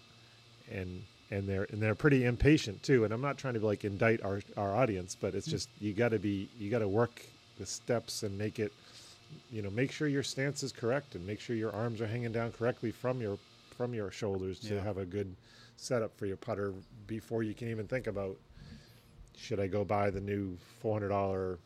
and 0.72 1.04
and 1.32 1.48
they're 1.48 1.68
and 1.70 1.82
they're 1.82 1.96
pretty 1.96 2.26
impatient 2.26 2.82
too. 2.82 3.04
And 3.04 3.14
I'm 3.14 3.22
not 3.22 3.38
trying 3.38 3.56
to 3.56 3.60
like 3.66 3.84
indict 3.84 4.24
our 4.24 4.42
our 4.58 4.76
audience, 4.76 5.16
but 5.20 5.36
it's 5.36 5.48
mm. 5.48 5.52
just 5.52 5.70
you 5.80 5.94
got 5.94 6.10
to 6.10 6.20
be 6.20 6.50
you 6.58 6.72
got 6.72 6.80
to 6.80 6.88
work 6.88 7.22
the 7.58 7.66
steps 7.66 8.24
and 8.24 8.38
make 8.38 8.58
it, 8.58 8.72
you 9.52 9.62
know, 9.62 9.70
make 9.70 9.92
sure 9.92 10.08
your 10.08 10.24
stance 10.24 10.64
is 10.64 10.72
correct 10.72 11.16
and 11.16 11.28
make 11.28 11.40
sure 11.42 11.56
your 11.56 11.74
arms 11.74 12.00
are 12.02 12.08
hanging 12.08 12.32
down 12.32 12.52
correctly 12.52 12.92
from 12.92 13.22
your 13.22 13.38
from 13.78 13.94
your 13.94 14.12
shoulders 14.12 14.60
to 14.60 14.76
Yeah. 14.76 14.82
have 14.82 14.98
a 14.98 15.06
good 15.06 15.36
setup 15.78 16.18
for 16.18 16.26
your 16.26 16.38
putter 16.38 16.74
before 17.08 17.44
you 17.44 17.54
can 17.54 17.70
even 17.70 17.88
think 17.88 18.08
about 18.08 18.36
should 19.38 19.60
I 19.60 19.68
go 19.68 19.86
buy 19.86 20.10
the 20.10 20.20
new 20.20 20.58
four 20.82 20.94
hundred 20.94 21.10
dollar 21.10 21.58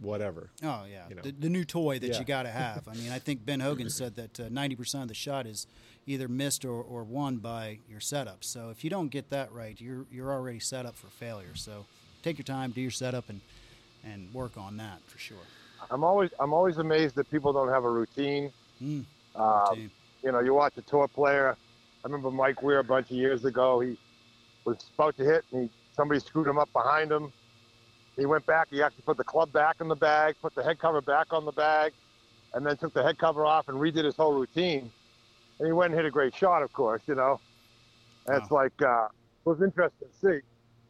whatever. 0.00 0.50
Oh 0.62 0.84
yeah, 0.90 1.08
You 1.08 1.14
know. 1.16 1.22
the, 1.22 1.32
the 1.32 1.48
new 1.48 1.64
toy 1.64 1.98
that 1.98 2.06
Yeah. 2.08 2.18
you 2.18 2.24
got 2.24 2.42
to 2.44 2.50
have. 2.50 2.86
I 2.88 2.94
mean, 2.94 3.10
I 3.12 3.18
think 3.18 3.44
Ben 3.44 3.60
Hogan 3.60 3.90
said 3.90 4.16
that 4.16 4.40
uh, 4.40 4.44
ninety 4.50 4.76
percent 4.76 5.02
of 5.02 5.08
the 5.08 5.14
shot 5.14 5.46
is 5.46 5.66
either 6.06 6.28
missed 6.28 6.64
or, 6.64 6.82
or 6.82 7.04
won 7.04 7.36
by 7.36 7.78
your 7.88 8.00
setup. 8.00 8.42
So 8.44 8.70
if 8.70 8.82
you 8.84 8.90
don't 8.90 9.08
get 9.08 9.30
that 9.30 9.52
right, 9.52 9.78
you're 9.80 10.06
you're 10.10 10.32
already 10.32 10.60
set 10.60 10.86
up 10.86 10.96
for 10.96 11.08
failure. 11.08 11.54
So 11.54 11.84
take 12.22 12.38
your 12.38 12.44
time, 12.44 12.70
do 12.70 12.80
your 12.80 12.90
setup, 12.90 13.28
and 13.28 13.40
and 14.04 14.32
work 14.32 14.56
on 14.56 14.76
that 14.78 15.00
for 15.06 15.18
sure. 15.18 15.36
I'm 15.90 16.04
always 16.04 16.30
I'm 16.40 16.52
always 16.52 16.78
amazed 16.78 17.14
that 17.16 17.30
people 17.30 17.52
don't 17.52 17.68
have 17.68 17.84
a 17.84 17.90
routine. 17.90 18.52
Mm, 18.82 19.04
Um, 19.34 19.68
routine. 19.70 19.90
you 20.22 20.32
know, 20.32 20.40
you 20.40 20.54
watch 20.54 20.76
a 20.76 20.82
tour 20.82 21.08
player. 21.08 21.56
I 22.04 22.06
remember 22.06 22.30
Mike 22.30 22.62
Weir 22.62 22.78
a 22.78 22.84
bunch 22.84 23.10
of 23.10 23.16
years 23.16 23.44
ago. 23.44 23.80
He 23.80 23.98
was 24.64 24.76
about 24.94 25.16
to 25.16 25.24
hit, 25.24 25.44
and 25.52 25.64
he, 25.64 25.70
somebody 25.96 26.20
screwed 26.20 26.46
him 26.46 26.58
up 26.58 26.72
behind 26.72 27.10
him. 27.10 27.32
He 28.18 28.26
went 28.26 28.44
back. 28.46 28.68
He 28.70 28.82
actually 28.82 29.02
put 29.02 29.16
the 29.16 29.24
club 29.24 29.52
back 29.52 29.76
in 29.80 29.88
the 29.88 29.96
bag, 29.96 30.34
put 30.42 30.54
the 30.54 30.62
head 30.62 30.78
cover 30.80 31.00
back 31.00 31.32
on 31.32 31.44
the 31.44 31.52
bag, 31.52 31.92
and 32.52 32.66
then 32.66 32.76
took 32.76 32.92
the 32.92 33.02
head 33.02 33.16
cover 33.16 33.46
off 33.46 33.68
and 33.68 33.78
redid 33.78 34.04
his 34.04 34.16
whole 34.16 34.34
routine. 34.34 34.90
And 35.58 35.66
he 35.66 35.72
went 35.72 35.92
and 35.92 35.98
hit 35.98 36.06
a 36.06 36.10
great 36.10 36.34
shot, 36.34 36.62
of 36.62 36.72
course. 36.72 37.02
You 37.06 37.14
know, 37.14 37.40
and 38.26 38.42
it's 38.42 38.50
like 38.50 38.72
uh, 38.82 39.06
it 39.06 39.48
was 39.48 39.62
interesting 39.62 40.08
to 40.08 40.14
see. 40.18 40.40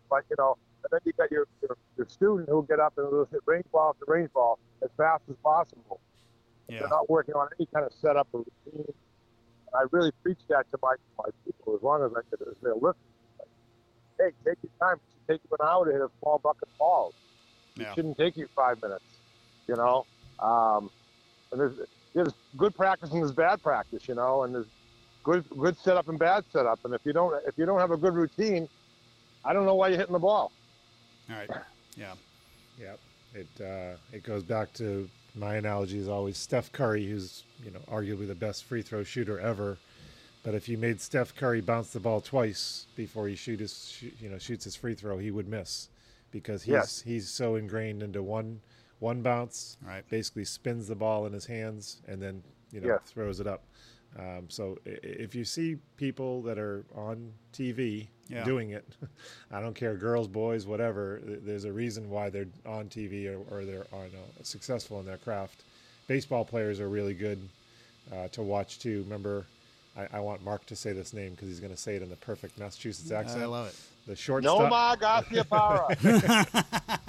But 0.08 0.24
you 0.30 0.36
know, 0.38 0.56
and 0.84 0.90
then 0.90 1.00
you 1.04 1.12
got 1.12 1.30
your 1.30 1.46
your, 1.60 1.76
your 1.98 2.08
student 2.08 2.48
who'll 2.48 2.62
get 2.62 2.80
up 2.80 2.94
and 2.96 3.10
will 3.10 3.28
hit 3.30 3.40
range 3.44 3.66
ball 3.72 3.90
after 3.90 4.10
range 4.10 4.32
ball 4.32 4.58
as 4.82 4.88
fast 4.96 5.22
as 5.28 5.36
possible. 5.44 6.00
Yeah. 6.68 6.80
They're 6.80 6.88
not 6.88 7.10
working 7.10 7.34
on 7.34 7.48
any 7.58 7.66
kind 7.66 7.84
of 7.84 7.92
setup 7.92 8.28
or 8.32 8.44
routine. 8.66 8.86
And 8.86 9.74
I 9.74 9.84
really 9.90 10.12
preach 10.22 10.38
that 10.48 10.70
to 10.70 10.78
my, 10.82 10.94
my 11.18 11.28
people 11.44 11.76
as 11.76 11.82
long 11.82 12.02
as 12.04 12.10
I 12.12 12.20
can, 12.28 12.46
as 12.48 12.56
they're 12.62 12.74
listening. 12.74 12.94
Like, 14.18 14.34
hey, 14.44 14.50
take 14.50 14.58
your 14.62 14.88
time. 14.88 14.96
It 14.96 15.02
should 15.12 15.34
take 15.34 15.40
you 15.50 15.56
an 15.60 15.66
hour 15.68 15.84
to 15.86 15.92
hit 15.92 16.00
a 16.00 16.10
small 16.20 16.38
bucket 16.38 16.62
of 16.64 16.78
balls. 16.78 17.14
It 17.76 17.86
shouldn't 17.94 18.18
take 18.18 18.36
you 18.36 18.48
five 18.56 18.80
minutes, 18.82 19.04
you 19.68 19.76
know? 19.76 20.04
Um, 20.40 20.90
and 21.52 21.60
there's, 21.60 21.74
there's 22.14 22.32
good 22.56 22.74
practice 22.74 23.10
and 23.12 23.22
there's 23.22 23.32
bad 23.32 23.62
practice, 23.62 24.08
you 24.08 24.14
know, 24.14 24.42
and 24.42 24.54
there's 24.54 24.66
good 25.28 25.44
good 25.58 25.76
setup 25.78 26.08
and 26.08 26.18
bad 26.18 26.44
setup. 26.52 26.84
And 26.84 26.94
if 26.94 27.02
you 27.04 27.12
don't 27.12 27.34
if 27.46 27.56
you 27.58 27.66
don't 27.66 27.80
have 27.80 27.90
a 27.90 27.96
good 27.96 28.14
routine, 28.14 28.68
I 29.44 29.52
don't 29.52 29.66
know 29.66 29.74
why 29.74 29.88
you're 29.88 29.98
hitting 29.98 30.12
the 30.12 30.18
ball. 30.18 30.52
All 31.30 31.36
right. 31.36 31.50
Yeah. 31.96 32.12
Yep. 32.78 33.00
It 33.34 33.60
uh, 33.60 33.96
it 34.12 34.22
goes 34.22 34.44
back 34.44 34.72
to 34.74 35.10
my 35.34 35.56
analogy 35.56 35.98
is 35.98 36.08
always 36.08 36.38
Steph 36.38 36.70
Curry, 36.70 37.04
who's 37.06 37.42
you 37.64 37.72
know 37.72 37.80
arguably 37.90 38.28
the 38.28 38.36
best 38.36 38.62
free 38.62 38.82
throw 38.82 39.02
shooter 39.02 39.40
ever. 39.40 39.78
But 40.42 40.54
if 40.54 40.68
you 40.68 40.78
made 40.78 41.00
Steph 41.00 41.34
Curry 41.34 41.60
bounce 41.60 41.90
the 41.90 42.00
ball 42.00 42.20
twice 42.20 42.86
before 42.96 43.28
he 43.28 43.34
shoot 43.36 43.60
his 43.60 43.88
shoot, 43.90 44.14
you 44.20 44.28
know 44.30 44.38
shoots 44.38 44.64
his 44.64 44.76
free 44.76 44.94
throw, 44.94 45.18
he 45.18 45.30
would 45.30 45.48
miss 45.48 45.88
because 46.30 46.62
he's 46.62 46.72
Yes. 46.72 47.00
he's 47.02 47.28
so 47.28 47.56
ingrained 47.56 48.02
into 48.02 48.22
one 48.22 48.60
one 49.00 49.22
bounce. 49.22 49.76
Right. 49.82 50.08
Basically 50.08 50.44
spins 50.44 50.88
the 50.88 50.94
ball 50.94 51.26
in 51.26 51.32
his 51.32 51.46
hands 51.46 52.00
and 52.08 52.20
then 52.22 52.42
you 52.72 52.80
know 52.80 52.88
Yes. 52.88 53.00
throws 53.06 53.40
it 53.40 53.46
up. 53.46 53.62
Um, 54.18 54.48
so 54.48 54.78
i- 54.86 54.90
i- 54.90 54.98
if 55.02 55.34
you 55.34 55.44
see 55.44 55.76
people 55.98 56.40
that 56.42 56.58
are 56.58 56.82
on 56.94 57.32
TV 57.52 58.08
Yeah. 58.28 58.42
doing 58.44 58.70
it, 58.70 58.84
I 59.50 59.60
don't 59.60 59.74
care, 59.74 59.96
girls, 59.96 60.28
boys, 60.28 60.66
whatever. 60.66 61.20
There's 61.24 61.64
a 61.64 61.72
reason 61.72 62.08
why 62.08 62.30
they're 62.30 62.48
on 62.64 62.88
TV 62.88 63.26
or, 63.28 63.38
or 63.50 63.64
they're 63.66 63.86
on, 63.92 64.06
uh, 64.06 64.42
successful 64.42 64.98
in 65.00 65.04
their 65.06 65.18
craft. 65.18 65.62
Baseball 66.06 66.44
players 66.44 66.80
are 66.80 66.88
really 66.88 67.14
good 67.14 67.38
uh, 68.10 68.28
to 68.28 68.42
watch 68.42 68.78
too. 68.78 69.02
Remember, 69.02 69.44
I, 69.96 70.06
I 70.18 70.20
want 70.20 70.44
Mark 70.44 70.64
to 70.66 70.76
say 70.76 70.92
this 70.92 71.12
name 71.12 71.32
because 71.32 71.48
he's 71.48 71.60
going 71.60 71.72
to 71.72 71.78
say 71.78 71.96
it 71.96 72.02
in 72.02 72.10
the 72.10 72.16
perfect 72.16 72.58
Massachusetts 72.58 73.10
accent. 73.10 73.42
I 73.42 73.46
love 73.46 73.68
it. 73.68 73.74
The 74.06 74.16
shortstop. 74.16 74.60
Noma 74.70 74.96
Garciaparra. 75.00 75.88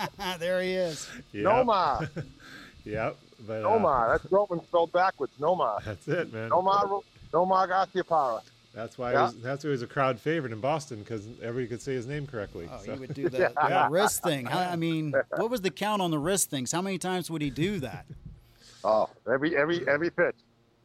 there 0.40 0.62
he 0.62 0.74
is. 0.74 1.08
Yep. 1.34 1.44
Noma. 1.44 2.10
Yep. 2.86 3.18
But, 3.46 3.64
uh, 3.66 4.08
That's 4.08 4.32
Roman 4.32 4.64
spelled 4.64 4.92
backwards. 4.94 5.34
Noma. 5.40 5.80
That's 5.86 6.08
it, 6.08 6.34
man. 6.34 6.50
Noma. 6.50 7.02
Noma 7.34 7.68
Garciaparra. 7.70 8.42
That's 8.74 8.98
why. 8.98 9.12
Yeah. 9.14 9.24
Was, 9.24 9.36
that's 9.42 9.64
why 9.64 9.70
he 9.70 9.72
was 9.72 9.82
a 9.82 9.88
crowd 9.88 10.20
favorite 10.20 10.54
in 10.54 10.60
Boston 10.60 11.00
because 11.00 11.28
everybody 11.42 11.68
could 11.68 11.82
say 11.82 11.94
his 11.94 12.08
name 12.08 12.26
correctly. 12.26 12.70
Oh, 12.72 12.80
So- 12.84 12.94
he 12.94 13.00
would 13.00 13.14
do 13.14 13.30
the, 13.30 13.52
the 13.56 13.88
wrist 13.90 14.24
thing. 14.24 14.46
How, 14.46 14.60
I 14.60 14.76
mean, 14.76 15.14
what 15.36 15.50
was 15.50 15.62
the 15.62 15.72
count 15.72 16.02
on 16.02 16.12
the 16.12 16.20
wrist 16.20 16.50
things? 16.50 16.72
How 16.72 16.82
many 16.82 16.98
times 16.98 17.30
would 17.30 17.42
he 17.42 17.50
do 17.50 17.80
that? 17.80 18.06
Oh, 18.84 19.10
every 19.32 19.58
every 19.58 19.86
every 19.90 20.10
pitch, 20.10 20.36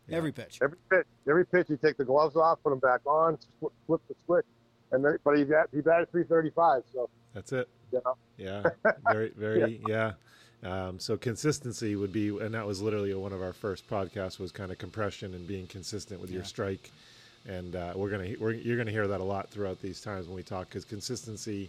Yeah. 0.08 0.16
Every 0.18 0.32
pitch. 0.32 0.58
every 0.62 0.76
pitch, 0.90 1.06
every 1.28 1.46
pitch. 1.46 1.70
You 1.70 1.76
take 1.76 1.96
the 1.96 2.04
gloves 2.04 2.36
off, 2.36 2.58
put 2.62 2.70
them 2.70 2.78
back 2.78 3.00
on, 3.06 3.38
flip, 3.60 3.72
flip 3.86 4.00
the 4.08 4.14
switch, 4.26 4.44
and 4.92 5.04
then, 5.04 5.16
but 5.24 5.36
he 5.38 5.44
bat, 5.44 5.68
he 5.72 5.80
batted 5.80 6.10
335. 6.10 6.82
So 6.92 7.08
That's 7.32 7.52
it. 7.52 7.68
you 7.92 8.00
know, 8.04 8.16
Yeah, 8.36 8.62
very, 9.10 9.30
very, 9.36 9.80
yeah. 9.88 10.12
Um, 10.62 10.98
so 10.98 11.16
consistency 11.16 11.94
would 11.96 12.12
be, 12.12 12.28
and 12.28 12.54
that 12.54 12.66
was 12.66 12.80
literally 12.82 13.12
one 13.14 13.32
of 13.32 13.42
our 13.42 13.52
first 13.52 13.88
podcasts 13.88 14.38
was 14.38 14.50
kind 14.52 14.70
of 14.72 14.78
compression 14.78 15.34
and 15.34 15.46
being 15.46 15.66
consistent 15.66 16.20
with 16.20 16.30
your 16.30 16.44
strike. 16.44 16.90
And 17.46 17.76
uh, 17.76 17.92
we're 17.94 18.08
gonna, 18.10 18.28
we're, 18.40 18.52
you're 18.52 18.78
gonna 18.78 18.90
hear 18.90 19.06
that 19.06 19.20
a 19.20 19.24
lot 19.24 19.50
throughout 19.50 19.80
these 19.82 20.00
times 20.00 20.26
when 20.26 20.36
we 20.36 20.42
talk, 20.42 20.68
because 20.68 20.84
consistency, 20.86 21.68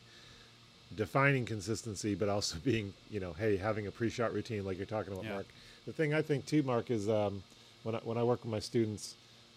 defining 0.95 1.45
consistency, 1.45 2.15
but 2.15 2.30
also 2.30 2.58
being, 2.63 2.93
you 3.10 3.19
know, 3.19 3.34
hey, 3.34 3.58
having 3.58 3.88
a 3.88 3.91
pre-shot 3.91 4.34
routine 4.34 4.65
like 4.65 4.78
you're 4.78 4.86
talking 4.86 5.13
about, 5.13 5.26
Yeah. 5.26 5.34
Mark. 5.34 5.48
The 5.86 5.93
thing 5.93 6.13
I 6.13 6.21
think 6.21 6.45
too, 6.45 6.63
Mark, 6.63 6.89
is 6.89 7.10
um, 7.10 7.43
when 7.86 7.93
I, 7.93 8.00
when 8.00 8.17
I 8.17 8.24
work 8.24 8.43
with 8.43 8.52
my 8.52 8.60
students, 8.60 9.13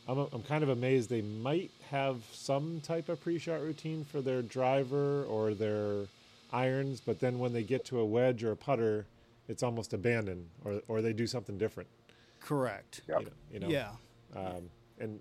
I'm, 0.06 0.18
I'm 0.18 0.42
kind 0.42 0.62
of 0.62 0.68
amazed 0.68 1.08
they 1.08 1.22
might 1.22 1.70
have 1.90 2.22
some 2.30 2.82
type 2.82 3.08
of 3.08 3.22
pre-shot 3.22 3.62
routine 3.62 4.04
for 4.04 4.20
their 4.20 4.42
driver 4.42 5.24
or 5.24 5.54
their 5.54 6.04
irons, 6.52 7.00
but 7.00 7.20
then 7.20 7.38
when 7.38 7.54
they 7.54 7.62
get 7.62 7.86
to 7.86 8.00
a 8.00 8.04
wedge 8.04 8.44
or 8.44 8.52
a 8.52 8.56
putter, 8.56 9.06
it's 9.48 9.62
almost 9.62 9.94
abandoned, 9.94 10.46
or 10.62 10.82
or 10.88 11.00
they 11.00 11.14
do 11.14 11.26
something 11.26 11.56
different. 11.56 11.88
Correct. 12.40 13.00
Yep. 13.08 13.18
You 13.18 13.24
know, 13.24 13.32
you 13.50 13.60
know? 13.60 13.68
Yeah. 13.68 13.90
Um, 14.38 14.70
and 14.98 15.20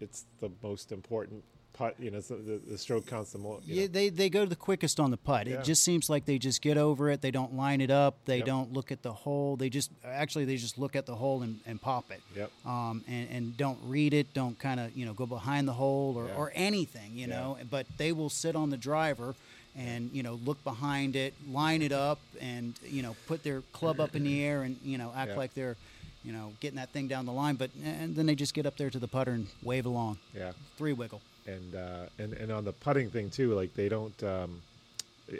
it's 0.00 0.24
the 0.40 0.50
most 0.62 0.92
important 0.92 1.44
putt. 1.76 1.94
You 1.98 2.10
know, 2.10 2.18
it's 2.18 2.28
the, 2.28 2.60
the, 2.68 2.78
stroke 2.78 3.06
counts 3.06 3.32
the 3.32 3.38
most. 3.38 3.66
Yeah, 3.66 3.86
they, 3.90 4.08
they 4.08 4.28
go 4.30 4.44
the 4.46 4.56
quickest 4.56 4.98
on 4.98 5.10
the 5.10 5.16
putt. 5.16 5.46
Yeah. 5.46 5.56
It 5.56 5.64
just 5.64 5.82
seems 5.84 6.08
like 6.08 6.24
they 6.24 6.38
just 6.38 6.62
get 6.62 6.76
over 6.78 7.10
it. 7.10 7.20
They 7.20 7.30
don't 7.30 7.54
line 7.54 7.80
it 7.80 7.90
up. 7.90 8.16
They 8.24 8.38
Yep. 8.38 8.46
don't 8.46 8.72
look 8.72 8.90
at 8.92 9.02
the 9.02 9.12
hole. 9.12 9.56
They 9.56 9.68
just 9.68 9.90
actually 10.04 10.44
they 10.44 10.56
just 10.56 10.78
look 10.78 10.96
at 10.96 11.06
the 11.06 11.14
hole 11.14 11.42
and, 11.42 11.60
and 11.66 11.80
pop 11.80 12.10
it. 12.10 12.20
Yep. 12.34 12.50
Um, 12.64 13.04
and, 13.08 13.28
and 13.30 13.56
don't 13.56 13.78
read 13.84 14.14
it. 14.14 14.32
Don't 14.34 14.58
kind 14.58 14.80
of 14.80 14.96
you 14.96 15.04
know 15.06 15.12
go 15.14 15.26
behind 15.26 15.68
the 15.68 15.72
hole 15.74 16.14
or, 16.16 16.26
Yeah. 16.28 16.34
or 16.36 16.52
anything. 16.54 17.12
You 17.14 17.26
know. 17.26 17.58
But 17.70 17.86
they 17.98 18.12
will 18.12 18.30
sit 18.30 18.56
on 18.56 18.70
the 18.70 18.76
driver 18.76 19.34
and 19.76 20.10
you 20.12 20.22
know 20.22 20.34
look 20.44 20.62
behind 20.64 21.16
it, 21.16 21.34
line 21.50 21.82
it 21.82 21.92
up, 21.92 22.18
and 22.40 22.74
you 22.84 23.02
know 23.02 23.14
put 23.26 23.42
their 23.44 23.60
club 23.72 24.00
up 24.00 24.14
in 24.16 24.24
the 24.24 24.42
air 24.42 24.62
and 24.62 24.76
you 24.82 24.96
know 24.98 25.12
act 25.14 25.36
like 25.36 25.52
they're 25.54 25.76
you 26.24 26.32
know 26.32 26.52
getting 26.60 26.76
that 26.76 26.90
thing 26.90 27.08
down 27.08 27.26
the 27.26 27.32
line. 27.32 27.56
But 27.56 27.70
and 27.84 28.16
then 28.16 28.26
they 28.26 28.34
just 28.34 28.54
get 28.54 28.66
up 28.66 28.76
there 28.76 28.90
to 28.90 28.98
the 28.98 29.08
putter 29.08 29.32
and 29.32 29.46
wave 29.62 29.86
along. 29.86 30.18
Yeah. 30.34 30.52
Three 30.78 30.92
wiggle. 30.94 31.20
And 31.46 31.74
uh, 31.74 32.06
and 32.18 32.32
and 32.34 32.52
on 32.52 32.64
the 32.64 32.72
putting 32.72 33.10
thing 33.10 33.30
too, 33.30 33.54
like 33.54 33.74
they 33.74 33.88
don't. 33.88 34.22
Um, 34.22 34.62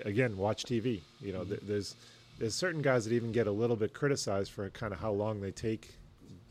again, 0.05 0.37
watch 0.37 0.65
TV. 0.65 1.01
You 1.21 1.33
know, 1.33 1.45
th- 1.45 1.61
there's 1.63 1.95
there's 2.39 2.55
certain 2.55 2.83
guys 2.83 3.05
that 3.05 3.13
even 3.15 3.33
get 3.33 3.47
a 3.47 3.53
little 3.53 3.77
bit 3.77 3.93
criticized 3.95 4.53
for 4.53 4.69
kind 4.71 4.93
of 4.93 5.01
how 5.01 5.13
long 5.13 5.41
they 5.41 5.53
take 5.53 5.95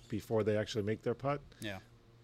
before 0.10 0.44
they 0.44 0.58
actually 0.58 0.84
make 0.84 1.04
their 1.04 1.14
putt. 1.14 1.42
Yeah. 1.62 1.78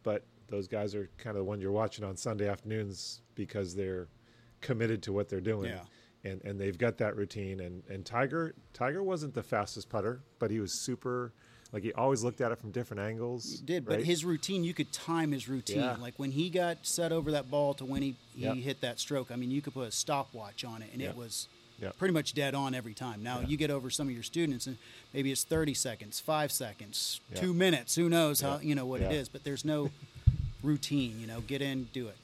But 0.03 0.23
those 0.49 0.67
guys 0.67 0.95
are 0.95 1.09
kind 1.17 1.35
of 1.35 1.43
the 1.43 1.43
one 1.43 1.61
you're 1.61 1.71
watching 1.71 2.03
on 2.03 2.17
Sunday 2.17 2.47
afternoons 2.47 3.21
because 3.35 3.75
they're 3.75 4.07
committed 4.61 5.03
to 5.03 5.13
what 5.13 5.29
they're 5.29 5.41
doing. 5.41 5.71
Yeah. 5.71 5.81
And, 6.23 6.41
and 6.43 6.59
they've 6.59 6.77
got 6.77 6.97
that 6.99 7.15
routine 7.15 7.59
and, 7.61 7.81
and 7.89 8.05
Tiger 8.05 8.53
Tiger 8.73 9.01
wasn't 9.01 9.33
the 9.33 9.41
fastest 9.41 9.89
putter, 9.89 10.21
but 10.37 10.51
he 10.51 10.59
was 10.59 10.85
super 10.85 11.33
like 11.73 11.83
he 11.83 11.93
always 11.93 12.23
looked 12.23 12.41
at 12.41 12.51
it 12.51 12.59
from 12.59 12.71
different 12.71 13.01
angles. 13.01 13.59
He 13.59 13.65
did, 13.65 13.85
but 13.85 14.03
his 14.03 14.25
routine, 14.25 14.63
you 14.63 14.73
could 14.73 14.91
time 14.91 15.31
his 15.31 15.47
routine. 15.47 15.77
Yeah. 15.81 15.95
Like 15.99 16.13
when 16.17 16.31
he 16.31 16.49
got 16.49 16.79
set 16.81 17.11
over 17.11 17.31
that 17.31 17.49
ball 17.49 17.73
to 17.75 17.85
when 17.85 18.01
he, 18.01 18.15
he 18.35 18.43
Yep. 18.43 18.55
hit 18.57 18.81
that 18.81 18.99
stroke, 18.99 19.31
I 19.31 19.35
mean, 19.37 19.51
you 19.51 19.61
could 19.61 19.73
put 19.73 19.87
a 19.87 19.91
stopwatch 19.91 20.63
on 20.65 20.81
it 20.81 20.89
and 20.91 21.01
Yep. 21.01 21.11
it 21.11 21.15
was 21.17 21.47
Yep. 21.81 21.97
pretty 21.97 22.13
much 22.13 22.33
dead 22.33 22.53
on 22.53 22.75
every 22.75 22.93
time. 22.93 23.23
Now, 23.23 23.39
you 23.39 23.57
get 23.57 23.71
over 23.71 23.89
some 23.89 24.07
of 24.07 24.13
your 24.13 24.21
students 24.23 24.67
and 24.67 24.77
maybe 25.13 25.31
it's 25.31 25.43
30 25.43 25.73
seconds, 25.73 26.19
five 26.19 26.51
seconds, 26.51 27.19
two 27.35 27.53
minutes, 27.53 27.95
who 27.95 28.07
knows 28.09 28.41
how, 28.41 28.59
you 28.59 28.75
know, 28.75 28.85
what 28.85 29.01
it 29.01 29.11
Yeah. 29.11 29.23
but 29.31 29.43
there's 29.43 29.65
no 29.65 29.89
routine, 30.63 31.19
you 31.19 31.25
know, 31.27 31.41
get 31.41 31.61
in, 31.61 31.85
do 31.93 32.07
it. 32.07 32.15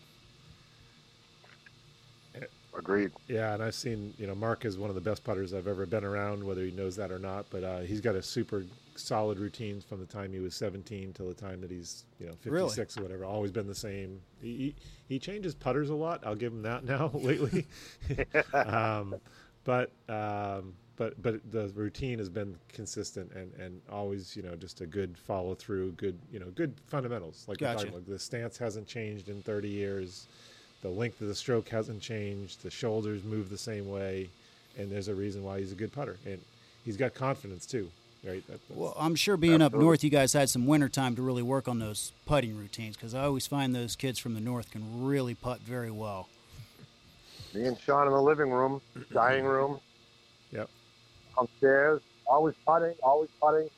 Agreed. 2.77 3.11
Yeah, 3.27 3.53
and 3.53 3.63
I've 3.63 3.75
seen, 3.75 4.13
you 4.17 4.27
know, 4.27 4.35
Mark 4.35 4.65
is 4.65 4.77
one 4.77 4.89
of 4.89 4.95
the 4.95 5.01
best 5.01 5.23
putters 5.23 5.53
I've 5.53 5.67
ever 5.67 5.85
been 5.85 6.03
around, 6.03 6.43
whether 6.43 6.61
he 6.63 6.71
knows 6.71 6.95
that 6.97 7.11
or 7.11 7.19
not. 7.19 7.45
But 7.49 7.63
uh, 7.63 7.79
he's 7.79 8.01
got 8.01 8.15
a 8.15 8.21
super 8.21 8.65
solid 8.95 9.39
routine 9.39 9.81
from 9.81 9.99
the 9.99 10.05
time 10.05 10.33
he 10.33 10.39
was 10.39 10.55
17 10.55 11.13
till 11.13 11.27
the 11.27 11.33
time 11.33 11.61
that 11.61 11.71
he's, 11.71 12.05
you 12.19 12.27
know, 12.27 12.33
Really? 12.45 12.69
56 12.69 12.97
or 12.97 13.03
whatever. 13.03 13.25
Always 13.25 13.51
been 13.51 13.67
the 13.67 13.75
same. 13.75 14.21
He, 14.41 14.57
he, 14.57 14.75
he 15.07 15.19
changes 15.19 15.55
putters 15.55 15.89
a 15.89 15.95
lot. 15.95 16.21
I'll 16.25 16.35
give 16.35 16.53
him 16.53 16.63
that 16.63 16.83
now 16.85 17.11
lately. 17.13 17.65
um, 18.53 19.15
but 19.63 19.91
um, 20.07 20.73
but 20.95 21.21
but 21.21 21.51
the 21.51 21.67
routine 21.75 22.17
has 22.19 22.29
been 22.29 22.57
consistent 22.69 23.31
and, 23.33 23.53
and 23.55 23.81
always, 23.91 24.35
you 24.35 24.43
know, 24.43 24.55
just 24.55 24.81
a 24.81 24.85
good 24.85 25.17
follow 25.17 25.53
through, 25.55 25.91
good, 25.91 26.17
you 26.31 26.39
know, 26.39 26.47
good 26.55 26.73
fundamentals. 26.87 27.45
Like 27.47 27.59
Gotcha. 27.59 27.85
talking. 27.85 28.03
The 28.07 28.17
stance 28.17 28.57
hasn't 28.57 28.87
changed 28.87 29.29
in 29.29 29.41
30 29.41 29.67
years 29.67 30.27
the 30.87 30.99
length 30.99 31.21
of 31.21 31.27
the 31.27 31.35
stroke 31.35 31.69
hasn't 31.69 32.01
changed. 32.01 32.63
The 32.63 32.71
shoulders 32.71 33.23
move 33.23 33.49
the 33.49 33.57
same 33.57 33.89
way, 33.89 34.29
and 34.77 34.91
there's 34.91 35.07
a 35.07 35.15
reason 35.15 35.43
why 35.43 35.59
he's 35.59 35.71
a 35.71 35.75
good 35.75 35.91
putter. 35.91 36.17
And 36.25 36.39
he's 36.85 36.97
got 36.97 37.13
confidence 37.13 37.65
too, 37.65 37.89
right? 38.25 38.45
That, 38.47 38.59
Well, 38.69 38.95
I'm 38.97 39.15
sure 39.15 39.35
being 39.37 39.61
up 39.61 39.73
north, 39.73 40.03
you 40.03 40.09
guys 40.09 40.33
had 40.33 40.49
some 40.49 40.65
winter 40.65 40.87
time 40.87 41.15
to 41.17 41.21
really 41.21 41.41
work 41.41 41.67
on 41.67 41.79
those 41.79 42.13
putting 42.25 42.57
routines 42.57 42.95
because 42.95 43.13
I 43.13 43.23
always 43.25 43.45
find 43.45 43.75
those 43.75 43.95
kids 43.95 44.17
from 44.17 44.33
the 44.33 44.39
north 44.39 44.71
can 44.71 45.05
really 45.05 45.35
putt 45.35 45.59
very 45.59 45.91
well. 45.91 46.29
Me 47.53 47.65
and 47.65 47.77
Sean 47.79 48.07
in 48.07 48.13
the 48.13 48.21
living 48.21 48.49
room, 48.49 48.81
dining 49.13 49.45
room, 49.45 49.79
yep. 50.51 50.69
Upstairs, 51.37 52.01
always 52.25 52.55
putting, 52.65 52.93
always 53.03 53.29
putting. 53.41 53.69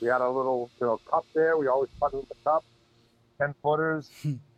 We 0.00 0.08
had 0.08 0.20
a 0.20 0.28
little, 0.28 0.70
you 0.80 0.86
know, 0.86 1.00
cup 1.10 1.24
there. 1.34 1.56
We 1.56 1.66
always 1.68 1.88
putted 2.00 2.18
with 2.18 2.28
the 2.28 2.34
cup, 2.44 2.64
ten 3.38 3.54
footers, 3.62 4.10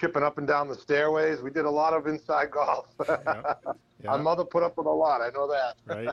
chipping 0.00 0.22
up 0.22 0.38
and 0.38 0.46
down 0.46 0.68
the 0.68 0.74
stairways. 0.74 1.40
We 1.42 1.50
did 1.50 1.64
a 1.66 1.70
lot 1.70 1.92
of 1.92 2.06
inside 2.06 2.50
golf. 2.52 2.86
Yeah. 3.08 3.54
My 4.04 4.16
mother 4.16 4.44
put 4.44 4.62
up 4.62 4.76
with 4.78 4.86
a 4.86 4.90
lot. 4.90 5.20
I 5.20 5.28
know 5.30 5.46
that. 5.48 5.74
right? 5.86 6.08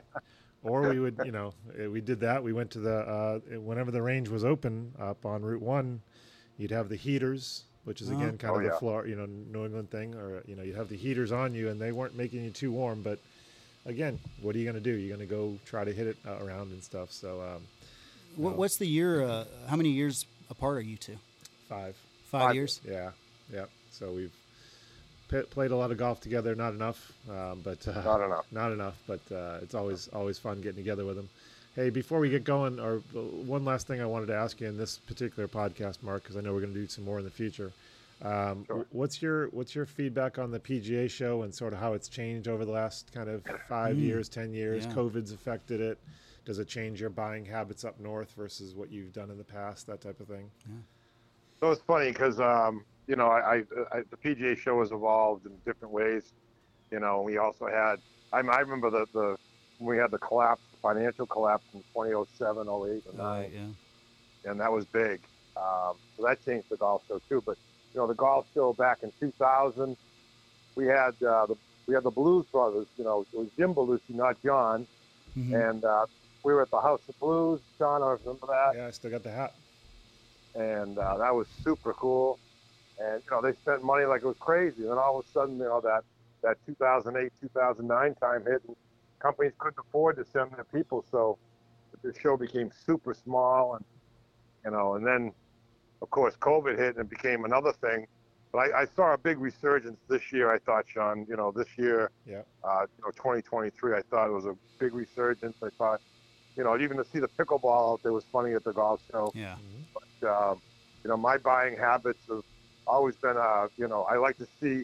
Or 0.64 0.90
we 0.90 1.00
would, 1.00 1.20
you 1.24 1.32
know, 1.32 1.54
eh, 1.80 1.88
we 1.88 2.02
did 2.02 2.20
that. 2.22 2.44
We 2.44 2.52
went 2.52 2.72
to 2.72 2.80
the 2.80 2.98
uh, 3.00 3.40
whenever 3.60 3.92
the 3.92 4.02
range 4.02 4.28
was 4.28 4.44
open 4.44 4.92
up 5.00 5.26
on 5.26 5.42
Route 5.44 5.62
One, 5.62 6.02
you'd 6.58 6.72
have 6.72 6.90
the 6.90 6.98
heaters, 6.98 7.64
which 7.86 8.02
is 8.02 8.10
Oh. 8.12 8.18
again 8.18 8.38
kind 8.38 8.54
Oh, 8.54 8.58
of 8.58 8.64
the 8.64 8.70
yeah. 8.70 8.80
floor, 8.80 9.08
you 9.08 9.16
know, 9.16 9.26
New 9.26 9.64
England 9.66 9.90
thing, 9.92 10.16
or 10.16 10.42
you 10.46 10.56
know, 10.56 10.64
you 10.64 10.74
have 10.74 10.90
the 10.90 10.98
heaters 10.98 11.32
on 11.32 11.54
you, 11.54 11.70
and 11.70 11.80
they 11.80 11.94
weren't 11.94 12.16
making 12.18 12.44
you 12.44 12.50
too 12.50 12.72
warm. 12.72 13.02
But 13.02 13.20
again, 13.86 14.20
what 14.42 14.56
are 14.56 14.60
you 14.60 14.66
going 14.66 14.76
to 14.76 14.82
do? 14.82 14.92
You're 14.98 15.16
going 15.16 15.26
to 15.26 15.34
go 15.34 15.58
try 15.66 15.86
to 15.86 15.94
hit 15.94 16.08
it 16.08 16.18
uh, 16.28 16.44
around 16.44 16.72
and 16.72 16.84
stuff. 16.84 17.12
So 17.12 17.40
um, 17.42 17.62
What, 18.36 18.58
what's 18.58 18.78
the 18.78 18.88
year? 18.88 19.24
Uh, 19.24 19.46
how 19.70 19.78
many 19.78 19.90
years 19.92 20.26
apart 20.50 20.76
are 20.78 20.82
you 20.82 20.98
two? 20.98 21.18
five. 21.70 21.96
Five, 22.26 22.42
Five. 22.48 22.56
years. 22.56 22.82
Yeah, 22.86 23.12
yeah. 23.54 23.66
So 23.92 24.12
we've 24.12 24.34
p- 25.30 25.42
played 25.50 25.72
a 25.72 25.76
lot 25.76 25.92
of 25.92 25.98
golf 25.98 26.22
together. 26.22 26.56
Not 26.56 26.74
enough, 26.74 27.12
um, 27.30 27.62
but 27.64 27.88
uh, 27.88 28.02
Not 28.04 28.22
enough. 28.26 28.46
Not 28.52 28.72
enough, 28.72 28.96
but 29.08 29.20
uh, 29.32 29.60
it's 29.62 29.74
always 29.76 30.08
always 30.10 30.38
fun 30.38 30.62
getting 30.62 30.78
together 30.78 31.06
with 31.06 31.16
them. 31.16 31.30
Hey, 31.76 31.90
before 31.92 32.20
we 32.20 32.30
get 32.30 32.44
going, 32.44 32.80
or 32.80 32.96
uh, 33.16 33.20
one 33.20 33.64
last 33.64 33.86
thing 33.88 34.02
I 34.02 34.06
wanted 34.06 34.28
to 34.28 34.36
ask 34.36 34.60
you 34.60 34.68
in 34.68 34.78
this 34.78 34.98
particular 34.98 35.48
podcast, 35.48 36.02
Mark, 36.02 36.24
because 36.24 36.36
I 36.36 36.42
know 36.42 36.54
we're 36.54 36.62
going 36.62 36.74
to 36.74 36.80
do 36.80 36.88
some 36.88 37.06
more 37.06 37.20
in 37.20 37.24
the 37.26 37.30
future. 37.32 37.72
Um, 38.24 38.66
Sure. 38.66 38.86
What's 38.92 39.22
your 39.22 39.48
what's 39.50 39.76
your 39.76 39.86
feedback 39.86 40.40
on 40.40 40.50
the 40.50 40.60
PGA 40.60 41.08
show 41.10 41.44
and 41.44 41.54
sort 41.54 41.74
of 41.74 41.80
how 41.80 41.94
it's 41.94 42.08
changed 42.10 42.48
over 42.48 42.66
the 42.66 42.72
last 42.72 43.14
kind 43.14 43.30
of 43.30 43.44
five 43.70 43.98
years, 43.98 44.28
ten 44.28 44.54
years? 44.54 44.86
Yeah. 44.86 44.94
COVID's 44.94 45.32
affected 45.32 45.80
it. 45.82 46.00
Does 46.46 46.58
it 46.60 46.68
change 46.68 47.00
your 47.02 47.10
buying 47.12 47.46
habits 47.46 47.84
up 47.86 48.00
north 48.00 48.32
versus 48.38 48.74
what 48.74 48.90
you've 48.92 49.14
done 49.14 49.30
in 49.30 49.38
the 49.38 49.44
past? 49.44 49.86
That 49.86 50.02
type 50.02 50.20
of 50.20 50.28
thing. 50.28 50.50
Yeah. 50.68 50.76
So 51.60 51.72
it's 51.72 51.82
funny 51.82 52.12
because 52.12 52.40
um, 52.40 52.84
you 53.08 53.16
know 53.16 53.28
I, 53.28 53.56
I, 53.56 53.64
I 53.92 54.02
the 54.10 54.18
PGA 54.18 54.58
show 54.58 54.80
has 54.82 54.92
evolved 54.92 55.46
in 55.46 55.54
different 55.66 55.94
ways. 55.94 56.24
You 56.92 57.00
know, 57.00 57.22
we 57.22 57.38
also 57.38 57.68
had 57.68 57.96
I, 58.32 58.40
I 58.40 58.60
remember 58.60 58.90
the 58.90 59.06
the 59.14 59.38
we 59.80 59.98
had 59.98 60.12
the 60.12 60.18
collapse, 60.18 60.62
financial 60.82 61.28
collapse 61.28 61.64
in 61.74 61.82
2007, 61.94 62.68
08, 62.68 63.04
and 63.10 63.18
9, 63.18 63.26
Right, 63.26 63.52
yeah. 63.54 64.50
and 64.52 64.60
that 64.60 64.72
was 64.72 64.86
big. 64.86 65.20
Um, 65.56 65.94
so 66.16 66.24
that 66.26 66.44
changed 66.44 66.68
the 66.70 66.78
golf 66.78 67.04
show 67.08 67.20
too. 67.30 67.44
But 67.46 67.58
you 67.94 68.00
know, 68.00 68.08
the 68.08 68.16
golf 68.16 68.48
show 68.54 68.74
back 68.74 69.00
in 69.04 69.12
2000, 69.20 69.96
we 70.76 70.86
had 70.88 71.14
uh, 71.24 71.46
the 71.46 71.56
we 71.88 71.94
had 71.94 72.04
the 72.04 72.12
Blues 72.12 72.46
Brothers. 72.52 72.88
You 72.98 73.04
know, 73.04 73.26
it 73.32 73.38
was 73.38 73.48
Jim 73.58 73.74
Belushi, 73.74 74.10
not 74.16 74.42
John, 74.44 74.88
Mhm. 75.38 75.70
and 75.70 75.84
uh, 75.86 76.06
we 76.44 76.54
were 76.54 76.62
at 76.64 76.72
the 76.72 76.82
House 76.82 77.02
of 77.08 77.20
Blues. 77.20 77.60
John, 77.78 78.02
I 78.04 78.12
remember 78.20 78.48
that 78.48 78.72
Yeah, 78.76 78.88
I 78.88 78.92
still 78.92 79.12
got 79.12 79.24
the 79.24 79.32
hat. 79.32 79.54
and 80.56 80.98
uh, 80.98 81.18
that 81.18 81.34
was 81.36 81.48
super 81.64 81.94
cool. 81.94 82.40
And 83.00 83.22
you 83.24 83.32
know, 83.32 83.42
they 83.42 83.54
spent 83.54 83.84
money 83.84 84.06
like 84.06 84.22
it 84.24 84.28
was 84.28 84.38
crazy. 84.40 84.82
And 84.84 84.92
then 84.92 84.98
all 84.98 85.20
of 85.20 85.26
a 85.26 85.30
sudden, 85.30 85.58
you 85.58 85.66
know, 85.66 85.82
that 85.82 86.04
that 86.44 86.58
2008, 86.66 87.32
2009 87.42 88.16
time 88.16 88.44
hit, 88.46 88.62
and 88.68 88.76
companies 89.20 89.54
couldn't 89.58 89.80
afford 89.80 90.18
to 90.18 90.26
send 90.26 90.52
their 90.52 90.64
people, 90.66 91.04
so 91.12 91.38
the 92.04 92.14
show 92.20 92.38
became 92.38 92.72
super 92.86 93.14
small. 93.14 93.76
And 93.76 93.86
you 94.66 94.72
know, 94.72 94.96
and 94.96 95.06
then 95.06 95.32
of 96.02 96.10
course 96.10 96.36
COVID 96.36 96.78
hit, 96.78 96.96
and 96.96 97.06
it 97.06 97.10
became 97.10 97.46
another 97.46 97.74
thing. 97.74 98.08
But 98.52 98.60
I, 98.60 98.82
I 98.82 98.86
saw 98.96 99.14
a 99.14 99.18
big 99.18 99.40
resurgence 99.40 100.00
this 100.08 100.32
year. 100.32 100.54
I 100.54 100.58
thought, 100.60 100.86
Sean, 100.88 101.26
you 101.30 101.36
know, 101.36 101.52
this 101.52 101.68
year, 101.78 102.12
Yeah. 102.26 102.44
uh, 102.64 102.86
you 102.98 103.04
know, 103.04 103.12
2023, 103.12 103.94
I 103.94 104.02
thought 104.10 104.30
it 104.30 104.32
was 104.34 104.46
a 104.46 104.56
big 104.80 104.94
resurgence. 104.94 105.58
I 105.62 105.70
thought 105.78 106.02
you 106.56 106.64
know, 106.64 106.76
even 106.80 106.98
to 106.98 107.06
see 107.06 107.20
the 107.20 107.28
pickleball 107.28 107.94
out 107.94 108.04
there 108.04 108.12
was 108.14 108.24
funny 108.32 108.54
at 108.54 108.64
the 108.64 108.74
golf 108.74 109.00
show. 109.12 109.32
Yeah. 109.36 109.56
But, 109.94 110.28
um, 110.28 110.62
you 111.04 111.10
know, 111.10 111.16
my 111.16 111.38
buying 111.38 111.78
habits 111.78 112.20
have 112.30 112.42
always 112.88 113.16
been, 113.16 113.38
uh, 113.38 113.68
you 113.78 113.88
know, 113.88 114.04
I 114.04 114.18
like 114.18 114.38
to 114.38 114.48
see 114.60 114.84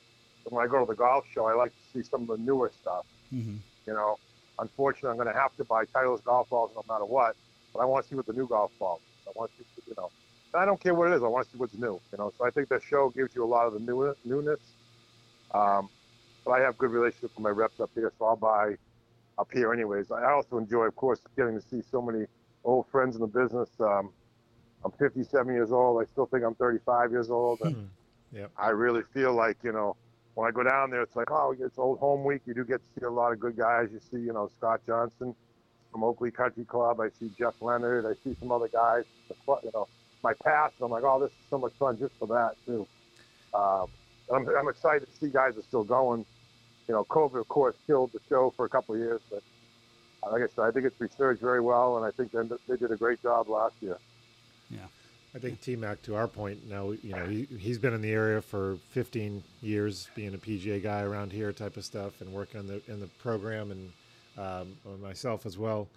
when 0.50 0.64
I 0.64 0.68
go 0.68 0.80
to 0.80 0.86
the 0.86 0.96
golf 0.96 1.26
show, 1.34 1.46
I 1.46 1.54
like 1.54 1.72
to 1.72 1.84
see 1.94 2.08
some 2.08 2.22
of 2.24 2.28
the 2.28 2.38
newer 2.38 2.72
stuff. 2.82 3.06
Mm-hmm. 3.34 3.58
You 3.88 3.94
know, 3.94 4.18
unfortunately, 4.60 5.12
I'm 5.12 5.18
going 5.18 5.34
to 5.34 5.40
have 5.40 5.56
to 5.58 5.64
buy 5.64 5.86
Titleist 5.86 6.24
golf 6.24 6.50
balls 6.50 6.72
no 6.76 6.84
matter 6.88 7.06
what. 7.06 7.36
But 7.74 7.80
I 7.80 7.86
want 7.86 8.06
to 8.06 8.10
see 8.10 8.16
what 8.16 8.26
the 8.26 8.34
new 8.34 8.48
golf 8.48 8.72
balls. 8.80 9.02
I 9.28 9.32
want 9.36 9.52
to, 9.58 9.64
see, 9.64 9.82
you 9.88 9.96
know, 9.98 10.12
and 10.54 10.62
I 10.62 10.66
don't 10.66 10.80
care 10.80 10.94
what 10.94 11.12
it 11.12 11.16
is. 11.16 11.24
I 11.24 11.28
want 11.28 11.46
to 11.48 11.52
see 11.52 11.58
what's 11.58 11.74
new. 11.74 12.00
You 12.12 12.18
know, 12.18 12.32
so 12.38 12.46
I 12.46 12.52
think 12.52 12.70
the 12.70 12.80
show 12.80 13.10
gives 13.10 13.36
you 13.36 13.44
a 13.44 13.48
lot 13.48 13.66
of 13.66 13.74
the 13.74 13.80
new, 13.80 14.16
newness. 14.26 14.60
Um, 15.54 15.90
but 16.46 16.52
I 16.52 16.60
have 16.60 16.78
good 16.78 16.92
relationship 16.92 17.32
with 17.36 17.40
my 17.40 17.50
reps 17.50 17.80
up 17.80 17.90
here, 17.96 18.12
so 18.20 18.26
I'll 18.26 18.36
buy 18.36 18.76
up 19.38 19.50
here 19.52 19.74
anyways. 19.74 20.12
I 20.12 20.32
also 20.32 20.58
enjoy, 20.58 20.84
of 20.84 20.96
course, 20.96 21.20
getting 21.36 21.60
to 21.60 21.68
see 21.68 21.82
so 21.90 22.02
many 22.02 22.26
old 22.64 22.88
friends 22.92 23.16
in 23.16 23.22
the 23.22 23.28
business. 23.28 23.70
Um, 23.80 24.12
I'm 24.86 24.92
57 24.92 25.54
years 25.54 25.72
old. 25.72 26.02
I 26.02 26.06
still 26.12 26.26
think 26.26 26.44
I'm 26.44 26.56
35 26.56 27.12
years 27.12 27.30
old. 27.30 27.62
And 27.62 27.76
Hmm. 27.76 28.38
Yep. 28.38 28.52
I 28.58 28.70
really 28.70 29.04
feel 29.14 29.34
like, 29.34 29.58
you 29.64 29.72
know, 29.72 29.96
when 30.34 30.48
I 30.48 30.52
go 30.52 30.64
down 30.64 30.90
there, 30.90 31.02
it's 31.04 31.16
like, 31.16 31.30
oh, 31.30 31.56
it's 31.58 31.78
old 31.78 32.00
home 32.00 32.24
week. 32.24 32.42
You 32.46 32.56
do 32.56 32.66
get 32.66 32.82
to 32.82 33.00
see 33.00 33.06
a 33.06 33.10
lot 33.10 33.32
of 33.32 33.40
good 33.40 33.56
guys. 33.56 33.90
You 33.92 34.00
see, 34.00 34.18
you 34.18 34.34
know, 34.34 34.50
Scott 34.58 34.82
Johnson 34.88 35.36
from 35.92 36.04
Oakley 36.04 36.32
Country 36.32 36.66
Club. 36.66 37.00
I 37.00 37.10
see 37.20 37.32
Jeff 37.38 37.62
Leonard. 37.62 38.06
I 38.06 38.14
see 38.24 38.36
some 38.40 38.52
other 38.52 38.68
guys. 38.68 39.04
You 39.30 39.72
know, 39.74 39.88
my 40.24 40.34
past. 40.44 40.74
I'm 40.82 40.90
like, 40.90 41.04
oh, 41.04 41.20
this 41.20 41.30
is 41.30 41.38
so 41.50 41.60
much 41.60 41.74
fun 41.74 42.00
just 42.00 42.16
for 42.18 42.28
that 42.30 42.56
too. 42.66 42.88
Um, 43.54 43.86
I'm, 44.34 44.48
I'm 44.50 44.68
excited 44.68 45.08
to 45.08 45.20
see 45.20 45.30
guys 45.30 45.56
are 45.58 45.62
still 45.62 45.84
going. 45.84 46.26
You 46.88 46.96
know, 46.96 47.04
COVID, 47.06 47.40
of 47.40 47.48
course, 47.48 47.76
killed 47.86 48.12
the 48.14 48.20
show 48.28 48.52
for 48.56 48.66
a 48.66 48.70
couple 48.70 48.96
of 48.96 49.00
years, 49.02 49.22
but 49.30 49.44
like 50.32 50.42
I 50.42 50.48
said, 50.48 50.64
I 50.64 50.72
think 50.72 50.86
it's 50.86 51.00
researched 51.00 51.42
very 51.42 51.62
well, 51.62 51.98
and 51.98 52.06
I 52.06 52.12
think 52.12 52.32
they, 52.32 52.42
they 52.68 52.78
did 52.78 52.92
a 52.92 52.98
great 52.98 53.22
job 53.22 53.48
last 53.48 53.76
year. 53.80 53.98
I 55.36 55.40
think 55.40 55.62
T 55.62 55.76
Mac, 55.76 56.02
to 56.04 56.16
our 56.16 56.28
point, 56.28 56.70
now 56.70 56.92
you 56.92 57.12
know 57.16 57.26
he 57.26 57.48
he's 57.58 57.80
been 57.80 57.94
in 57.94 58.02
the 58.02 58.12
area 58.12 58.42
for 58.42 58.78
15 58.92 59.44
years, 59.62 60.08
being 60.16 60.34
a 60.36 60.38
PGA 60.38 60.82
guy 60.82 61.02
around 61.02 61.32
here, 61.32 61.52
type 61.52 61.76
of 61.76 61.84
stuff, 61.86 62.22
and 62.22 62.32
working 62.32 62.60
in 62.60 62.68
the 62.68 62.82
in 62.88 63.00
the 63.00 63.08
program, 63.20 63.72
and 63.72 63.92
um, 64.38 64.78
or 64.86 64.96
myself 64.98 65.46
as 65.46 65.58
well. 65.58 65.88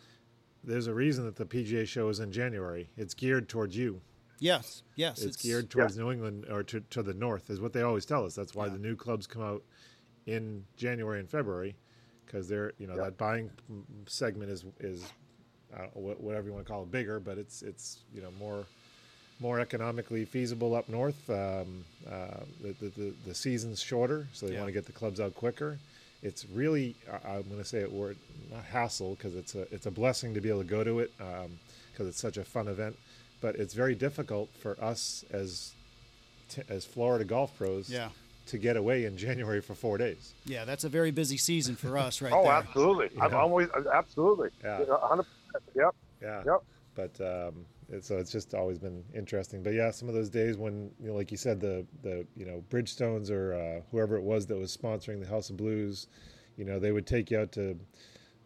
There's 0.64 0.86
a 0.86 0.94
reason 0.94 1.24
that 1.26 1.36
the 1.36 1.44
PGA 1.44 1.86
show 1.86 2.08
is 2.08 2.18
in 2.18 2.32
January. 2.32 2.88
It's 2.96 3.14
geared 3.14 3.48
towards 3.48 3.76
you. 3.76 4.00
Yes. 4.38 4.82
Yes. 4.96 5.22
It's, 5.22 5.36
geared 5.36 5.70
towards 5.70 5.96
New 5.96 6.10
England 6.10 6.46
or 6.50 6.62
to, 6.64 6.80
to 6.90 7.02
the 7.02 7.14
north, 7.14 7.48
is 7.50 7.60
what 7.60 7.72
they 7.72 7.82
always 7.82 8.04
tell 8.04 8.24
us. 8.24 8.34
That's 8.34 8.54
why 8.54 8.66
Yeah. 8.66 8.72
the 8.72 8.78
new 8.78 8.96
clubs 8.96 9.26
come 9.26 9.42
out 9.42 9.62
in 10.26 10.64
January 10.76 11.20
and 11.20 11.30
February, 11.30 11.76
because 12.24 12.48
they're 12.48 12.72
you 12.78 12.86
know 12.86 12.96
Yeah. 12.96 13.04
that 13.04 13.18
buying 13.18 13.50
segment 14.06 14.50
is 14.50 14.64
is 14.80 15.04
uh, 15.74 15.82
whatever 15.94 16.46
you 16.48 16.52
want 16.54 16.66
to 16.66 16.70
call 16.72 16.82
it 16.82 16.90
bigger, 16.92 17.18
but 17.20 17.38
it's 17.38 17.62
it's 17.62 17.98
you 18.14 18.22
know 18.22 18.30
more 18.38 18.64
more 19.40 19.60
economically 19.60 20.24
feasible 20.24 20.74
up 20.74 20.88
north. 20.88 21.28
Um, 21.28 21.84
uh, 22.10 22.40
the, 22.62 22.72
the, 22.80 22.88
the 22.96 23.14
the 23.26 23.34
season's 23.34 23.80
shorter, 23.82 24.26
so 24.32 24.46
they 24.46 24.52
Yeah. 24.54 24.60
want 24.60 24.68
to 24.68 24.72
get 24.72 24.86
the 24.86 24.92
clubs 24.92 25.20
out 25.20 25.34
quicker. 25.34 25.78
It's 26.22 26.46
really 26.52 26.94
I- 27.10 27.30
I'm 27.36 27.42
going 27.42 27.58
to 27.58 27.64
say 27.64 27.78
it 27.80 27.92
word 27.92 28.16
not 28.50 28.64
hassle 28.64 29.14
because 29.16 29.34
it's 29.34 29.54
a 29.54 29.62
it's 29.74 29.86
a 29.86 29.90
blessing 29.90 30.34
to 30.34 30.40
be 30.40 30.48
able 30.48 30.62
to 30.62 30.68
go 30.68 30.82
to 30.84 31.00
it 31.00 31.12
because 31.18 32.08
it's 32.08 32.20
such 32.20 32.36
a 32.36 32.44
fun 32.44 32.68
event, 32.68 32.96
but 33.40 33.56
it's 33.56 33.74
very 33.74 33.94
difficult 33.94 34.48
for 34.60 34.76
us 34.82 35.24
as 35.30 35.72
t- 36.48 36.62
as 36.68 36.84
Florida 36.84 37.24
golf 37.24 37.56
pros 37.58 37.90
Yeah. 37.90 38.08
to 38.46 38.56
get 38.58 38.76
away 38.76 39.04
in 39.04 39.16
January 39.18 39.60
for 39.60 39.74
four 39.74 39.98
days. 39.98 40.32
Yeah. 40.46 40.64
That's 40.64 40.84
a 40.84 40.88
very 40.88 41.10
busy 41.10 41.36
season 41.36 41.76
for 41.76 41.98
us 41.98 42.22
right 42.22 42.32
oh, 42.32 42.44
there. 42.44 42.52
absolutely. 42.52 43.10
I've 43.20 43.34
always, 43.34 43.68
absolutely. 43.92 44.50
Yeah. 44.64 44.80
100%. 44.88 45.24
Yep. 45.74 45.94
Yeah. 46.22 46.42
Yep. 46.46 46.62
But 46.94 47.20
um, 47.20 47.66
it, 47.90 48.04
so 48.04 48.16
it's 48.16 48.32
just 48.32 48.54
always 48.54 48.78
been 48.78 49.04
interesting. 49.14 49.62
But 49.62 49.74
yeah, 49.74 49.90
some 49.90 50.08
of 50.08 50.14
those 50.14 50.30
days 50.30 50.56
when 50.56 50.90
you 51.00 51.08
know, 51.08 51.14
like 51.14 51.30
you 51.30 51.36
said, 51.36 51.60
the 51.60 51.84
the 52.02 52.26
you 52.36 52.46
know 52.46 52.64
Bridgestones 52.70 53.30
or 53.30 53.54
uh, 53.54 53.80
whoever 53.90 54.16
it 54.16 54.22
was 54.22 54.46
that 54.46 54.56
was 54.56 54.76
sponsoring 54.76 55.20
the 55.20 55.28
House 55.28 55.50
of 55.50 55.56
Blues, 55.56 56.06
you 56.56 56.64
know, 56.64 56.78
they 56.78 56.92
would 56.92 57.06
take 57.06 57.30
you 57.30 57.38
out 57.38 57.52
to 57.52 57.78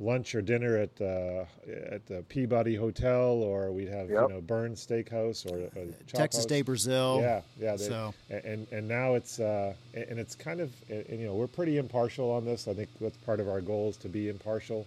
lunch 0.02 0.34
or 0.34 0.40
dinner 0.40 0.76
at 0.78 1.00
uh, 1.00 1.44
at 1.92 2.06
the 2.06 2.24
Peabody 2.28 2.74
Hotel, 2.74 3.28
or 3.30 3.70
we'd 3.70 3.88
have 3.88 4.10
Yep. 4.10 4.28
you 4.28 4.34
know 4.34 4.40
Bern's 4.40 4.84
Steakhouse 4.84 5.46
or, 5.46 5.58
or 5.78 5.86
Texas 6.08 6.40
House. 6.40 6.46
Day 6.46 6.62
Brazil. 6.62 7.18
Yeah, 7.20 7.42
yeah. 7.58 7.76
They, 7.76 7.84
So- 7.84 8.14
and 8.30 8.66
and 8.72 8.88
now 8.88 9.14
it's 9.14 9.38
uh, 9.38 9.74
and 9.94 10.18
it's 10.18 10.34
kind 10.34 10.60
of 10.60 10.72
and, 10.88 11.20
you 11.20 11.26
know 11.26 11.34
we're 11.34 11.46
pretty 11.46 11.76
impartial 11.78 12.30
on 12.32 12.44
this. 12.44 12.66
I 12.66 12.74
think 12.74 12.88
that's 13.00 13.16
part 13.18 13.38
of 13.40 13.48
our 13.48 13.60
goal 13.60 13.90
is 13.90 13.96
to 13.98 14.08
be 14.08 14.28
impartial, 14.28 14.86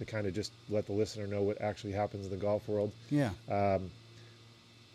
to 0.00 0.04
kind 0.06 0.26
of 0.26 0.32
just 0.34 0.50
let 0.70 0.86
the 0.86 0.92
listener 0.92 1.26
know 1.26 1.42
what 1.42 1.60
actually 1.60 1.92
happens 1.92 2.24
in 2.24 2.30
the 2.30 2.36
golf 2.36 2.66
world. 2.66 2.90
Yeah. 3.10 3.30
Uh, 3.48 3.78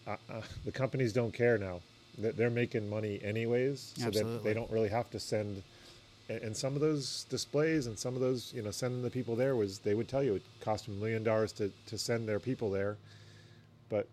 uh, 0.07 0.41
the 0.65 0.71
companies 0.71 1.13
don't 1.13 1.31
care 1.33 1.57
now; 1.57 1.81
They- 2.17 2.31
they're 2.31 2.49
making 2.49 2.89
money 2.89 3.19
anyways, 3.23 3.93
so 3.97 4.09
that 4.09 4.43
they 4.43 4.53
don't 4.53 4.69
really 4.71 4.89
have 4.89 5.09
to 5.11 5.19
send. 5.19 5.63
And 6.27 6.57
some 6.57 6.73
of 6.73 6.81
those 6.81 7.25
displays 7.29 7.85
and 7.85 7.99
some 7.99 8.15
of 8.15 8.21
those, 8.21 8.51
you 8.51 8.63
know, 8.63 8.71
sending 8.71 9.03
the 9.03 9.11
people 9.11 9.35
there 9.35 9.55
was 9.55 9.79
they 9.79 9.93
would 9.93 10.07
tell 10.07 10.23
you 10.23 10.35
it 10.35 10.41
cost 10.59 10.85
them 10.87 10.95
a 10.95 10.99
million 10.99 11.23
dollars 11.23 11.51
to 11.53 11.71
to 11.87 11.97
send 11.99 12.27
their 12.27 12.39
people 12.39 12.71
there, 12.71 12.97
but 13.89 14.07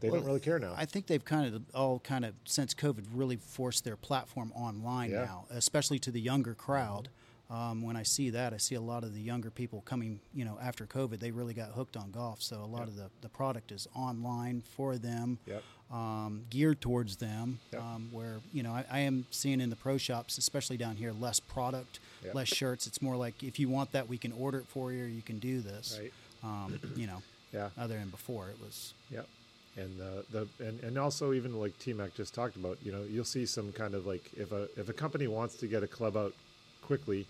they 0.00 0.08
don't 0.10 0.24
really 0.24 0.40
care 0.40 0.58
now. 0.58 0.74
I 0.76 0.86
think 0.86 1.06
they've 1.06 1.24
kind 1.24 1.54
of 1.54 1.62
all 1.74 2.00
kind 2.00 2.24
of 2.24 2.34
since 2.44 2.74
COVID 2.74 3.04
really 3.12 3.36
forced 3.36 3.84
their 3.84 3.96
platform 3.96 4.50
online 4.56 5.10
Yeah. 5.10 5.24
now, 5.24 5.44
especially 5.50 6.00
to 6.00 6.10
the 6.10 6.20
younger 6.20 6.54
crowd. 6.54 7.08
Um, 7.52 7.82
when 7.82 7.96
I 7.96 8.02
see 8.02 8.30
that, 8.30 8.54
I 8.54 8.56
see 8.56 8.76
a 8.76 8.80
lot 8.80 9.04
of 9.04 9.12
the 9.12 9.20
younger 9.20 9.50
people 9.50 9.82
coming, 9.82 10.20
you 10.32 10.44
know, 10.46 10.58
after 10.62 10.86
COVID, 10.86 11.18
they 11.20 11.30
really 11.30 11.52
got 11.52 11.72
hooked 11.72 11.98
on 11.98 12.10
golf. 12.10 12.40
So 12.40 12.56
a 12.62 12.66
lot 12.66 12.88
of 12.88 12.96
the, 12.96 13.10
the 13.20 13.28
product 13.28 13.72
is 13.72 13.86
online 13.94 14.62
for 14.74 14.96
them, 14.96 15.38
Yep. 15.46 15.62
um, 15.92 16.44
geared 16.48 16.80
towards 16.80 17.16
them. 17.16 17.58
Yep. 17.72 17.82
Um, 17.82 18.08
where 18.10 18.36
you 18.54 18.62
know 18.62 18.72
I, 18.72 18.84
I 18.90 18.98
am 19.00 19.26
seeing 19.30 19.60
in 19.60 19.68
the 19.68 19.76
pro 19.76 19.98
shops, 19.98 20.38
especially 20.38 20.78
down 20.78 20.96
here, 20.96 21.12
less 21.12 21.40
product, 21.40 22.00
Yep. 22.24 22.34
less 22.34 22.48
shirts. 22.48 22.86
It's 22.86 23.02
more 23.02 23.16
like 23.16 23.42
if 23.42 23.58
you 23.58 23.68
want 23.68 23.92
that, 23.92 24.08
we 24.08 24.16
can 24.16 24.32
order 24.32 24.58
it 24.58 24.66
for 24.68 24.90
you. 24.92 25.04
or 25.04 25.08
You 25.08 25.22
can 25.22 25.38
do 25.38 25.60
this. 25.60 25.98
Right. 26.00 26.12
Um, 26.42 26.78
you 26.96 27.06
know, 27.06 27.22
Yeah. 27.52 27.68
other 27.76 27.98
than 27.98 28.08
before 28.08 28.48
it 28.48 28.56
was. 28.64 28.94
Yep. 29.10 29.28
And 29.76 30.00
uh, 30.00 30.22
the 30.30 30.48
and, 30.58 30.82
and 30.82 30.96
also 30.96 31.34
even 31.34 31.60
like 31.60 31.78
T 31.78 31.92
Mac 31.92 32.14
just 32.14 32.32
talked 32.34 32.56
about, 32.56 32.78
you 32.82 32.92
know, 32.92 33.02
you'll 33.10 33.24
see 33.26 33.44
some 33.44 33.72
kind 33.72 33.94
of 33.94 34.06
like 34.06 34.30
if 34.38 34.52
a 34.52 34.68
if 34.78 34.88
a 34.88 34.92
company 34.94 35.26
wants 35.26 35.56
to 35.56 35.66
get 35.66 35.82
a 35.82 35.86
club 35.86 36.16
out 36.16 36.32
quickly, 36.80 37.26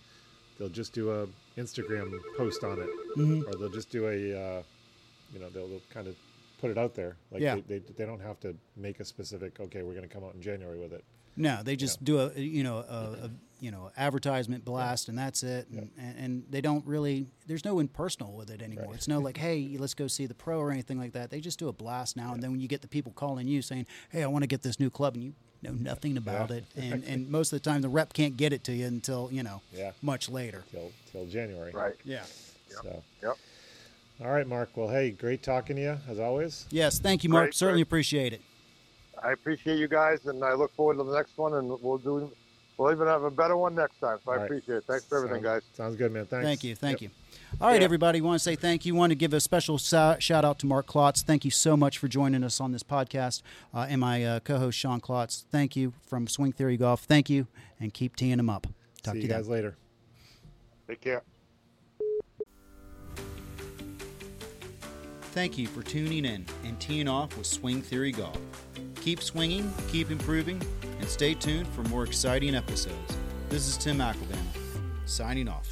they'll 0.63 0.69
just 0.71 0.93
do 0.93 1.11
a 1.11 1.27
Instagram 1.61 2.13
post 2.37 2.63
on 2.63 2.81
it, 2.81 2.89
Mm-hmm. 3.19 3.43
or 3.49 3.57
they'll 3.59 3.69
just 3.69 3.91
do 3.91 4.07
a, 4.07 4.15
uh, 4.59 4.63
you 5.35 5.39
know, 5.41 5.51
they'll, 5.51 5.69
they'll 5.69 5.83
kind 5.91 6.07
of 6.07 6.15
put 6.61 6.71
it 6.71 6.79
out 6.79 6.95
there. 6.95 7.17
Like 7.33 7.43
Yeah. 7.43 7.57
they, 7.57 7.79
they 7.79 7.79
they 7.99 8.07
don't 8.07 8.21
have 8.23 8.39
to 8.41 8.55
make 8.77 9.01
a 9.01 9.05
specific. 9.05 9.59
Okay, 9.61 9.83
we're 9.83 9.93
going 9.95 10.09
to 10.09 10.15
come 10.15 10.25
out 10.25 10.35
in 10.35 10.41
January 10.41 10.79
with 10.79 10.93
it. 10.93 11.05
No, 11.37 11.63
they 11.63 11.77
just 11.77 12.05
do 12.05 12.21
a 12.21 12.33
you 12.39 12.63
know 12.63 12.79
a, 12.79 13.27
a 13.27 13.31
you 13.61 13.71
know 13.71 13.91
advertisement 13.97 14.65
blast 14.65 15.09
and 15.09 15.19
that's 15.19 15.43
it, 15.43 15.67
and, 15.71 15.91
and, 15.99 16.19
and 16.19 16.45
they 16.49 16.61
don't 16.61 16.87
really. 16.87 17.27
There's 17.47 17.65
no 17.65 17.81
impersonal 17.81 18.33
with 18.35 18.51
it 18.51 18.63
anymore. 18.63 18.87
Right. 18.87 18.95
It's 18.95 19.09
no 19.09 19.19
like, 19.19 19.37
hey, 19.47 19.77
let's 19.79 19.95
go 19.95 20.07
see 20.07 20.27
the 20.27 20.35
pro 20.35 20.59
or 20.59 20.71
anything 20.71 20.99
like 20.99 21.13
that. 21.13 21.31
They 21.31 21.41
just 21.41 21.59
do 21.59 21.69
a 21.69 21.73
blast 21.73 22.17
now, 22.17 22.33
and 22.35 22.43
then 22.43 22.51
when 22.53 22.61
you 22.61 22.69
get 22.69 22.81
the 22.83 22.89
people 22.89 23.13
calling 23.13 23.49
you 23.49 23.61
saying, 23.63 23.87
hey, 24.11 24.23
I 24.23 24.27
want 24.27 24.43
to 24.45 24.47
get 24.49 24.63
this 24.63 24.79
new 24.81 24.91
club, 24.91 25.15
and 25.17 25.25
you 25.25 25.33
know 25.63 25.75
nothing 25.79 26.17
about 26.17 26.51
Yeah. 26.51 26.57
it, 26.57 26.65
and 26.77 27.05
and 27.07 27.29
most 27.31 27.53
of 27.53 27.63
the 27.63 27.71
time 27.71 27.83
the 27.83 27.89
rep 27.89 28.13
can't 28.13 28.37
get 28.37 28.53
it 28.53 28.65
to 28.65 28.73
you 28.73 28.87
until 28.87 29.29
you 29.33 29.43
know 29.43 29.61
Yeah. 29.73 29.93
much 30.03 30.29
later. 30.29 30.65
Till 30.71 30.91
till 31.11 31.27
January. 31.27 31.73
Right. 31.73 31.95
Yeah. 32.05 32.25
So. 32.69 33.03
Yep. 33.23 33.37
All 34.23 34.31
right, 34.31 34.47
Mark. 34.47 34.71
Well, 34.77 34.89
hey, 34.89 35.11
great 35.11 35.43
talking 35.43 35.77
to 35.77 35.83
you 35.83 35.99
as 36.09 36.19
always. 36.21 36.67
Yes, 36.71 36.99
thank 36.99 37.25
you, 37.25 37.31
Mark. 37.31 37.47
Great, 37.47 37.55
Certainly 37.55 37.79
great. 37.83 37.89
appreciate 37.89 38.33
it. 38.33 38.41
I 39.23 39.33
appreciate 39.33 39.79
you 39.79 39.89
guys, 39.89 40.27
and 40.27 40.43
I 40.45 40.55
look 40.55 40.75
forward 40.75 40.99
to 40.99 41.05
the 41.05 41.15
next 41.15 41.37
one, 41.39 41.55
and 41.55 41.69
we'll 41.83 41.99
do. 41.99 42.31
We'll 42.79 42.93
even 42.93 43.07
have 43.07 43.23
a 43.25 43.31
better 43.31 43.57
one 43.57 43.75
next 43.75 44.01
time. 44.01 44.19
So 44.25 44.31
I 44.31 44.35
All 44.35 44.41
right. 44.41 44.45
appreciate 44.47 44.77
it. 44.79 44.85
Thanks 44.85 45.05
for 45.05 45.19
everything, 45.19 45.43
Sounds- 45.45 45.65
guys. 45.65 45.77
Sounds 45.77 45.97
good, 45.97 46.13
man. 46.13 46.27
Thanks. 46.27 46.45
Thank 46.47 46.65
you. 46.65 46.75
Thank 46.75 47.01
Yep. 47.03 47.11
you. 47.11 47.22
All 47.61 47.69
right, 47.69 47.81
Yeah. 47.81 47.85
everybody. 47.85 48.21
Want 48.21 48.35
to 48.37 48.43
say 48.43 48.57
thank 48.57 48.85
you. 48.85 48.95
Want 48.95 49.11
to 49.11 49.15
give 49.15 49.33
a 49.33 49.41
special 49.41 49.79
shout 49.79 50.23
out 50.45 50.59
to 50.61 50.67
Mark 50.67 50.87
Klotz. 50.87 51.23
Thank 51.23 51.45
you 51.45 51.51
so 51.51 51.77
much 51.77 51.99
for 51.99 52.09
joining 52.09 52.43
us 52.43 52.61
on 52.61 52.73
this 52.73 52.83
podcast. 52.83 53.43
Uh, 53.73 53.87
and 53.89 54.01
my 54.01 54.25
uh, 54.25 54.41
co 54.41 54.59
host, 54.59 54.79
Sean 54.79 55.01
Klotz. 55.01 55.45
Thank 55.51 55.77
you 55.77 55.93
from 56.07 56.27
Swing 56.27 56.53
Theory 56.53 56.77
Golf. 56.77 57.03
Thank 57.05 57.31
you. 57.31 57.47
And 57.79 57.93
keep 57.95 58.17
teeing 58.17 58.37
them 58.39 58.51
up. 58.51 58.67
Talk 59.03 59.15
See 59.15 59.21
to 59.21 59.27
you 59.27 59.31
you 59.31 59.37
guys 59.37 59.47
then. 59.47 59.55
later. 59.55 59.77
Take 60.89 61.01
care. 61.01 61.23
Thank 65.33 65.57
you 65.57 65.67
for 65.67 65.83
tuning 65.83 66.25
in 66.27 66.45
and 66.65 66.79
teeing 66.81 67.09
off 67.09 67.37
with 67.39 67.47
Swing 67.47 67.81
Theory 67.81 68.13
Golf. 68.13 68.39
Keep 68.97 69.23
swinging, 69.23 69.73
keep 69.89 70.11
improving, 70.11 70.61
and 71.01 71.09
stay 71.09 71.33
tuned 71.35 71.67
for 71.69 71.83
more 71.85 72.05
exciting 72.05 72.55
episodes. 72.55 73.17
This 73.49 73.67
is 73.67 73.77
Tim 73.79 73.99
Mcalvanah, 73.99 74.37
signing 75.07 75.49
off. 75.49 75.72